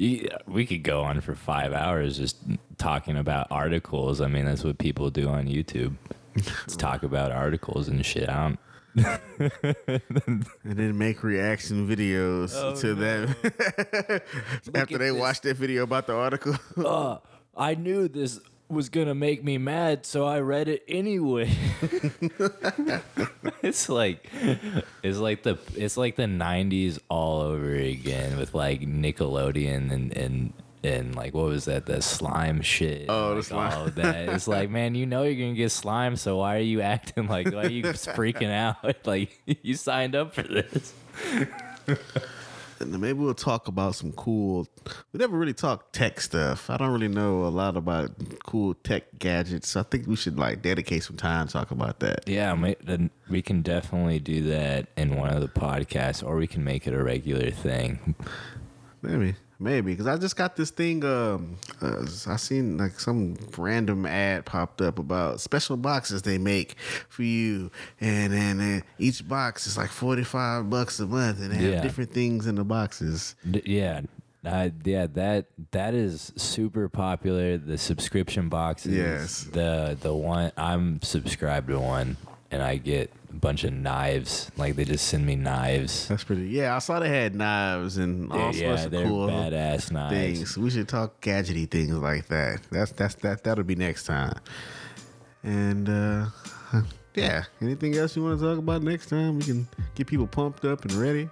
you, 0.00 0.28
we 0.46 0.64
could 0.66 0.82
go 0.82 1.02
on 1.02 1.20
for 1.20 1.34
five 1.34 1.72
hours 1.72 2.16
just 2.16 2.38
talking 2.78 3.16
about 3.16 3.48
articles. 3.50 4.20
I 4.20 4.28
mean, 4.28 4.44
that's 4.46 4.64
what 4.64 4.78
people 4.78 5.10
do 5.10 5.28
on 5.28 5.46
YouTube. 5.46 5.94
Let's 6.36 6.76
talk 6.76 7.02
about 7.02 7.32
articles 7.32 7.88
and 7.88 8.04
shit. 8.04 8.28
I 8.28 8.56
don't. 8.96 9.20
and 9.54 10.44
then 10.64 10.98
make 10.98 11.22
reaction 11.22 11.88
videos 11.88 12.52
Oh, 12.54 12.74
to 12.80 12.94
them 12.94 13.34
after 14.74 14.98
they 14.98 15.10
this. 15.10 15.20
watch 15.20 15.40
that 15.42 15.56
video 15.56 15.82
about 15.84 16.06
the 16.06 16.14
article. 16.14 16.54
Uh, 16.76 17.18
I 17.56 17.74
knew 17.74 18.08
this 18.08 18.40
was 18.70 18.88
gonna 18.88 19.14
make 19.14 19.42
me 19.42 19.58
mad, 19.58 20.06
so 20.06 20.24
I 20.26 20.40
read 20.40 20.68
it 20.68 20.84
anyway. 20.88 21.50
it's 23.62 23.88
like 23.88 24.28
it's 25.02 25.18
like 25.18 25.42
the 25.42 25.58
it's 25.74 25.96
like 25.96 26.16
the 26.16 26.24
'90s 26.24 26.98
all 27.08 27.40
over 27.40 27.74
again 27.74 28.38
with 28.38 28.54
like 28.54 28.80
Nickelodeon 28.82 29.92
and 29.92 30.16
and. 30.16 30.52
And 30.82 31.14
like 31.14 31.34
what 31.34 31.44
was 31.44 31.66
that? 31.66 31.84
The 31.84 32.00
slime 32.00 32.62
shit. 32.62 33.04
Oh, 33.10 33.12
and, 33.12 33.12
Oh, 33.12 33.28
the 33.28 33.34
like, 33.34 33.44
slime. 33.44 33.72
All 33.74 33.86
of 33.88 33.94
that. 33.96 34.30
It's 34.30 34.48
like, 34.48 34.70
man, 34.78 34.94
you 34.94 35.04
know 35.04 35.24
you're 35.24 35.34
gonna 35.34 35.52
get 35.54 35.70
slime, 35.70 36.16
so 36.16 36.38
why 36.38 36.56
are 36.56 36.60
you 36.60 36.80
acting 36.80 37.26
like 37.26 37.52
why 37.52 37.64
are 37.64 37.68
you 37.68 37.82
freaking 37.82 38.50
out? 38.50 38.96
Like 39.06 39.42
you 39.44 39.74
signed 39.74 40.16
up 40.16 40.32
for 40.32 40.42
this. 40.42 40.94
And 42.80 42.98
maybe 42.98 43.18
we'll 43.18 43.34
talk 43.34 43.68
about 43.68 43.94
some 43.94 44.12
cool. 44.12 44.66
We 45.12 45.18
never 45.18 45.36
really 45.36 45.52
talk 45.52 45.92
tech 45.92 46.18
stuff. 46.18 46.70
I 46.70 46.78
don't 46.78 46.92
really 46.92 47.08
know 47.08 47.44
a 47.44 47.48
lot 47.48 47.76
about 47.76 48.12
cool 48.44 48.72
tech 48.72 49.18
gadgets. 49.18 49.76
I 49.76 49.82
think 49.82 50.06
we 50.06 50.16
should 50.16 50.38
like 50.38 50.62
dedicate 50.62 51.02
some 51.02 51.18
time 51.18 51.46
to 51.46 51.52
talk 51.52 51.70
about 51.72 52.00
that. 52.00 52.26
Yeah, 52.26 52.54
we 53.28 53.42
can 53.42 53.60
definitely 53.60 54.18
do 54.18 54.40
that 54.48 54.86
in 54.96 55.16
one 55.16 55.28
of 55.28 55.42
the 55.42 55.48
podcasts, 55.48 56.26
or 56.26 56.36
we 56.36 56.46
can 56.46 56.64
make 56.64 56.86
it 56.86 56.94
a 56.94 57.04
regular 57.04 57.50
thing. 57.50 58.14
Maybe, 59.02 59.34
maybe 59.60 59.92
because 59.92 60.06
I 60.06 60.16
just 60.16 60.36
got 60.36 60.56
this 60.56 60.70
thing. 60.70 61.04
Um, 61.04 61.56
uh, 61.80 62.02
I 62.26 62.36
seen 62.36 62.78
like 62.78 62.98
some 62.98 63.36
random 63.56 64.06
ad 64.06 64.46
popped 64.46 64.80
up 64.80 64.98
about 64.98 65.40
special 65.40 65.76
boxes 65.76 66.22
they 66.22 66.38
make 66.38 66.76
for 67.08 67.22
you, 67.22 67.70
and 68.00 68.32
then 68.32 68.82
each 68.98 69.28
box 69.28 69.66
is 69.66 69.76
like 69.76 69.90
forty 69.90 70.24
five 70.24 70.68
bucks 70.70 70.98
a 71.00 71.06
month, 71.06 71.40
and 71.40 71.52
they 71.52 71.72
have 71.72 71.82
different 71.82 72.12
things 72.12 72.46
in 72.46 72.56
the 72.56 72.64
boxes. 72.64 73.36
D- 73.48 73.62
yeah, 73.66 74.00
uh, 74.44 74.70
yeah, 74.84 75.06
that 75.06 75.46
that 75.72 75.94
is 75.94 76.32
super 76.36 76.88
popular. 76.88 77.58
The 77.58 77.76
subscription 77.76 78.48
boxes. 78.48 78.94
Yes. 78.96 79.44
The 79.44 79.98
the 80.00 80.14
one 80.14 80.52
I'm 80.56 81.02
subscribed 81.02 81.68
to 81.68 81.78
one, 81.78 82.16
and 82.50 82.62
I 82.62 82.76
get 82.76 83.12
a 83.30 83.34
bunch 83.34 83.64
of 83.64 83.72
knives. 83.72 84.50
Like 84.56 84.76
they 84.76 84.84
just 84.84 85.06
send 85.06 85.24
me 85.26 85.36
knives. 85.36 86.08
That's 86.08 86.24
pretty. 86.24 86.48
Yeah, 86.48 86.74
I 86.74 86.78
saw 86.80 86.98
they 87.00 87.08
had 87.08 87.34
knives 87.34 87.96
and 87.96 88.30
all 88.32 88.54
Yeah, 88.54 88.76
sorts 88.76 88.92
yeah, 88.92 89.00
of 89.00 89.06
cool 89.08 89.28
badass 89.28 89.90
knives. 89.92 90.14
things. 90.14 90.58
We 90.58 90.70
should 90.70 90.88
talk 90.88 91.20
gadgety 91.20 91.70
things 91.70 91.92
like 91.92 92.26
that. 92.28 92.60
That's 92.70 92.92
that's 92.92 93.14
that 93.16 93.44
that'll 93.44 93.64
be 93.64 93.76
next 93.76 94.04
time. 94.04 94.38
And 95.42 95.88
uh 95.88 96.26
yeah, 97.14 97.44
anything 97.60 97.96
else 97.96 98.14
you 98.16 98.22
want 98.22 98.38
to 98.40 98.44
talk 98.44 98.58
about 98.58 98.82
next 98.82 99.06
time? 99.08 99.36
We 99.38 99.42
can 99.44 99.68
get 99.94 100.06
people 100.06 100.26
pumped 100.26 100.64
up 100.64 100.84
and 100.84 100.92
ready. 100.94 101.28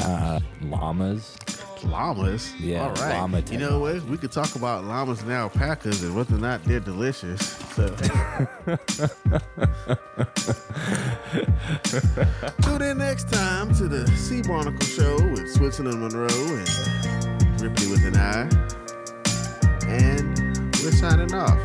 Uh, 0.00 0.40
llamas. 0.62 1.36
Llamas. 1.84 2.54
Yeah, 2.60 2.84
All 2.84 2.90
right. 2.92 3.18
llama 3.18 3.40
you 3.50 3.58
know 3.58 3.80
what? 3.80 4.02
We 4.04 4.16
could 4.16 4.32
talk 4.32 4.54
about 4.54 4.84
llamas 4.84 5.20
and 5.22 5.32
alpacas 5.32 6.02
and 6.02 6.14
whether 6.14 6.36
or 6.36 6.38
not 6.38 6.62
they're 6.64 6.80
delicious. 6.80 7.40
So 7.74 7.88
tune 12.62 12.82
in 12.82 12.98
next 12.98 13.30
time 13.32 13.74
to 13.74 13.88
the 13.88 14.06
Sea 14.16 14.42
Barnacle 14.42 14.86
Show 14.86 15.14
with 15.30 15.52
Switzalin 15.54 15.98
Monroe 15.98 16.28
and 16.28 17.60
Ripley 17.60 17.88
with 17.88 18.04
an 18.06 18.16
i. 18.16 18.48
And 19.88 20.38
we're 20.82 20.92
signing 20.92 21.34
off. 21.34 21.58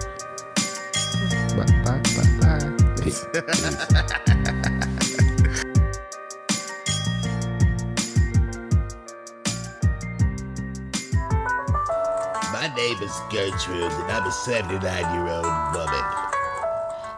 Bye 1.55 1.65
bye 1.84 2.01
bye 2.15 2.38
bye. 2.41 2.71
Peace. 3.01 3.25
is 13.08 13.22
Gertrude, 13.32 13.91
and 14.03 14.12
I'm 14.12 14.28
a 14.28 14.32
79 14.32 14.84
year 14.84 15.28
old 15.32 15.47
woman. 15.72 16.05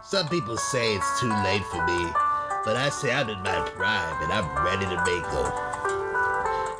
Some 0.03 0.27
people 0.27 0.55
say 0.55 0.93
it's 0.93 1.19
too 1.19 1.33
late 1.41 1.65
for 1.65 1.83
me, 1.83 2.13
but 2.63 2.77
I 2.77 2.89
say 2.89 3.11
I'm 3.11 3.27
in 3.27 3.41
my 3.41 3.57
prime 3.73 4.21
and 4.21 4.31
I'm 4.31 4.45
ready 4.63 4.85
to 4.85 4.97
mingle. 5.01 5.49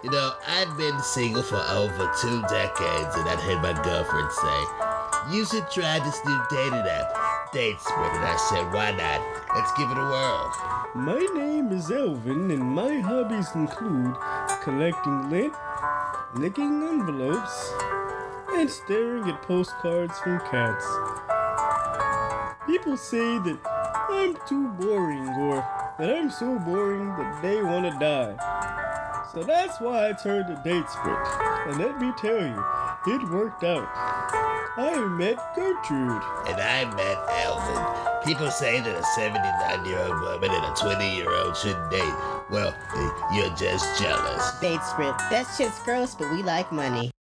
You 0.04 0.12
know, 0.12 0.34
I've 0.46 0.78
been 0.78 1.00
single 1.02 1.42
for 1.42 1.58
over 1.58 2.06
two 2.22 2.42
decades, 2.54 3.14
and 3.18 3.26
I'd 3.26 3.42
heard 3.42 3.64
my 3.64 3.74
girlfriend 3.82 4.32
say, 4.32 4.60
You 5.34 5.44
should 5.46 5.70
try 5.72 5.98
this 5.98 6.22
new 6.24 6.40
dating 6.52 6.86
app, 6.86 7.10
Datespread. 7.52 8.14
And 8.14 8.26
I 8.26 8.38
said, 8.38 8.72
Why 8.72 8.92
not? 8.92 9.22
Let's 9.56 9.74
give 9.74 9.90
it 9.90 9.98
a 9.98 10.06
whirl. 10.06 10.54
My 10.94 11.26
name 11.34 11.72
is 11.72 11.90
Elvin, 11.90 12.52
and 12.52 12.62
my 12.62 13.00
hobbies 13.00 13.50
include 13.56 14.16
collecting 14.62 15.32
lint, 15.32 15.54
licking 16.36 16.84
envelopes, 16.84 17.74
and 18.60 18.70
staring 18.70 19.24
at 19.30 19.42
postcards 19.44 20.20
from 20.20 20.38
cats. 20.52 20.86
People 22.66 22.98
say 22.98 23.40
that 23.40 23.58
I'm 24.10 24.36
too 24.46 24.68
boring, 24.74 25.30
or 25.30 25.66
that 25.98 26.10
I'm 26.10 26.30
so 26.30 26.60
boring 26.60 27.08
that 27.16 27.42
they 27.42 27.64
want 27.64 27.90
to 27.90 27.98
die. 27.98 28.36
So 29.32 29.44
that's 29.44 29.80
why 29.80 30.10
I 30.10 30.12
turned 30.12 30.48
to 30.48 30.56
Datespread. 30.56 31.70
And 31.70 31.78
let 31.78 32.02
me 32.02 32.12
tell 32.18 32.36
you, 32.36 33.16
it 33.16 33.30
worked 33.30 33.64
out. 33.64 33.88
I 34.78 35.08
met 35.08 35.38
Gertrude. 35.56 36.22
And 36.48 36.60
I 36.60 36.84
met 36.96 37.18
Elvin. 37.46 38.26
People 38.26 38.52
say 38.52 38.82
that 38.82 38.96
a 38.96 39.04
79 39.16 39.86
year 39.86 40.00
old 40.00 40.22
woman 40.22 40.52
and 40.52 40.66
a 40.66 40.76
20 40.76 41.16
year 41.16 41.32
old 41.32 41.56
shouldn't 41.56 41.90
date. 41.92 42.14
Well, 42.50 42.76
you're 43.34 43.56
just 43.56 44.02
jealous. 44.02 44.60
Date 44.60 44.84
spread. 44.84 45.16
That 45.32 45.48
shit's 45.56 45.80
gross, 45.84 46.14
but 46.14 46.30
we 46.32 46.44
like 46.44 46.72
money. 46.74 47.12